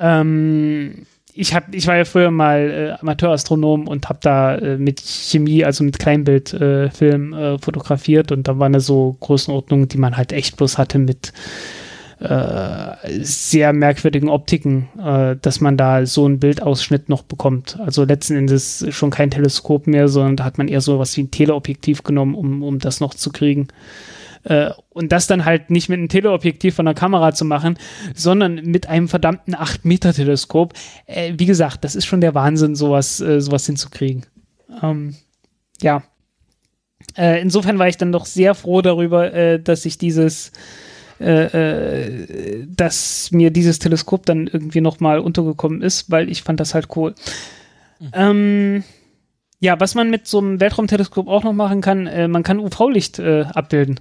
[0.00, 5.00] Ähm, ich, hab, ich war ja früher mal äh, Amateurastronom und habe da äh, mit
[5.00, 10.16] Chemie, also mit Kleinbildfilm äh, äh, fotografiert und da waren es so Größenordnungen, die man
[10.16, 11.32] halt echt bloß hatte mit
[12.20, 17.78] äh, sehr merkwürdigen Optiken, äh, dass man da so einen Bildausschnitt noch bekommt.
[17.80, 21.22] Also letzten Endes schon kein Teleskop mehr, sondern da hat man eher so was wie
[21.22, 23.68] ein Teleobjektiv genommen, um, um das noch zu kriegen.
[24.44, 27.78] Äh, und das dann halt nicht mit einem Teleobjektiv von der Kamera zu machen,
[28.14, 30.74] sondern mit einem verdammten 8-Meter-Teleskop.
[31.06, 34.26] Äh, wie gesagt, das ist schon der Wahnsinn, sowas, äh, sowas hinzukriegen.
[34.82, 35.14] Ähm,
[35.80, 36.02] ja.
[37.16, 40.52] Äh, insofern war ich dann doch sehr froh darüber, äh, dass ich dieses,
[41.18, 46.88] äh, dass mir dieses Teleskop dann irgendwie nochmal untergekommen ist, weil ich fand das halt
[46.96, 47.14] cool.
[48.12, 48.82] Ähm,
[49.60, 53.20] ja, was man mit so einem Weltraumteleskop auch noch machen kann, äh, man kann UV-Licht
[53.20, 54.00] äh, abbilden.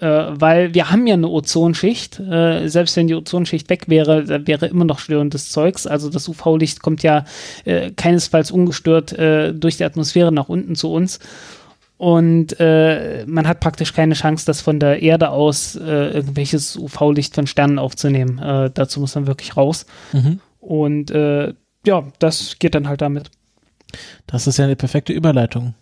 [0.00, 2.18] Äh, weil wir haben ja eine Ozonschicht.
[2.18, 5.86] Äh, selbst wenn die Ozonschicht weg wäre, wäre immer noch störendes Zeugs.
[5.86, 7.24] Also das UV-Licht kommt ja
[7.64, 11.18] äh, keinesfalls ungestört durch die Atmosphäre nach unten zu uns.
[11.96, 17.78] Und man hat praktisch keine Chance, das von der Erde aus irgendwelches UV-Licht von Sternen
[17.78, 18.70] aufzunehmen.
[18.74, 19.86] Dazu muss man wirklich raus.
[20.12, 20.40] Mhm.
[20.60, 23.30] Und ja, das geht dann halt damit.
[24.26, 25.74] Das ist ja eine perfekte Überleitung.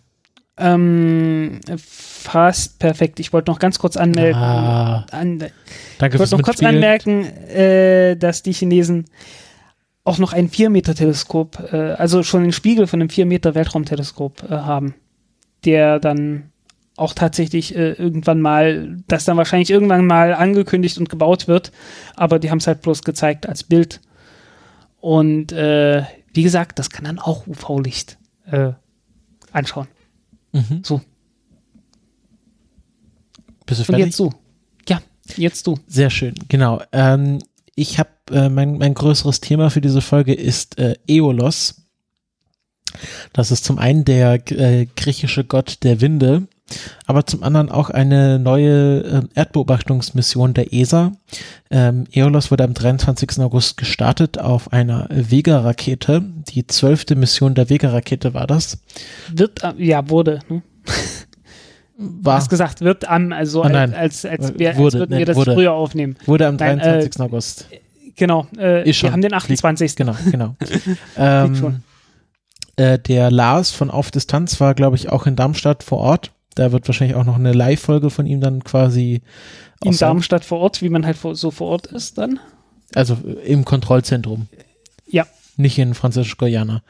[0.57, 3.19] Ähm, fast perfekt.
[3.19, 4.41] Ich wollte noch ganz kurz anmelden.
[4.41, 5.39] Ah, An,
[5.97, 9.05] danke ich wollte noch kurz anmerken, äh, dass die Chinesen
[10.03, 14.95] auch noch ein 4-Meter-Teleskop, äh, also schon den Spiegel von einem 4-Meter-Weltraumteleskop äh, haben,
[15.65, 16.51] der dann
[16.97, 21.71] auch tatsächlich äh, irgendwann mal, das dann wahrscheinlich irgendwann mal angekündigt und gebaut wird,
[22.15, 24.01] aber die haben es halt bloß gezeigt als Bild.
[24.99, 26.03] Und äh,
[26.33, 28.17] wie gesagt, das kann dann auch UV-Licht
[28.51, 28.73] äh,
[29.51, 29.87] anschauen.
[30.53, 30.81] Mhm.
[30.83, 31.01] So.
[33.65, 34.05] Bist du Und fertig?
[34.05, 34.31] jetzt du.
[34.87, 35.01] Ja,
[35.35, 35.77] jetzt du.
[35.87, 36.81] Sehr schön, genau.
[36.91, 37.39] Ähm,
[37.75, 41.81] ich habe äh, mein, mein größeres Thema für diese Folge ist äh, Aeolos.
[43.33, 46.47] Das ist zum einen der äh, griechische Gott der Winde,
[47.05, 51.11] aber zum anderen auch eine neue äh, Erdbeobachtungsmission der ESA.
[51.71, 53.39] Ähm, Aeolos wurde am 23.
[53.39, 56.23] August gestartet auf einer Vega-Rakete.
[56.49, 58.79] Die zwölfte Mission der Vega-Rakete war das.
[59.33, 60.39] Wird, äh, ja, wurde.
[60.49, 60.61] Ne?
[61.97, 65.09] War, hast gesagt, wird am, also Ah, als, als, als, Äh, wir, wurde, als würden
[65.11, 65.53] nein, wir das wurde.
[65.53, 66.15] früher aufnehmen.
[66.25, 67.21] wurde am Nein, 23.
[67.21, 67.67] August.
[68.15, 69.09] Genau, äh, Ist schon.
[69.09, 69.95] wir haben den 28.
[69.95, 70.55] Genau, genau.
[71.17, 71.81] Ähm.
[72.75, 76.31] Äh, der Lars von Auf Distanz war, glaube ich, auch in Darmstadt vor Ort.
[76.55, 79.21] Da wird wahrscheinlich auch noch eine Live-Folge von ihm dann quasi
[79.83, 82.39] In Darmstadt vor Ort, wie man halt so vor Ort ist dann.
[82.93, 84.47] Also äh, im Kontrollzentrum.
[85.07, 85.25] Ja.
[85.57, 86.81] Nicht in Französisch-Guyana.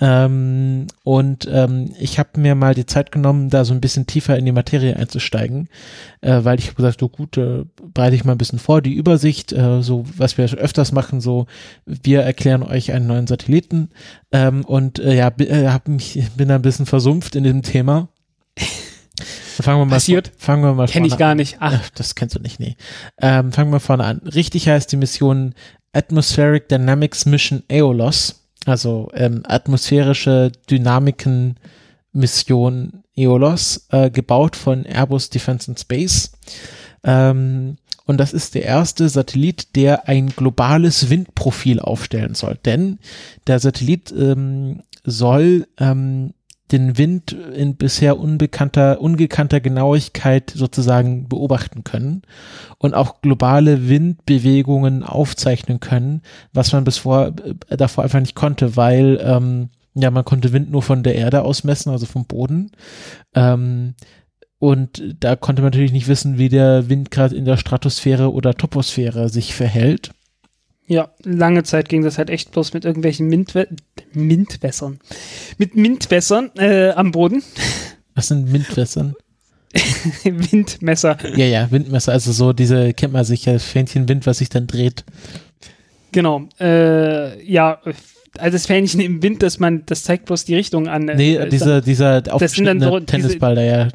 [0.00, 4.38] Ähm, und ähm, ich habe mir mal die Zeit genommen, da so ein bisschen tiefer
[4.38, 5.68] in die Materie einzusteigen,
[6.20, 8.94] äh, weil ich habe gesagt, so gut, äh, breite ich mal ein bisschen vor, die
[8.94, 11.46] Übersicht, äh, so was wir öfters machen, so
[11.84, 13.90] wir erklären euch einen neuen Satelliten
[14.30, 18.08] ähm, und äh, ja, äh, hab mich, bin da ein bisschen versumpft in dem Thema.
[19.60, 20.32] Fangen wir mal, Passiert.
[20.36, 21.38] fangen wir mal Kenne ich gar an.
[21.38, 21.56] nicht.
[21.60, 22.76] Ach, das kennst du nicht, nee.
[23.20, 24.18] Ähm, fangen wir vorne an.
[24.18, 25.54] Richtig heißt die Mission
[25.92, 31.56] Atmospheric Dynamics Mission Aeolos, also ähm, atmosphärische Dynamiken
[32.12, 36.32] Mission Aeolos, äh, gebaut von Airbus Defence and Space.
[37.04, 37.76] Ähm,
[38.06, 42.58] und das ist der erste Satellit, der ein globales Windprofil aufstellen soll.
[42.64, 42.98] Denn
[43.46, 46.32] der Satellit ähm, soll ähm,
[46.72, 52.22] den Wind in bisher unbekannter, ungekannter Genauigkeit sozusagen beobachten können
[52.78, 56.22] und auch globale Windbewegungen aufzeichnen können,
[56.52, 57.32] was man bis vor,
[57.68, 61.42] äh, davor einfach nicht konnte, weil ähm, ja, man konnte Wind nur von der Erde
[61.42, 62.70] aus messen, also vom Boden.
[63.34, 63.94] Ähm,
[64.58, 68.54] und da konnte man natürlich nicht wissen, wie der Wind gerade in der Stratosphäre oder
[68.54, 70.10] Toposphäre sich verhält.
[70.88, 73.68] Ja, lange Zeit ging das halt echt bloß mit irgendwelchen Mintwe
[74.12, 74.98] Mintwässern.
[75.58, 77.42] Mit Mintwässern äh, am Boden.
[78.14, 79.14] Was sind Windwässern?
[80.24, 81.18] Windmesser.
[81.36, 84.66] ja, ja, Windmesser, also so diese, kennt man sicher, das Fähnchen Wind, was sich dann
[84.66, 85.04] dreht.
[86.12, 86.48] Genau.
[86.58, 87.80] Äh, ja,
[88.38, 91.08] also das Fähnchen im Wind, dass man, das zeigt bloß die Richtung an.
[91.08, 93.88] äh, Nee, ist dieser, dieser aufgeschnittene so diese- Tennisball, da ja,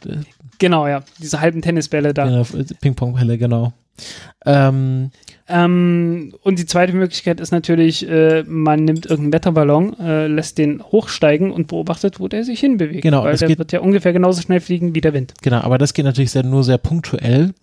[0.60, 1.04] genau, ja.
[1.20, 2.26] Diese halben Tennisbälle da.
[2.26, 2.46] genau,
[2.82, 3.74] Ping-Pong-Bälle, genau.
[4.46, 5.10] Ähm,
[5.48, 10.82] Ähm, und die zweite Möglichkeit ist natürlich, äh, man nimmt irgendeinen Wetterballon, äh, lässt den
[10.82, 13.02] hochsteigen und beobachtet, wo der sich hinbewegt.
[13.02, 15.34] Genau, Weil der wird ja ungefähr genauso schnell fliegen wie der Wind.
[15.42, 17.54] genau, aber das geht natürlich sehr, nur sehr punktuell.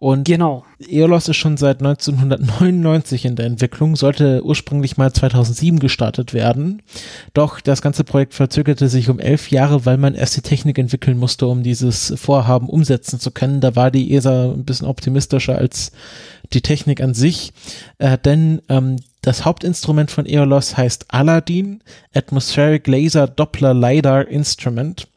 [0.00, 0.64] Und Genau.
[0.80, 6.82] Aeolos ist schon seit 1999 in der Entwicklung, sollte ursprünglich mal 2007 gestartet werden.
[7.34, 11.18] Doch das ganze Projekt verzögerte sich um elf Jahre, weil man erst die Technik entwickeln
[11.18, 13.60] musste, um dieses Vorhaben umsetzen zu können.
[13.60, 15.90] Da war die ESA ein bisschen optimistischer als
[16.52, 17.52] die Technik an sich.
[17.98, 21.82] Äh, denn ähm, das Hauptinstrument von Aeolos heißt Aladdin,
[22.14, 25.08] Atmospheric Laser Doppler LiDAR Instrument.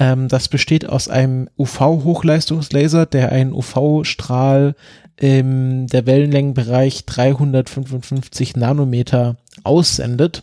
[0.00, 4.74] Ähm, das besteht aus einem UV-Hochleistungslaser, der einen UV-Strahl
[5.16, 10.42] im der Wellenlängenbereich 355 Nanometer aussendet.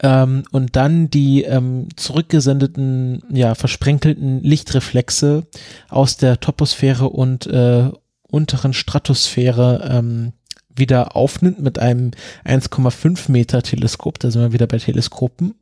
[0.00, 5.46] Ähm, und dann die ähm, zurückgesendeten, ja, versprenkelten Lichtreflexe
[5.88, 7.90] aus der Toposphäre und äh,
[8.30, 10.32] unteren Stratosphäre ähm,
[10.74, 12.12] wieder aufnimmt mit einem
[12.44, 15.54] 1,5 Meter Teleskop, da sind wir wieder bei Teleskopen.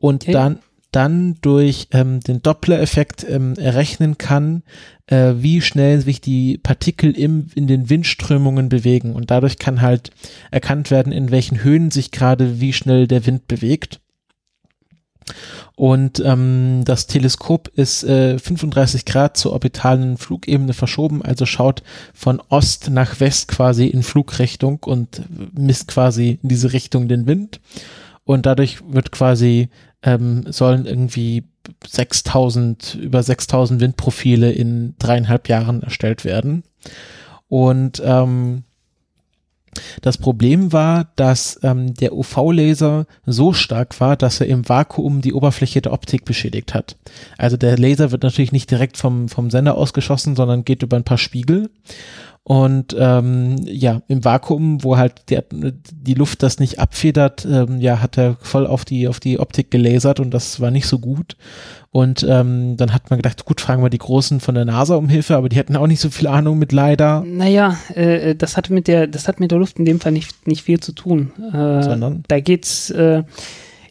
[0.00, 0.32] Und Okay.
[0.32, 0.58] dann,
[0.90, 4.62] dann durch ähm, den Doppler-Effekt ähm, errechnen kann,
[5.06, 9.14] äh, wie schnell sich die Partikel im, in den Windströmungen bewegen.
[9.14, 10.10] Und dadurch kann halt
[10.50, 14.00] erkannt werden, in welchen Höhen sich gerade wie schnell der Wind bewegt.
[15.76, 22.42] Und ähm, das Teleskop ist äh, 35 Grad zur orbitalen Flugebene verschoben, also schaut von
[22.48, 25.22] Ost nach West quasi in Flugrichtung und
[25.56, 27.60] misst quasi in diese Richtung den Wind.
[28.24, 29.70] Und dadurch wird quasi,
[30.02, 31.44] ähm, sollen irgendwie
[31.86, 36.62] 6000, über 6000 Windprofile in dreieinhalb Jahren erstellt werden.
[37.48, 38.64] Und ähm,
[40.02, 45.32] das Problem war, dass ähm, der UV-Laser so stark war, dass er im Vakuum die
[45.32, 46.96] Oberfläche der Optik beschädigt hat.
[47.38, 51.04] Also der Laser wird natürlich nicht direkt vom, vom Sender ausgeschossen, sondern geht über ein
[51.04, 51.70] paar Spiegel.
[52.42, 58.00] Und ähm, ja, im Vakuum, wo halt der, die Luft das nicht abfedert, ähm, ja,
[58.00, 61.36] hat er voll auf die, auf die Optik gelasert und das war nicht so gut.
[61.92, 65.08] Und ähm, dann hat man gedacht, gut, fragen wir die Großen von der NASA um
[65.08, 67.22] Hilfe, aber die hatten auch nicht so viel Ahnung mit leider.
[67.26, 70.46] Naja, äh, das hat mit der, das hat mit der Luft in dem Fall nicht,
[70.46, 71.32] nicht viel zu tun.
[71.52, 72.22] Äh, Sondern?
[72.28, 73.22] Da geht's, äh,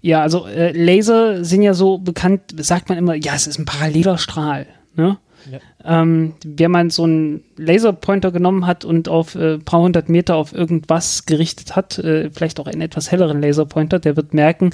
[0.01, 3.65] ja, also äh, Laser sind ja so bekannt, sagt man immer, ja, es ist ein
[3.65, 4.65] paralleler Strahl.
[4.95, 5.17] Ne?
[5.52, 6.02] Ja.
[6.02, 10.36] Ähm, wenn man so einen Laserpointer genommen hat und auf ein äh, paar hundert Meter
[10.36, 14.72] auf irgendwas gerichtet hat, äh, vielleicht auch einen etwas helleren Laserpointer, der wird merken,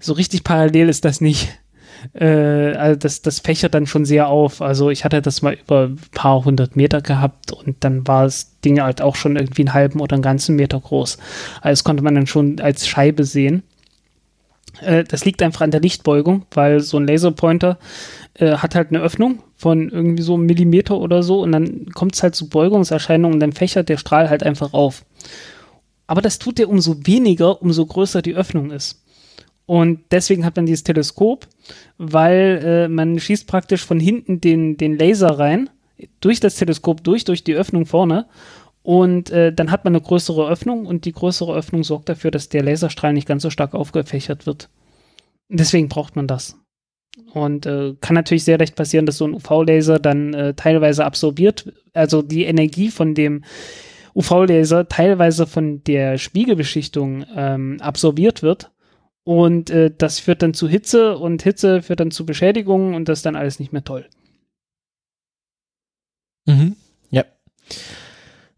[0.00, 1.48] so richtig parallel ist das nicht.
[2.12, 4.60] Äh, also das, das fächert dann schon sehr auf.
[4.60, 8.60] Also ich hatte das mal über ein paar hundert Meter gehabt und dann war das
[8.60, 11.18] Ding halt auch schon irgendwie einen halben oder einen ganzen Meter groß.
[11.60, 13.62] Also das konnte man dann schon als Scheibe sehen.
[14.84, 17.78] Äh, das liegt einfach an der Lichtbeugung, weil so ein Laserpointer
[18.34, 22.14] äh, hat halt eine Öffnung von irgendwie so einem Millimeter oder so und dann kommt
[22.14, 25.04] es halt zu Beugungserscheinungen und dann fächert der Strahl halt einfach auf.
[26.06, 29.02] Aber das tut er umso weniger, umso größer die Öffnung ist.
[29.66, 31.46] Und deswegen hat man dieses Teleskop,
[31.96, 35.70] weil äh, man schießt praktisch von hinten den, den Laser rein,
[36.20, 38.26] durch das Teleskop durch, durch die Öffnung vorne.
[38.84, 42.50] Und äh, dann hat man eine größere Öffnung und die größere Öffnung sorgt dafür, dass
[42.50, 44.68] der Laserstrahl nicht ganz so stark aufgefächert wird.
[45.48, 46.60] Deswegen braucht man das.
[47.32, 51.72] Und äh, kann natürlich sehr leicht passieren, dass so ein UV-Laser dann äh, teilweise absorbiert,
[51.94, 53.44] also die Energie von dem
[54.14, 58.70] UV-Laser teilweise von der Spiegelbeschichtung ähm, absorbiert wird.
[59.24, 63.20] Und äh, das führt dann zu Hitze und Hitze führt dann zu Beschädigungen und das
[63.20, 64.06] ist dann alles nicht mehr toll.
[66.44, 66.76] Mhm.
[67.08, 67.24] Ja.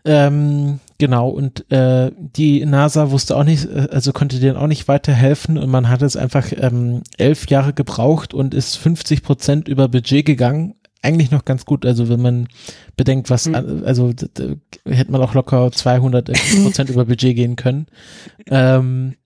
[0.06, 4.86] Ähm, genau, und äh, die NASA wusste auch nicht, äh, also konnte denen auch nicht
[4.86, 9.88] weiterhelfen und man hat es einfach ähm, elf Jahre gebraucht und ist 50 Prozent über
[9.88, 10.76] Budget gegangen.
[11.02, 12.48] Eigentlich noch ganz gut, also wenn man
[12.96, 13.82] bedenkt, was, mhm.
[13.84, 14.12] also
[14.86, 16.32] hätte man auch locker 200
[16.62, 17.86] Prozent über Budget gehen können.
[18.48, 19.16] Ähm,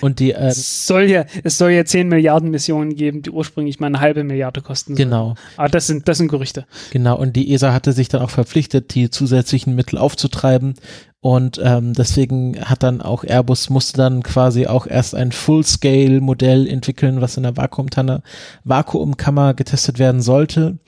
[0.00, 3.80] und die, äh, es soll ja, es soll ja 10 Milliarden Missionen geben, die ursprünglich
[3.80, 5.10] mal eine halbe Milliarde kosten sollen.
[5.10, 5.34] Genau.
[5.56, 6.66] Aber das sind, das sind Gerüchte.
[6.90, 7.18] Genau.
[7.18, 10.74] Und die ESA hatte sich dann auch verpflichtet, die zusätzlichen Mittel aufzutreiben.
[11.20, 17.22] Und ähm, deswegen hat dann auch Airbus musste dann quasi auch erst ein Full-Scale-Modell entwickeln,
[17.22, 18.22] was in der Vakuumtanne,
[18.64, 20.78] Vakuumkammer getestet werden sollte.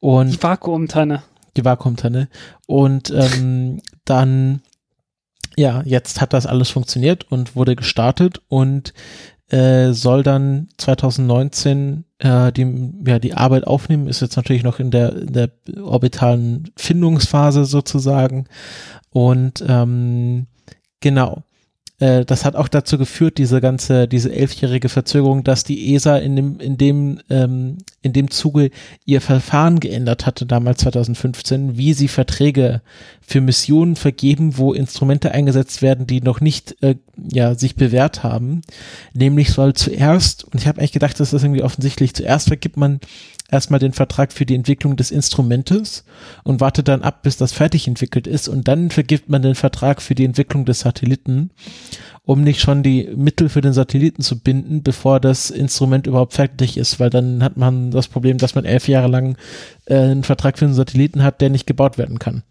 [0.00, 1.22] Und die Vakuumtanne.
[1.56, 2.28] Die Vakuumtanne.
[2.66, 4.62] Und ähm, dann
[5.56, 8.94] ja, jetzt hat das alles funktioniert und wurde gestartet und
[9.48, 14.90] äh, soll dann 2019 äh, die, ja, die Arbeit aufnehmen, ist jetzt natürlich noch in
[14.90, 15.50] der, in der
[15.82, 18.46] orbitalen Findungsphase sozusagen.
[19.10, 20.46] Und ähm,
[21.00, 21.42] genau.
[22.00, 26.34] Äh, das hat auch dazu geführt, diese ganze, diese elfjährige Verzögerung, dass die ESA in
[26.34, 28.70] dem, in dem, ähm, in dem Zuge
[29.04, 32.80] ihr Verfahren geändert hatte, damals 2015, wie sie Verträge
[33.20, 36.96] für Missionen vergeben, wo Instrumente eingesetzt werden, die noch nicht, äh,
[37.30, 38.62] ja, sich bewährt haben.
[39.12, 43.00] Nämlich soll zuerst, und ich habe eigentlich gedacht, das ist irgendwie offensichtlich, zuerst vergibt man
[43.50, 46.04] erstmal den Vertrag für die Entwicklung des Instrumentes
[46.44, 50.02] und wartet dann ab, bis das fertig entwickelt ist und dann vergibt man den Vertrag
[50.02, 51.50] für die Entwicklung des Satelliten,
[52.24, 56.76] um nicht schon die Mittel für den Satelliten zu binden, bevor das Instrument überhaupt fertig
[56.76, 59.36] ist, weil dann hat man das Problem, dass man elf Jahre lang
[59.86, 62.42] äh, einen Vertrag für einen Satelliten hat, der nicht gebaut werden kann.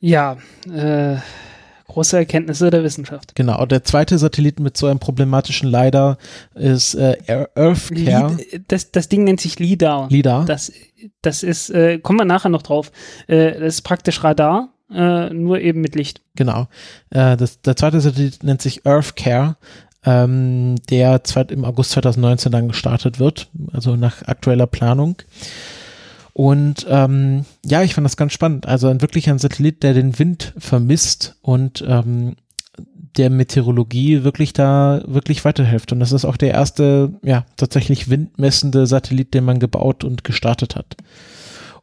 [0.00, 0.36] Ja,
[0.68, 1.16] äh,
[1.88, 3.34] Große Erkenntnisse der Wissenschaft.
[3.34, 3.64] Genau.
[3.66, 6.18] Der zweite Satellit mit so einem problematischen LiDAR
[6.54, 8.36] ist äh, EarthCare.
[8.68, 10.08] Das, das Ding nennt sich LiDAR.
[10.10, 10.44] LiDAR.
[10.44, 10.72] Das,
[11.20, 12.92] das ist, äh, kommen wir nachher noch drauf.
[13.26, 16.22] Äh, das ist praktisch Radar, äh, nur eben mit Licht.
[16.34, 16.68] Genau.
[17.10, 19.56] Äh, das, der zweite Satellit nennt sich EarthCare.
[20.04, 25.16] Ähm, der zweit, im August 2019 dann gestartet wird, also nach aktueller Planung.
[26.32, 28.66] Und ähm, ja, ich fand das ganz spannend.
[28.66, 32.36] Also ein wirklich ein Satellit, der den Wind vermisst und ähm,
[33.16, 35.92] der Meteorologie wirklich da wirklich weiterhilft.
[35.92, 40.76] Und das ist auch der erste, ja, tatsächlich windmessende Satellit, den man gebaut und gestartet
[40.76, 40.96] hat.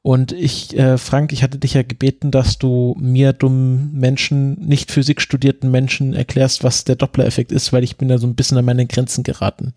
[0.01, 4.91] Und ich, äh, Frank, ich hatte dich ja gebeten, dass du mir dummen Menschen, nicht
[4.91, 8.57] Physik studierten Menschen erklärst, was der Doppler-Effekt ist, weil ich bin da so ein bisschen
[8.57, 9.73] an meine Grenzen geraten.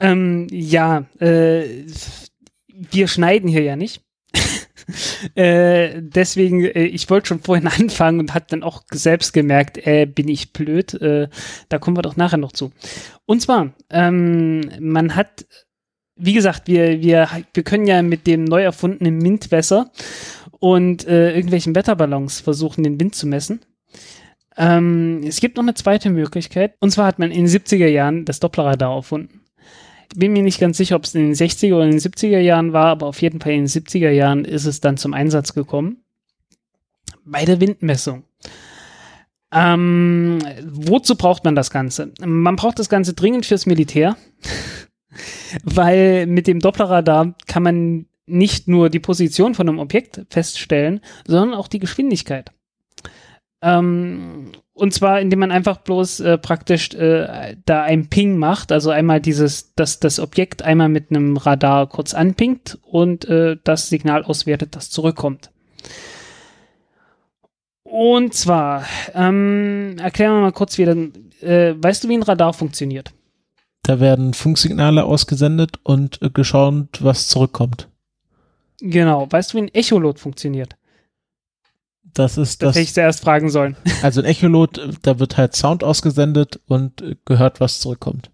[0.00, 1.84] Ähm, ja, äh,
[2.90, 4.02] wir schneiden hier ja nicht.
[5.34, 10.06] äh, deswegen, äh, ich wollte schon vorhin anfangen und hat dann auch selbst gemerkt, äh,
[10.06, 10.94] bin ich blöd.
[10.94, 11.28] Äh,
[11.68, 12.72] da kommen wir doch nachher noch zu.
[13.24, 15.46] Und zwar, ähm, man hat,
[16.16, 19.90] wie gesagt, wir, wir, wir können ja mit dem neu erfundenen Mintwässer
[20.58, 23.60] und äh, irgendwelchen Wetterballons versuchen, den Wind zu messen.
[24.56, 26.74] Ähm, es gibt noch eine zweite Möglichkeit.
[26.80, 29.45] Und zwar hat man in den 70er Jahren das Dopplerradar erfunden
[30.18, 32.72] bin mir nicht ganz sicher, ob es in den 60er oder in den 70er Jahren
[32.72, 35.98] war, aber auf jeden Fall in den 70er Jahren ist es dann zum Einsatz gekommen.
[37.24, 38.24] Bei der Windmessung.
[39.52, 42.12] Ähm, wozu braucht man das Ganze?
[42.20, 44.16] Man braucht das Ganze dringend fürs Militär,
[45.64, 51.54] weil mit dem Dopplerradar kann man nicht nur die Position von einem Objekt feststellen, sondern
[51.54, 52.50] auch die Geschwindigkeit.
[53.62, 58.90] Ähm, und zwar, indem man einfach bloß äh, praktisch äh, da ein Ping macht, also
[58.90, 64.24] einmal dieses, dass das Objekt einmal mit einem Radar kurz anpingt und äh, das Signal
[64.24, 65.50] auswertet, das zurückkommt.
[67.84, 68.84] Und zwar,
[69.14, 73.12] ähm, erklären wir mal kurz, wie dann, äh, weißt du, wie ein Radar funktioniert?
[73.84, 77.88] Da werden Funksignale ausgesendet und äh, geschaut, was zurückkommt.
[78.80, 79.28] Genau.
[79.30, 80.76] Weißt du, wie ein Echolot funktioniert?
[82.18, 82.76] Das ist Das das.
[82.76, 83.76] hätte ich zuerst fragen sollen.
[84.02, 88.30] Also ein Echolot, da wird halt Sound ausgesendet und äh, gehört, was zurückkommt.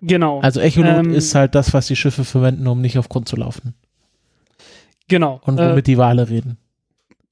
[0.00, 0.40] Genau.
[0.40, 3.36] Also Echolot Ähm, ist halt das, was die Schiffe verwenden, um nicht auf Grund zu
[3.36, 3.74] laufen.
[5.08, 5.40] genau.
[5.44, 6.58] Und Äh, womit die Wale reden.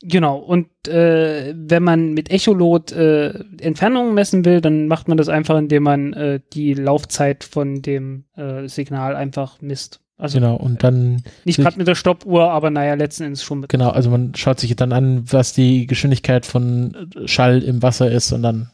[0.05, 3.29] Genau, und äh, wenn man mit Echolot äh,
[3.61, 8.25] Entfernungen messen will, dann macht man das einfach, indem man äh, die Laufzeit von dem
[8.37, 10.01] äh, Signal einfach misst.
[10.19, 13.71] Also Genau, und dann, nicht gerade mit der Stoppuhr, aber naja, letzten Endes schon mit.
[13.71, 18.33] genau, also man schaut sich dann an, was die Geschwindigkeit von Schall im Wasser ist
[18.33, 18.71] und dann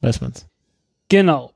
[0.00, 0.46] weiß man's.
[1.08, 1.52] Genau.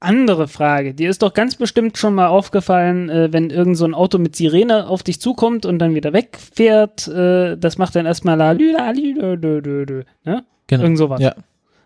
[0.00, 3.94] Andere Frage, dir ist doch ganz bestimmt schon mal aufgefallen, äh, wenn irgend so ein
[3.94, 8.36] Auto mit Sirene auf dich zukommt und dann wieder wegfährt, äh, das macht dann erstmal
[8.36, 10.44] la lü la lü lü lü lü, ne?
[10.68, 10.84] Genau.
[10.84, 11.20] Irgend sowas.
[11.20, 11.34] Ja.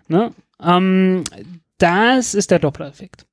[0.09, 0.31] Ne?
[0.63, 1.25] Ähm,
[1.79, 3.25] das ist der Doppler-Effekt.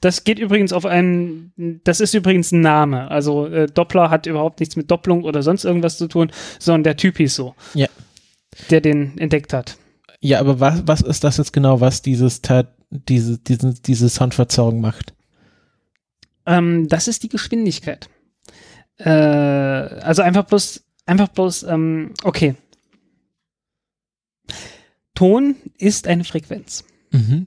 [0.00, 1.52] Das geht übrigens auf einen,
[1.84, 3.10] das ist übrigens ein Name.
[3.10, 6.96] Also äh, Doppler hat überhaupt nichts mit Doppelung oder sonst irgendwas zu tun, sondern der
[6.96, 7.54] Typ hieß so.
[7.74, 7.86] Ja.
[8.70, 9.76] Der den entdeckt hat.
[10.20, 14.80] Ja, aber was, was ist das jetzt genau, was dieses, Ta- diese, diese, diese Soundverzerrung
[14.80, 15.14] macht?
[16.46, 18.08] Ähm, das ist die Geschwindigkeit.
[18.96, 22.54] Äh, also einfach bloß, einfach bloß, ähm, okay.
[25.14, 26.84] Ton ist eine Frequenz.
[27.10, 27.46] Mhm.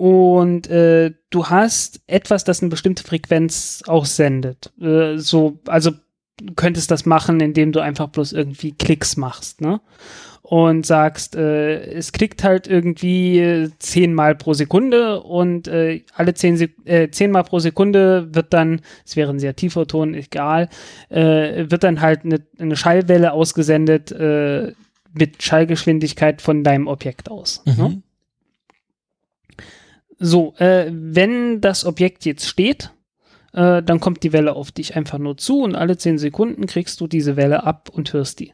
[0.00, 4.72] Und äh, du hast etwas, das eine bestimmte Frequenz auch sendet.
[4.80, 5.90] Äh, so, also
[6.56, 9.82] könntest das machen, indem du einfach bloß irgendwie Klicks machst, ne?
[10.40, 16.56] Und sagst, äh, es klickt halt irgendwie äh, zehnmal pro Sekunde und äh, alle zehn,
[16.56, 20.70] Sek äh, zehnmal pro Sekunde wird dann, es wäre ein sehr tiefer Ton, egal,
[21.10, 24.72] äh, wird dann halt eine, eine Schallwelle ausgesendet äh,
[25.12, 27.62] mit Schallgeschwindigkeit von deinem Objekt aus.
[27.66, 28.02] Ne?
[30.22, 32.92] So, äh, wenn das Objekt jetzt steht,
[33.52, 37.00] äh, dann kommt die Welle auf dich einfach nur zu und alle 10 Sekunden kriegst
[37.00, 38.52] du diese Welle ab und hörst die.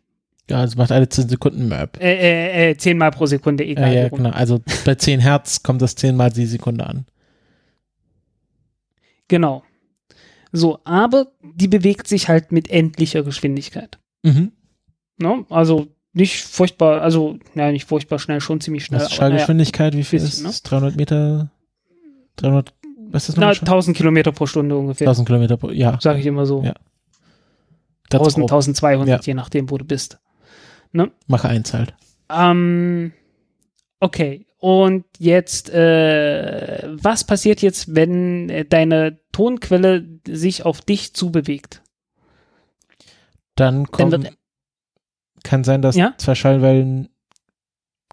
[0.49, 2.01] Ja, es macht alle 10 Sekunden Map.
[2.01, 3.95] Äh, äh, äh, 10 Mal pro Sekunde, Ja, egal.
[3.95, 4.19] ja, rum.
[4.19, 4.31] genau.
[4.31, 7.05] Also bei 10 Hertz kommt das 10 mal die Sekunde an.
[9.29, 9.63] genau.
[10.53, 13.99] So, aber die bewegt sich halt mit endlicher Geschwindigkeit.
[14.23, 14.53] Mhm.
[15.19, 15.45] Ne?
[15.51, 19.01] Also nicht furchtbar, also, ja, nicht furchtbar schnell, schon ziemlich schnell.
[19.01, 19.95] Ist aber naja, Schallgeschwindigkeit?
[19.95, 20.49] Wie viel bisschen, ne?
[20.49, 20.63] ist es?
[20.63, 21.51] 300 Meter?
[22.37, 22.75] 300,
[23.11, 23.61] was ist das na, nochmal?
[23.61, 25.99] 1000 Kilometer pro Stunde ungefähr, 1000 Kilometer pro, ja.
[26.01, 26.63] sage ich immer so.
[26.63, 26.75] Ja.
[28.11, 28.51] Das 1000, grob.
[28.53, 29.21] 1200, Ja.
[29.27, 30.19] je nachdem, wo du bist.
[31.27, 31.95] Mache eins halt.
[32.31, 33.13] Ähm,
[34.01, 34.47] okay.
[34.59, 41.83] Und jetzt, äh, was passiert jetzt, wenn äh, deine Tonquelle sich auf dich zubewegt?
[43.57, 44.33] Dann wird-
[45.43, 46.15] kann sein, dass Ja?
[46.17, 47.09] zwei Schallwellen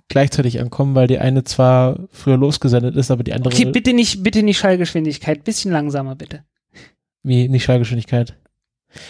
[0.09, 4.23] gleichzeitig ankommen, weil die eine zwar früher losgesendet ist, aber die andere Okay, bitte nicht,
[4.23, 6.43] bitte nicht Schallgeschwindigkeit, bisschen langsamer bitte.
[7.23, 8.35] wie nicht Schallgeschwindigkeit.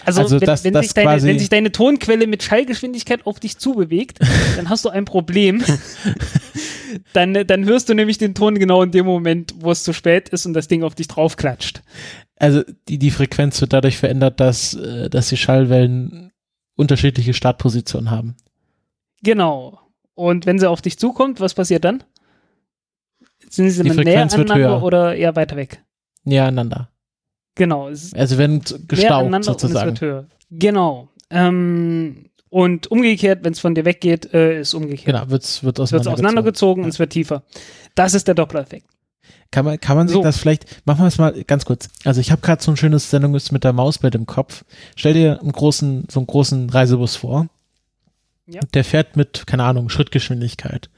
[0.05, 3.39] Also, Also wenn, das- wenn, das sich deine, wenn sich deine Tonquelle mit Schallgeschwindigkeit auf
[3.41, 4.19] dich zubewegt,
[4.55, 5.61] dann hast du ein Problem.
[7.13, 10.29] dann, dann hörst du nämlich den Ton genau in dem Moment, wo es zu spät
[10.29, 11.81] ist und das Ding auf dich draufklatscht.
[12.37, 16.31] Also die, die Frequenz wird dadurch verändert, dass, äh, dass die Schallwellen
[16.75, 18.35] unterschiedliche Startpositionen haben.
[19.21, 19.79] Genau.
[20.15, 22.03] Und wenn sie auf dich zukommt, was passiert dann?
[23.49, 25.83] Sind sie dann näher aneinander oder eher weiter weg?
[26.23, 26.89] Näher aneinander.
[27.55, 27.87] Genau.
[27.87, 30.27] Also werden es sozusagen.
[30.49, 31.09] Genau.
[31.29, 35.05] Ähm, und umgekehrt, wenn es von dir weggeht, äh, ist umgekehrt.
[35.05, 36.13] Genau, wird's, wird Es wird auseinandergezogen.
[36.13, 37.43] auseinandergezogen und es wird tiefer.
[37.95, 38.87] Das ist der Doppler-Effekt.
[39.49, 40.23] Kann man, kann man sich So.
[40.23, 41.89] das vielleicht, machen wir es mal ganz kurz.
[42.05, 44.63] Also ich habe gerade so ein schönes Sendung mit der Mausbild im Kopf.
[44.95, 47.47] Stell dir einen großen, so einen großen Reisebus vor.
[48.45, 48.61] Ja.
[48.73, 50.89] Der fährt mit, keine Ahnung, Schrittgeschwindigkeit.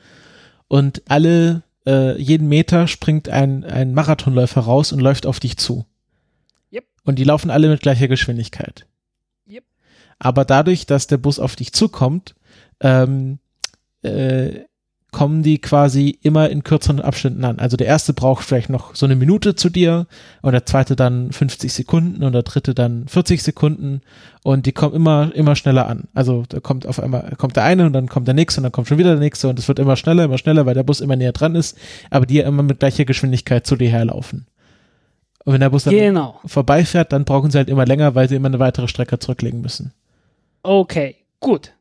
[0.67, 5.85] Und alle, äh, jeden Meter springt ein, ein Marathonläufer raus und läuft auf dich zu.
[6.73, 6.85] Yep.
[7.03, 8.87] Und die laufen alle mit gleicher Geschwindigkeit.
[9.47, 9.63] Yep.
[10.17, 12.35] Aber dadurch, dass der Bus auf dich zukommt,
[12.79, 13.39] ähm,
[14.01, 14.61] äh,
[15.15, 17.57] kommen die quasi immer in kürzeren Abständen an.
[17.59, 20.07] Also der erste braucht vielleicht noch so eine Minute zu dir
[20.41, 24.01] und der zweite dann 50 Sekunden und der dritte dann 40 Sekunden
[24.43, 26.09] und die kommen immer, immer schneller an.
[26.13, 28.73] Also da kommt auf einmal, kommt der eine und dann kommt der nächste und dann
[28.73, 30.99] kommt schon wieder der nächste und es wird immer schneller, immer schneller, weil der Bus
[30.99, 31.77] immer näher dran ist,
[32.09, 34.47] aber die ja immer mit gleicher Geschwindigkeit zu dir herlaufen.
[35.45, 36.41] Und wenn der Bus dann Genau.
[36.45, 39.93] vorbeifährt, dann brauchen sie halt immer länger, weil sie immer eine weitere Strecke zurücklegen müssen.
[40.61, 41.71] Okay, gut.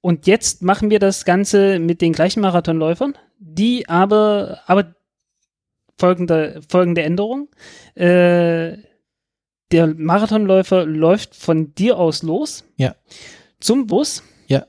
[0.00, 4.94] Und jetzt machen wir das Ganze mit den gleichen Marathonläufern, die aber, aber
[5.98, 7.48] folgende, folgende Änderung.
[7.94, 8.78] Äh,
[9.72, 12.96] der Marathonläufer läuft von dir aus los Ja.
[13.60, 14.66] zum Bus, Ja.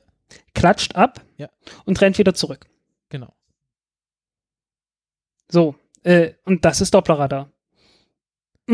[0.54, 1.50] klatscht ab Ja.
[1.86, 2.68] und rennt wieder zurück.
[3.10, 3.34] Genau.
[5.50, 7.51] So, äh, und das ist Dopplerradar.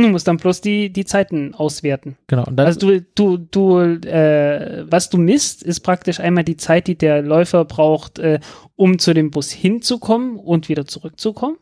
[0.03, 2.17] Du musst dann bloß die, die Zeiten auswerten.
[2.27, 2.43] Genau.
[2.55, 7.23] Also du, du, du, äh, was du misst, ist praktisch einmal die Zeit, die der
[7.23, 8.39] Läufer braucht, äh,
[8.75, 11.57] um zu dem Bus hinzukommen und wieder zurückzukommen.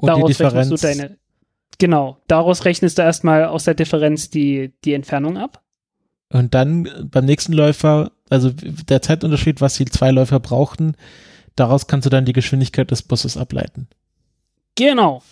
[0.00, 0.80] und die daraus rechnest Differenz.
[0.80, 1.18] du deine,
[1.78, 5.64] genau, daraus rechnest du erstmal aus der Differenz die, die Entfernung ab.
[6.32, 10.94] Und dann beim nächsten Läufer, also der Zeitunterschied, was die zwei Läufer brauchten,
[11.56, 13.88] daraus kannst du dann die Geschwindigkeit des Busses ableiten.
[14.76, 15.22] Genau.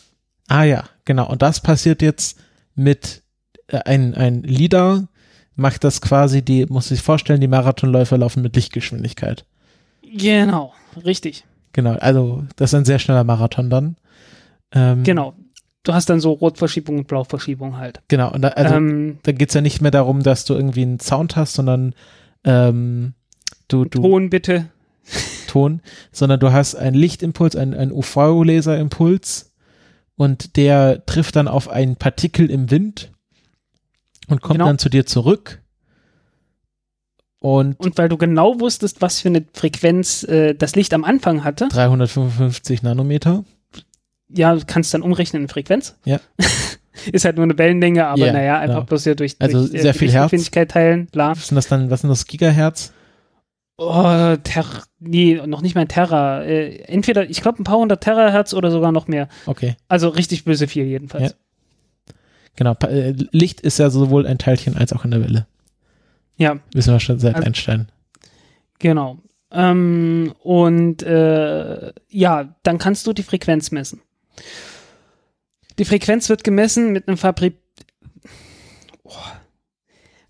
[0.49, 1.29] Ah ja, genau.
[1.29, 2.39] Und das passiert jetzt
[2.75, 3.23] mit
[3.69, 5.09] äh, ein, ein Leader,
[5.57, 9.45] macht das quasi, die, muss sich vorstellen, die Marathonläufer laufen mit Lichtgeschwindigkeit.
[10.03, 10.73] Genau.
[11.05, 11.45] Richtig.
[11.73, 13.97] Genau, also das ist ein sehr schneller Marathon dann.
[14.73, 15.35] Ähm, Genau.
[15.83, 18.01] Du hast dann so Rotverschiebung und Blauverschiebung halt.
[18.09, 20.99] Genau, und da, also ähm, da geht's ja nicht mehr darum, dass du irgendwie einen
[20.99, 21.95] Sound hast, sondern
[22.43, 23.13] ähm,
[23.69, 24.71] du, du Ton bitte.
[25.49, 29.53] Ton, sondern du hast einen Lichtimpuls, einen, einen UV-Laserimpuls
[30.17, 33.11] und der trifft dann auf ein Partikel im Wind
[34.29, 34.67] und kommt Genau.
[34.67, 35.61] dann zu dir zurück.
[37.41, 41.45] Und Und weil du genau wusstest, was für eine Frequenz äh, das Licht am Anfang
[41.45, 43.45] hatte, 355 Nanometer.
[44.29, 45.97] ja, du kannst dann umrechnen in Frequenz.
[46.05, 46.21] Ja.
[47.13, 48.87] Ist halt nur eine Wellenlänge, aber Ja, naja, einfach genau.
[48.87, 50.51] bloß ja durch, Also durch sehr die viel Hertz.
[50.69, 51.33] Teilen, klar.
[51.37, 52.93] Was sind das dann, was sind das Gigahertz?
[53.77, 54.65] Oh, Ter
[55.01, 56.45] nee, noch nicht mal ein Terra.
[56.45, 59.29] Äh, entweder, ich glaube, ein paar hundert Terahertz oder sogar noch mehr.
[59.47, 61.35] Okay, Also richtig böse viel jedenfalls.
[62.55, 62.75] genau.
[62.75, 65.47] Pa- äh, Licht ist ja sowohl ein Teilchen als auch eine Welle.
[66.37, 67.89] Ja, Wissen wir schon seit Also- Einstein.
[68.79, 69.19] genau.
[69.51, 74.01] Ähm, und äh, ja, dann kannst du die Frequenz messen.
[75.79, 77.55] Die Frequenz wird gemessen mit einem Fabri
[79.05, 79.13] oh.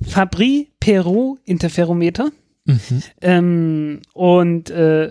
[0.07, 2.31] Fabry-Peru-Interferometer.
[2.65, 3.03] Mhm.
[3.20, 5.11] Ähm, und äh,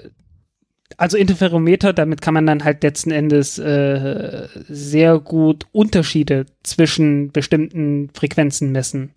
[0.98, 8.10] also Interferometer, damit kann man dann halt letzten Endes äh, sehr gut Unterschiede zwischen bestimmten
[8.14, 9.12] Frequenzen messen.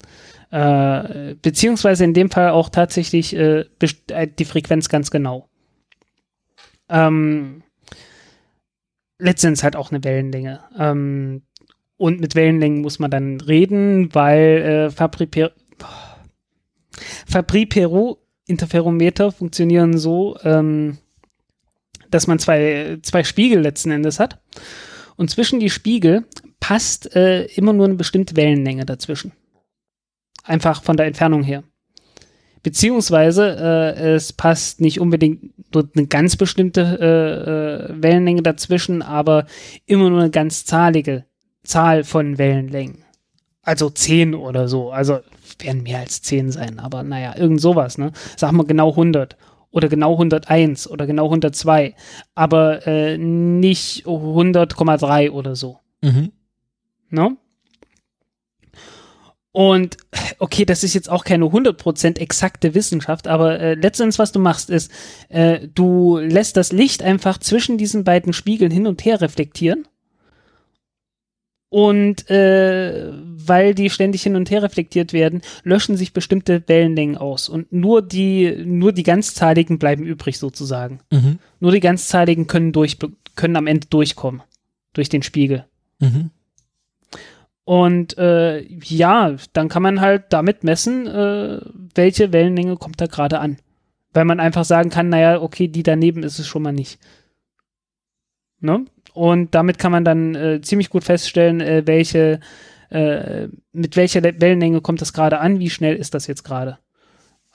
[0.51, 3.65] Äh, beziehungsweise in dem Fall auch tatsächlich äh,
[4.09, 5.49] äh, die Frequenz ganz genau.
[6.89, 7.63] Ähm,
[9.19, 10.61] letztendlich halt auch eine Wellenlänge.
[10.79, 11.43] Ähm,
[11.97, 15.51] und mit Wellenlängen muss man dann reden, weil äh, Fabry-Peru
[17.27, 20.99] Fabry-Peru Interferometer funktionieren so, ähm,
[22.11, 24.41] dass man zwei, zwei Spiegel letzten Endes hat.
[25.17, 26.25] Und zwischen die Spiegel
[26.61, 29.33] passt äh, immer nur eine bestimmte Wellenlänge dazwischen.
[30.45, 31.65] Einfach von der Entfernung her.
[32.63, 39.47] Beziehungsweise äh, es passt nicht unbedingt nur eine ganz bestimmte äh, äh, Wellenlänge dazwischen, aber
[39.87, 41.25] immer nur eine ganz zahlige
[41.63, 43.05] Zahl von Wellenlängen.
[43.63, 44.91] Also 10 oder so.
[44.91, 45.21] Also
[45.59, 48.13] werden mehr als 10 sein, aber naja, irgend sowas, ne?
[48.37, 49.37] Sag mal genau 100
[49.71, 51.95] oder genau 101 oder genau 102,
[52.35, 55.81] aber äh, nicht 100,3 oder so.
[56.03, 56.33] Mhm.
[57.11, 57.37] Ne?
[59.53, 59.97] Und
[60.39, 64.69] okay, das ist jetzt auch keine 100% exakte Wissenschaft, aber äh, letztendlich, was du machst,
[64.69, 64.91] ist,
[65.31, 69.89] äh, du lässt das Licht einfach zwischen diesen beiden Spiegeln hin und her reflektieren.
[71.69, 77.49] Und äh, weil die ständig hin und her reflektiert werden, löschen sich bestimmte Wellenlängen aus.
[77.49, 81.01] Und nur die, nur die ganzzahligen bleiben übrig sozusagen.
[81.11, 81.39] Mhm.
[81.59, 82.99] Nur die ganzzahligen können, durch,
[83.35, 84.43] können am Ende durchkommen.
[84.93, 85.65] Durch den Spiegel.
[85.99, 86.31] Mhm.
[87.65, 91.61] Und äh, ja, dann kann man halt damit messen, äh,
[91.97, 93.59] welche Wellenlänge kommt da gerade an.
[94.13, 97.01] Weil man einfach sagen kann, naja, okay, die daneben ist es schon mal nicht.
[98.61, 98.87] Ne?
[99.17, 102.41] Und damit kann man dann äh, ziemlich gut feststellen, äh, welche,
[102.91, 106.77] äh, mit welcher Wellenlänge kommt das gerade an, wie schnell ist das jetzt gerade.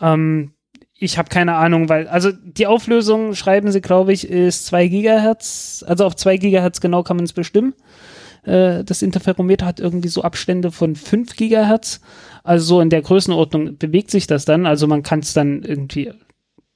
[0.02, 0.54] Ähm,
[0.98, 5.86] ich habe keine Ahnung, weil, also die Auflösung, schreiben sie, glaube ich, ist 2 Gigahertz.
[5.88, 7.76] Also auf 2 Gigahertz genau kann man es bestimmen.
[8.44, 12.02] Äh, das Interferometer hat irgendwie so Abstände von 5 Gigahertz.
[12.44, 14.66] Also so in der Größenordnung bewegt sich das dann.
[14.66, 16.12] Also man kann es dann irgendwie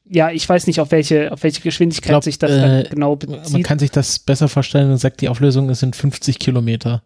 [0.07, 3.53] ja, ich weiß nicht, auf welche, auf welche Geschwindigkeit glaub, sich das äh, genau bezieht.
[3.53, 7.01] Man kann sich das besser vorstellen und sagt, die Auflösung sind 50 Kilometer.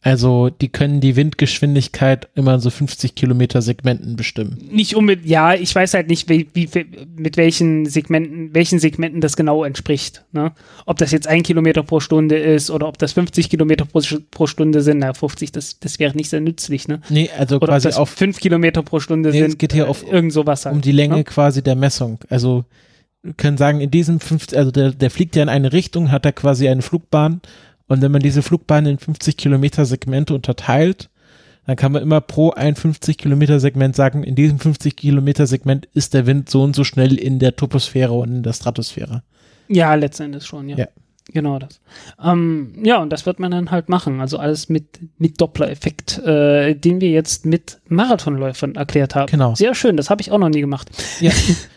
[0.00, 4.56] Also die können die Windgeschwindigkeit immer so 50 Kilometer Segmenten bestimmen.
[4.70, 6.68] Nicht unbedingt, ja, ich weiß halt nicht, wie, wie,
[7.16, 10.24] mit welchen Segmenten, welchen Segmenten das genau entspricht.
[10.30, 10.52] Ne?
[10.86, 14.00] Ob das jetzt ein Kilometer pro Stunde ist oder ob das 50 Kilometer pro,
[14.30, 14.98] pro Stunde sind.
[14.98, 16.86] Na, 50, das, das wäre nicht sehr nützlich.
[16.86, 17.00] Ne?
[17.08, 19.50] Nee, also oder quasi ob das auf fünf Kilometer pro Stunde nee, sind.
[19.50, 21.24] Es geht hier auf, irgend sowas halt, um die Länge ne?
[21.24, 22.20] quasi der Messung.
[22.28, 22.64] Also
[23.22, 26.24] wir können sagen, in diesem 50, also der, der fliegt ja in eine Richtung, hat
[26.24, 27.40] er quasi eine Flugbahn
[27.88, 31.10] und wenn man diese Flugbahn in 50 Kilometer Segmente unterteilt,
[31.66, 35.86] dann kann man immer pro ein 50 Kilometer Segment sagen, in diesem 50 Kilometer Segment
[35.92, 39.22] ist der Wind so und so schnell in der Troposphäre und in der Stratosphäre.
[39.68, 40.78] Ja, letzten Endes schon, ja.
[40.78, 40.88] Ja.
[41.30, 41.80] Genau das.
[42.24, 44.22] Ähm, ja, und das wird man dann halt machen.
[44.22, 49.30] Also alles mit, mit Doppler-Effekt, äh, den wir jetzt mit Marathonläufern erklärt haben.
[49.30, 49.54] Genau.
[49.54, 50.88] Sehr schön, das habe ich auch noch nie gemacht.
[51.20, 51.32] Ja,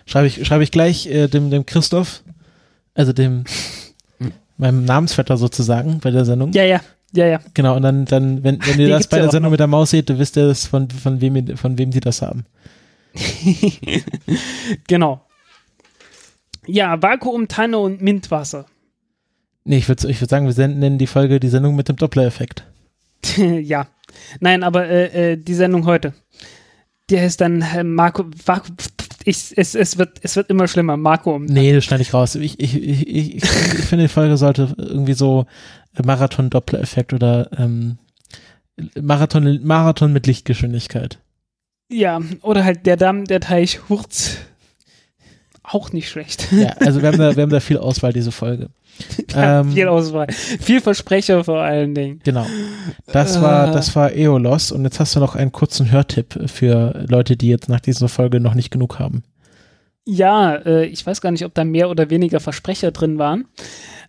[0.06, 2.24] schreibe ich, schreibe ich gleich äh, dem, dem Christoph,
[2.94, 3.44] also dem
[4.62, 6.54] meinem Namensvetter sozusagen bei der Sendung.
[6.54, 6.80] Ja, ja,
[7.14, 7.40] ja, ja.
[7.54, 9.52] Genau, und dann, dann wenn, wenn ihr Die das bei der Sendung noch.
[9.52, 12.22] mit der Maus seht, dann wisst ihr das, von, von, wem, von wem die das
[12.22, 12.46] haben.
[14.88, 15.26] genau.
[16.66, 18.66] Ja, Vakuumtanne und Mintwasser.
[19.64, 21.98] Nee, ich würde ich würd sagen, wir senden nennen die Folge die Sendung mit dem
[21.98, 22.64] Doppler-Effekt.
[23.38, 23.88] ja.
[24.40, 26.14] Nein, aber äh, äh, die Sendung heute.
[27.10, 28.26] Der ist dann äh, Marco.
[28.46, 28.70] Vaku,
[29.26, 30.98] ich, es, es, wird, es wird immer schlimmer.
[30.98, 31.46] Marco um.
[31.46, 32.36] Nee, das schneide ich raus.
[32.36, 35.46] Ich, ich, ich, ich, ich finde, die Folge sollte irgendwie so
[36.04, 37.98] Marathon-Doppler-Effekt oder ähm,
[39.00, 41.20] Marathon, Marathon mit Lichtgeschwindigkeit.
[41.90, 44.38] Ja, oder halt der Damm, der Teich, Hurz.
[45.64, 46.52] Auch nicht schlecht.
[46.52, 48.70] Ja, also wir haben da, wir haben da viel Auswahl, diese Folge.
[49.36, 50.28] Ähm, Viel Auswahl.
[50.32, 52.20] Viel Versprecher vor allen Dingen.
[52.26, 52.46] Genau.
[53.08, 53.72] Das war, Äh.
[53.72, 57.70] das war Eolos und jetzt hast du noch einen kurzen Hörtipp für Leute, die jetzt
[57.70, 59.24] nach dieser Folge noch nicht genug haben.
[60.06, 63.46] Ja, äh, ich weiß gar nicht, ob da mehr oder weniger Versprecher drin waren.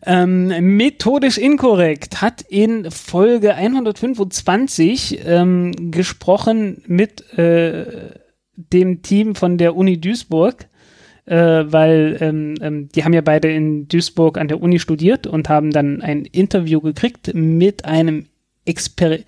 [0.05, 8.11] Ähm, methodisch inkorrekt hat in Folge 125 ähm, gesprochen mit äh,
[8.57, 10.67] dem Team von der Uni Duisburg,
[11.27, 15.49] äh, weil ähm, ähm, die haben ja beide in Duisburg an der Uni studiert und
[15.49, 18.27] haben dann ein Interview gekriegt mit einem
[18.65, 19.19] Exper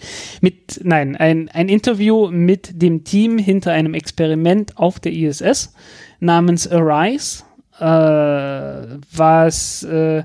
[0.41, 5.75] mit nein ein, ein Interview mit dem Team hinter einem Experiment auf der ISS
[6.21, 7.43] namens Arise,
[7.81, 10.23] äh, was äh,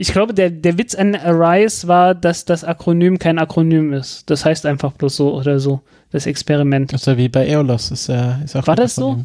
[0.00, 4.30] ich glaube, der, der Witz an Arise war, dass das Akronym kein Akronym ist.
[4.30, 5.80] Das heißt einfach bloß so oder so,
[6.12, 6.92] das Experiment.
[6.92, 7.90] Ja wie bei Eolos.
[7.90, 9.24] Ist ja, ist auch War das so?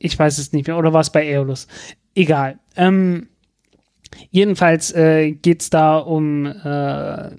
[0.00, 0.78] Ich weiß es nicht mehr.
[0.78, 1.68] Oder war es bei Aeolus?
[2.14, 2.58] Egal.
[2.74, 3.28] Ähm,
[4.30, 7.30] jedenfalls äh, geht es da um äh,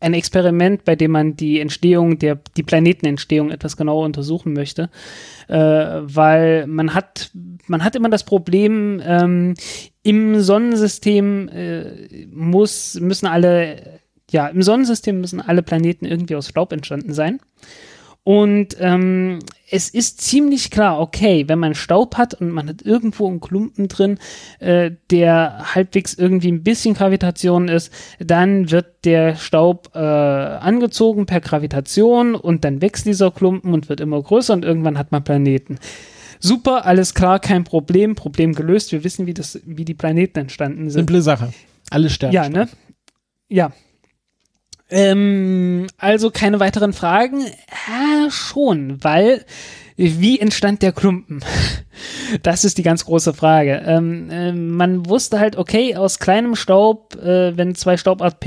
[0.00, 4.90] ein Experiment, bei dem man die Entstehung der, die Planetenentstehung etwas genauer untersuchen möchte.
[5.48, 7.30] Äh, weil man hat,
[7.66, 9.54] man hat immer das Problem, ähm,
[10.02, 14.00] im Sonnensystem äh, muss, müssen alle,
[14.30, 17.40] ja, im Sonnensystem müssen alle Planeten irgendwie aus Staub entstanden sein.
[18.24, 19.40] Und ähm,
[19.70, 23.88] es ist ziemlich klar, okay, wenn man Staub hat und man hat irgendwo einen Klumpen
[23.88, 24.18] drin,
[24.60, 31.40] äh, der halbwegs irgendwie ein bisschen Gravitation ist, dann wird der Staub äh, angezogen per
[31.40, 35.78] Gravitation und dann wächst dieser Klumpen und wird immer größer und irgendwann hat man Planeten.
[36.40, 38.90] Super, alles klar, kein Problem, Problem gelöst.
[38.92, 41.00] Wir wissen, wie, das, wie die Planeten entstanden sind.
[41.00, 41.52] Simple Sache.
[41.90, 42.34] Alle sterben.
[42.34, 42.68] Ja, ne?
[43.48, 43.72] Ja.
[44.90, 47.44] Ähm, also keine weiteren Fragen?
[47.88, 49.44] Ja, schon, weil
[49.96, 51.44] wie entstand der Klumpen?
[52.42, 53.82] Das ist die ganz große Frage.
[53.86, 58.38] Ähm, äh, man wusste halt, okay, aus kleinem Staub, äh, wenn zwei Staubart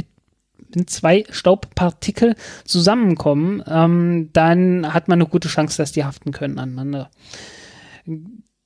[0.74, 2.36] wenn zwei Staubpartikel
[2.66, 7.10] zusammenkommen, ähm, dann hat man eine gute Chance, dass die haften können aneinander.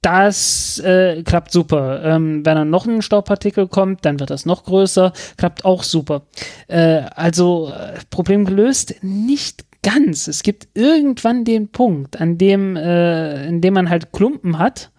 [0.02, 2.04] Das äh, klappt super.
[2.04, 5.14] Ähm, wenn dann noch ein Staubpartikel kommt, dann wird das noch größer.
[5.38, 6.24] Klappt auch super.
[6.68, 8.96] Äh, also äh, Problem gelöst?
[9.04, 10.28] Nicht ganz.
[10.28, 14.92] Es gibt irgendwann den Punkt, an dem, äh, in dem man halt Klumpen hat,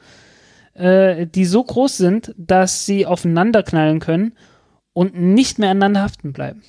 [0.75, 4.35] äh, die so groß sind, dass sie aufeinander knallen können
[4.93, 6.63] und nicht mehr aneinander haften bleiben.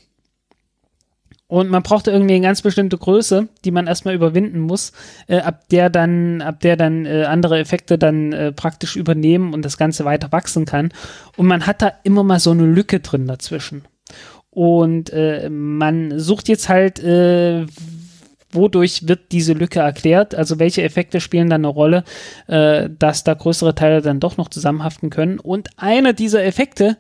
[1.48, 4.92] Und man brauchte irgendwie eine ganz bestimmte Größe, die man erstmal überwinden muss,
[5.28, 9.64] äh, ab der dann, ab der dann äh, andere Effekte dann äh, praktisch übernehmen und
[9.64, 10.92] das Ganze weiter wachsen kann.
[11.38, 13.84] Und man hat da immer mal so eine Lücke drin dazwischen.
[14.50, 17.66] Und äh, man sucht jetzt halt, äh,
[18.52, 22.04] wodurch wird diese Lücke erklärt, also welche Effekte spielen da eine Rolle,
[22.48, 25.40] äh, dass da größere Teile dann doch noch zusammenhaften können.
[25.40, 26.98] Und einer dieser Effekte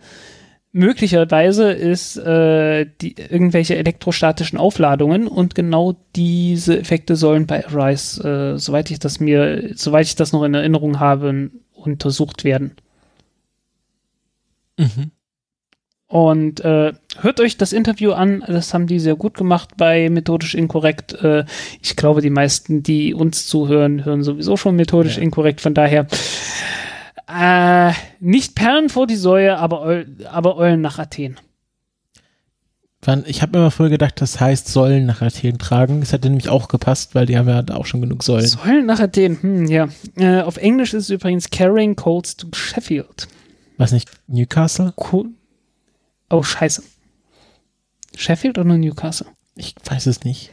[0.73, 8.59] möglicherweise ist äh, die, irgendwelche elektrostatischen Aufladungen und genau diese Effekte sollen bei Arise, äh,
[8.59, 12.75] soweit ich das mir, soweit ich das noch in Erinnerung habe, untersucht werden.
[14.77, 15.11] Mhm.
[16.07, 20.53] Und äh, hört euch das Interview an, das haben die sehr gut gemacht bei Methodisch
[20.53, 21.13] Inkorrekt.
[21.13, 21.45] Äh,
[21.81, 25.23] ich glaube, die meisten, die uns zuhören, hören sowieso schon Methodisch ja.
[25.23, 26.07] Inkorrekt, von daher
[27.27, 31.39] äh, nicht Perlen vor die Säue, aber, aber Eulen nach Athen.
[33.25, 35.99] Ich habe mir immer früher gedacht, das heißt Säulen nach Athen tragen.
[35.99, 38.47] Das hätte nämlich auch gepasst, weil die haben ja auch schon genug Säulen.
[38.47, 39.89] Säulen nach Athen, hm, ja.
[40.15, 43.27] Äh, auf Englisch ist es übrigens Carrying Colts to Sheffield.
[43.77, 44.09] Was nicht?
[44.27, 44.93] Newcastle?
[45.11, 45.31] Cool.
[46.29, 46.83] Oh, scheiße.
[48.15, 49.27] Sheffield oder Newcastle?
[49.55, 50.51] Ich weiß es nicht.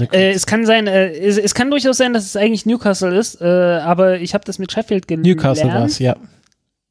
[0.00, 3.40] Äh, es kann sein, äh, es, es, kann durchaus sein, dass es eigentlich Newcastle ist,
[3.40, 5.26] äh, aber ich habe das mit Sheffield gelernt.
[5.26, 6.16] Newcastle war es, ja.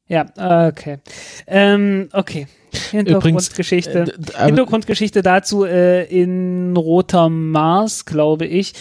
[0.06, 0.26] Ja,
[0.68, 0.98] okay.
[1.46, 2.46] Ähm, okay.
[2.90, 4.02] Hintergrundgeschichte.
[4.02, 8.74] Übrigens, äh, Hintergrundgeschichte dazu äh, in Roter Mars, glaube ich,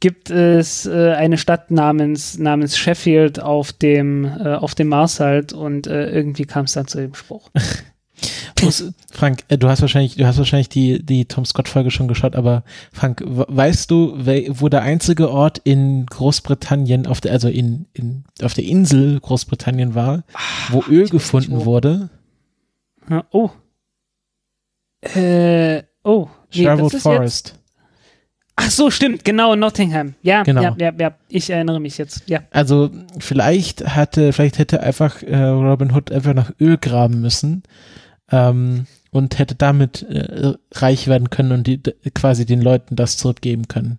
[0.00, 5.86] gibt es äh, eine Stadt namens namens Sheffield auf dem auf dem Mars halt und
[5.86, 7.50] irgendwie kam es dann zu dem Spruch.
[9.10, 12.36] Frank, äh, du hast wahrscheinlich, du hast wahrscheinlich die, die Tom Scott Folge schon geschaut,
[12.36, 18.24] aber Frank, weißt du, wo der einzige Ort in Großbritannien auf der, also in, in,
[18.42, 21.64] auf der Insel Großbritannien war, Ach, wo Öl gefunden wo.
[21.64, 22.10] wurde?
[23.08, 23.50] Ja, oh.
[25.00, 26.28] Äh, oh.
[26.54, 27.48] Nee, Sherwood Forest.
[27.48, 27.58] Jetzt?
[28.54, 30.14] Ach so, stimmt, genau, Nottingham.
[30.22, 30.62] Ja, genau.
[30.62, 32.40] ja, ja, ja, ich erinnere mich jetzt, ja.
[32.50, 37.62] Also, vielleicht hatte, vielleicht hätte einfach äh, Robin Hood einfach nach Öl graben müssen
[38.32, 41.80] ähm, und hätte damit äh, reich werden können und die,
[42.14, 43.98] quasi den Leuten das zurückgeben können.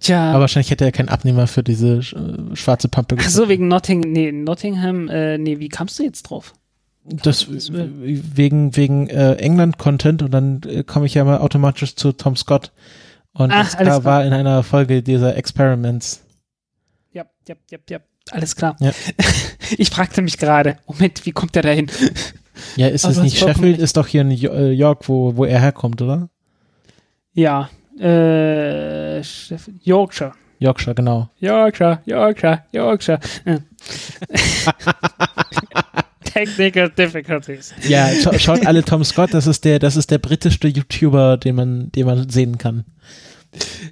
[0.00, 0.30] Tja.
[0.30, 3.32] Aber wahrscheinlich hätte er keinen Abnehmer für diese äh, schwarze Pampe gefunden.
[3.32, 6.54] Ach so, wegen Notting nee, Nottingham, äh, nee, wie kamst du jetzt drauf?
[7.04, 12.36] Das wegen wegen äh, England-Content und dann äh, komme ich ja mal automatisch zu Tom
[12.36, 12.72] Scott.
[13.32, 16.22] Und Ach, das war in einer Folge dieser Experiments.
[17.12, 17.98] Ja, ja, ja, ja.
[18.30, 18.76] Alles klar.
[18.80, 18.92] Ja.
[19.78, 21.88] Ich fragte mich gerade, Moment, wie kommt der da hin?
[22.76, 23.78] Ja, ist es nicht Sheffield?
[23.78, 26.28] Ist doch hier in äh, York, wo, wo er herkommt, oder?
[27.32, 29.20] Ja, äh,
[29.82, 30.32] Yorkshire.
[30.58, 31.30] Yorkshire, genau.
[31.38, 33.18] Yorkshire, Yorkshire, Yorkshire.
[36.24, 37.74] Technical Difficulties.
[37.88, 41.56] Ja, scha schaut alle Tom Scott, das ist der, das ist der britischste YouTuber, den
[41.56, 42.84] man, den man sehen kann.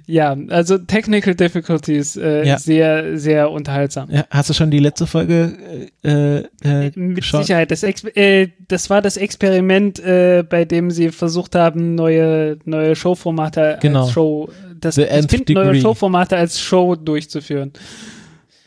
[0.09, 2.57] Ja, also Technical Difficulties, äh, ja.
[2.57, 4.09] sehr, sehr unterhaltsam.
[4.09, 7.43] Ja, hast du schon die letzte Folge äh, äh, äh Mit geschaut?
[7.43, 7.69] Sicherheit.
[7.69, 13.77] Das, äh, das war das Experiment, äh, bei dem sie versucht haben, neue, neue Showformate
[13.81, 14.05] genau.
[14.05, 14.49] als Show,
[14.81, 17.71] das, das Finden neuer Showformate als Show durchzuführen.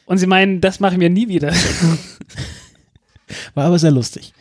[0.07, 1.53] Und sie meinen, das machen wir nie wieder.
[3.55, 4.33] War aber sehr lustig.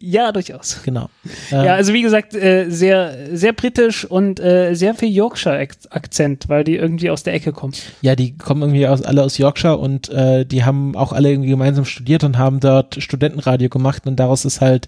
[0.00, 0.82] Ja, durchaus.
[0.84, 1.08] Genau.
[1.50, 6.64] Ähm, ja, also wie gesagt, äh, sehr, sehr britisch und äh, sehr viel Yorkshire-Akzent, weil
[6.64, 7.72] die irgendwie aus der Ecke kommen.
[8.00, 11.50] Ja, die kommen irgendwie aus, alle aus Yorkshire und äh, die haben auch alle irgendwie
[11.50, 14.86] gemeinsam studiert und haben dort Studentenradio gemacht und daraus ist halt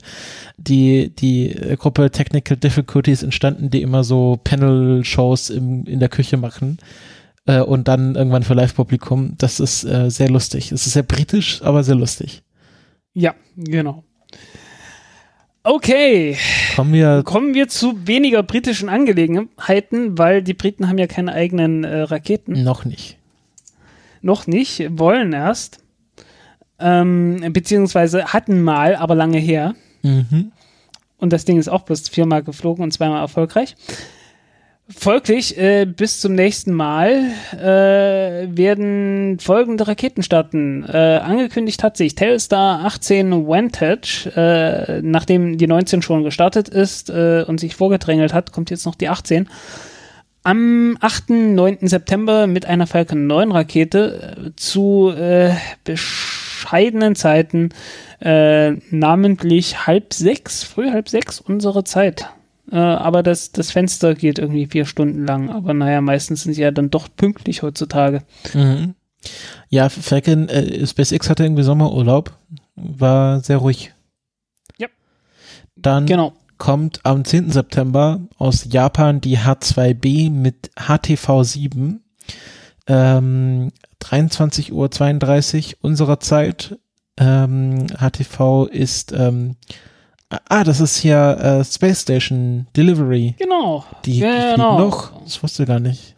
[0.57, 6.79] die, die Gruppe Technical Difficulties entstanden, die immer so Panel-Shows in der Küche machen
[7.47, 9.35] äh, und dann irgendwann für Live-Publikum.
[9.39, 10.73] Das ist äh, sehr lustig.
[10.73, 12.43] Es ist sehr britisch, aber sehr lustig.
[13.13, 14.05] Ja, genau.
[15.67, 16.37] Okay.
[16.77, 21.85] Kommen wir, Kommen wir zu weniger britischen Angelegenheiten, weil die Briten haben ja keine eigenen
[21.85, 22.63] äh, Raketen.
[22.63, 23.17] Noch nicht.
[24.21, 25.79] Noch nicht, wollen erst.
[26.79, 29.75] Ähm, beziehungsweise hatten mal, aber lange her.
[30.03, 30.53] Mhm.
[31.17, 33.75] Und das Ding ist auch bloß viermal geflogen und zweimal erfolgreich.
[34.87, 40.85] Folglich, äh, bis zum nächsten Mal äh, werden folgende Raketen starten.
[40.85, 47.45] Äh, angekündigt hat sich Telstar 18 Vantage, äh, nachdem die 19 schon gestartet ist äh,
[47.49, 49.49] und sich vorgedrängelt hat, kommt jetzt noch die 18.
[50.43, 51.31] Am 8.
[51.31, 51.79] 9.
[51.89, 55.15] September mit einer Falcon 9 Rakete äh, zu
[55.85, 57.71] bescheidenen Zeiten,
[58.21, 62.29] namentlich halb sechs, früh halb sechs unsere Zeit.
[62.71, 65.51] Äh, aber das, das Fenster geht irgendwie vier Stunden lang.
[65.51, 68.23] Aber naja, meistens sind sie ja dann doch pünktlich heutzutage.
[68.53, 68.95] Mhm.
[69.69, 72.37] Ja, Falcon, äh, SpaceX hatte irgendwie Sommerurlaub.
[72.77, 73.93] War sehr ruhig.
[74.79, 74.89] Ja.
[75.77, 76.35] Dann genau.
[76.59, 77.51] kommt am 10.
[77.51, 82.01] September aus Japan die H2B mit HTV7.
[82.87, 83.73] Ähm,
[84.03, 86.79] 23.32 Uhr unserer Zeit.
[87.17, 89.57] Ähm, HTV ist, ähm,
[90.31, 93.35] ah, das ist hier äh, Space Station Delivery.
[93.39, 93.85] Genau.
[94.05, 94.55] Die, die genau.
[94.55, 95.23] fliegen noch.
[95.23, 96.15] Das wusste ich gar nicht.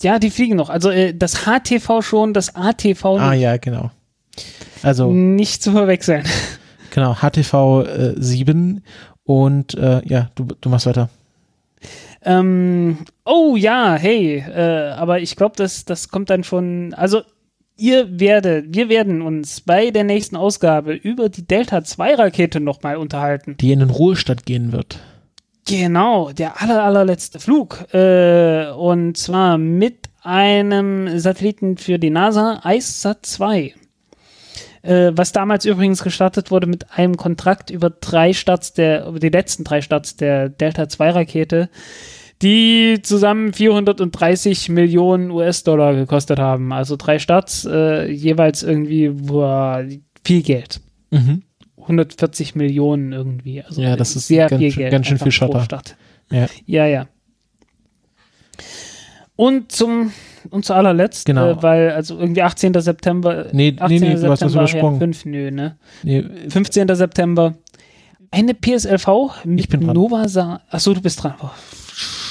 [0.00, 0.70] Ja, die fliegen noch.
[0.70, 3.42] Also äh, das HTV schon, das ATV Ah nicht.
[3.42, 3.90] ja, genau.
[4.82, 6.24] Also Nicht zu verwechseln.
[6.90, 8.82] genau, HTV äh, 7
[9.24, 11.08] und äh, ja, du, du machst weiter.
[12.22, 17.22] Ähm, oh ja, hey, äh, aber ich glaube, das, das kommt dann schon, also
[17.76, 22.96] ihr werdet, wir werden uns bei der nächsten Ausgabe über die Delta 2 Rakete nochmal
[22.96, 23.56] unterhalten.
[23.60, 24.98] Die in den Ruhestand gehen wird.
[25.66, 27.86] Genau, der aller, allerletzte Flug.
[27.94, 33.74] Äh, und zwar mit einem Satelliten für die NASA, IceSat 2.
[34.82, 39.30] Äh, was damals übrigens gestartet wurde mit einem Kontrakt über drei Starts der, über die
[39.30, 41.70] letzten drei Starts der Delta 2 Rakete,
[42.42, 46.72] die zusammen 430 Millionen US-Dollar gekostet haben.
[46.72, 49.82] Also drei Starts, äh, jeweils irgendwie boah,
[50.24, 50.80] viel Geld.
[51.10, 51.42] Mhm.
[51.78, 53.62] 140 Millionen irgendwie.
[53.62, 54.90] Also Ja, das ist sehr ganz viel Geld.
[54.90, 55.66] ganz schön viel Schotter.
[56.30, 56.46] Ja.
[56.66, 57.06] Ja, ja.
[59.36, 60.12] Und zum
[60.50, 61.50] und zu allerletzt, Genau.
[61.50, 62.74] äh, weil also irgendwie 18.
[62.80, 64.00] September, Nee, nee, 18.
[64.00, 64.94] nee, du hast was September, übersprungen.
[64.94, 65.76] Ja, 5, nö, ne?
[66.02, 66.94] Nee, 15.
[66.94, 67.54] September.
[68.30, 69.94] Eine PSLV mit Ich bin dran.
[69.94, 71.34] Nova Sa Achso, du bist dran.
[71.42, 71.48] Oh,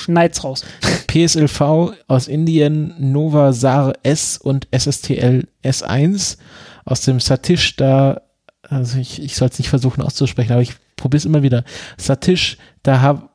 [0.03, 0.63] schneid's raus.
[1.07, 6.38] PSLV aus Indien, Nova SAR S und SSTL S1
[6.85, 8.21] aus dem Satish da,
[8.63, 11.63] also ich, ich soll es nicht versuchen auszusprechen, aber ich probiere es immer wieder.
[11.97, 13.30] Satish, da hab,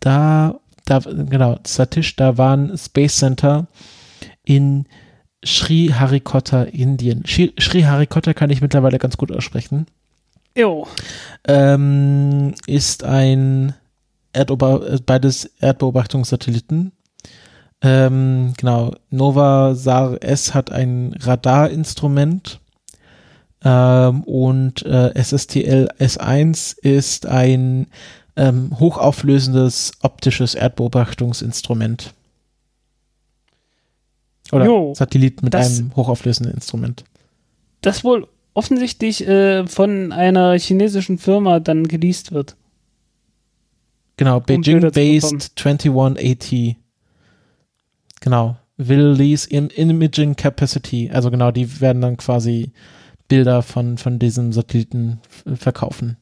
[0.00, 3.66] da, da, genau, Satish, da waren Space Center
[4.44, 4.86] in
[5.44, 7.24] Sri Harikota, Indien.
[7.26, 9.86] Sri, Sri Harikota kann ich mittlerweile ganz gut aussprechen.
[10.56, 10.86] Jo.
[11.46, 13.74] Ähm, ist ein
[14.34, 16.92] Erdober äh, beides Erdbeobachtungssatelliten.
[17.82, 22.60] Ähm, genau, Nova SAR S hat ein Radarinstrument
[23.62, 27.86] ähm, und äh, SSTL S1 ist ein
[28.36, 32.14] ähm, hochauflösendes optisches Erdbeobachtungsinstrument.
[34.52, 37.04] Oder Jo, Satellit mit das- einem hochauflösenden Instrument.
[37.80, 42.56] Das wohl offensichtlich äh, von einer chinesischen Firma dann geleast wird.
[44.16, 46.76] Genau, Beijing-based 2180.
[48.20, 51.10] Genau, will lease in Imaging Capacity.
[51.12, 52.72] Also genau, die werden dann quasi
[53.28, 55.20] Bilder von, von diesem Satelliten
[55.56, 56.16] verkaufen.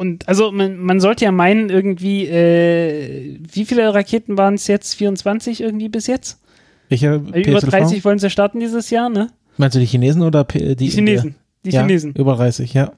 [0.00, 4.94] Und also man, man sollte ja meinen, irgendwie, äh, wie viele Raketen waren es jetzt?
[4.94, 6.40] 24 irgendwie bis jetzt?
[6.88, 7.70] Welcher Äh, Über PSLV?
[7.70, 9.28] 30 wollen sie starten dieses Jahr, ne?
[9.58, 11.34] Meinst du die Chinesen oder P die, Die Chinesen.
[11.66, 12.14] Die ja, Chinesen.
[12.14, 12.92] Über 30, ja.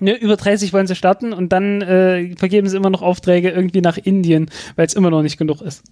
[0.00, 3.80] Ne, über 30 wollen sie starten und dann äh, vergeben sie immer noch Aufträge irgendwie
[3.80, 5.82] nach Indien, weil es immer noch nicht genug ist.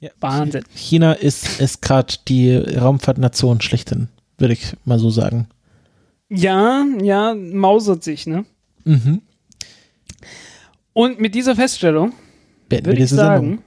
[0.00, 0.10] ja.
[0.20, 0.64] Wahnsinn.
[0.74, 4.08] China ist, ist gerade die Raumfahrtnation schlechthin,
[4.38, 5.48] würde ich mal so sagen.
[6.28, 8.44] Ja, ja, mausert sich, ne?
[8.84, 9.22] Mhm.
[10.92, 12.12] Und mit dieser Feststellung
[12.68, 13.64] Beenden wir würde ich diese sagen, Sendung.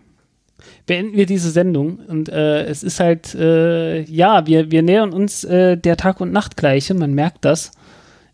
[0.85, 1.99] beenden wir diese Sendung.
[2.07, 6.31] Und äh, es ist halt, äh, ja, wir, wir nähern uns äh, der Tag- und
[6.31, 7.71] Nachtgleiche, man merkt das.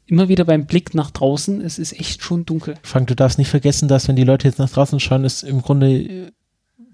[0.08, 2.76] Immer wieder beim Blick nach draußen, es ist echt schon dunkel.
[2.84, 5.62] Frank, du darfst nicht vergessen, dass wenn die Leute jetzt nach draußen schauen, es im
[5.62, 6.32] Grunde äh,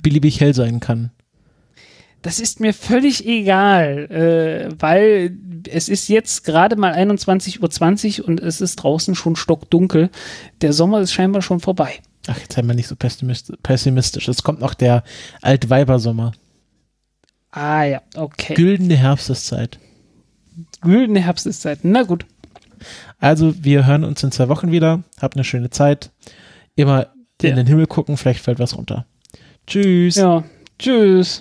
[0.01, 1.11] beliebig hell sein kann.
[2.21, 5.35] Das ist mir völlig egal, äh, weil
[5.69, 10.09] es ist jetzt gerade mal 21.20 Uhr und es ist draußen schon stockdunkel.
[10.61, 11.95] Der Sommer ist scheinbar schon vorbei.
[12.27, 14.27] Ach, jetzt sei mal nicht so pessimist- pessimistisch.
[14.27, 15.03] Es kommt noch der
[15.41, 16.33] Altweibersommer.
[17.49, 18.53] Ah ja, okay.
[18.53, 19.79] Güldene Herbsteszeit.
[20.81, 21.79] Güldene Herbsteszeit.
[21.83, 22.25] Na gut.
[23.21, 25.03] Also, wir hören uns in zwei Wochen wieder.
[25.21, 26.11] Habt eine schöne Zeit.
[26.75, 27.07] Immer
[27.41, 27.49] Ja.
[27.51, 29.05] in den Himmel gucken, vielleicht fällt was runter.
[29.67, 30.15] Tschüss.
[30.15, 30.43] Ja,
[30.79, 31.39] tschüss.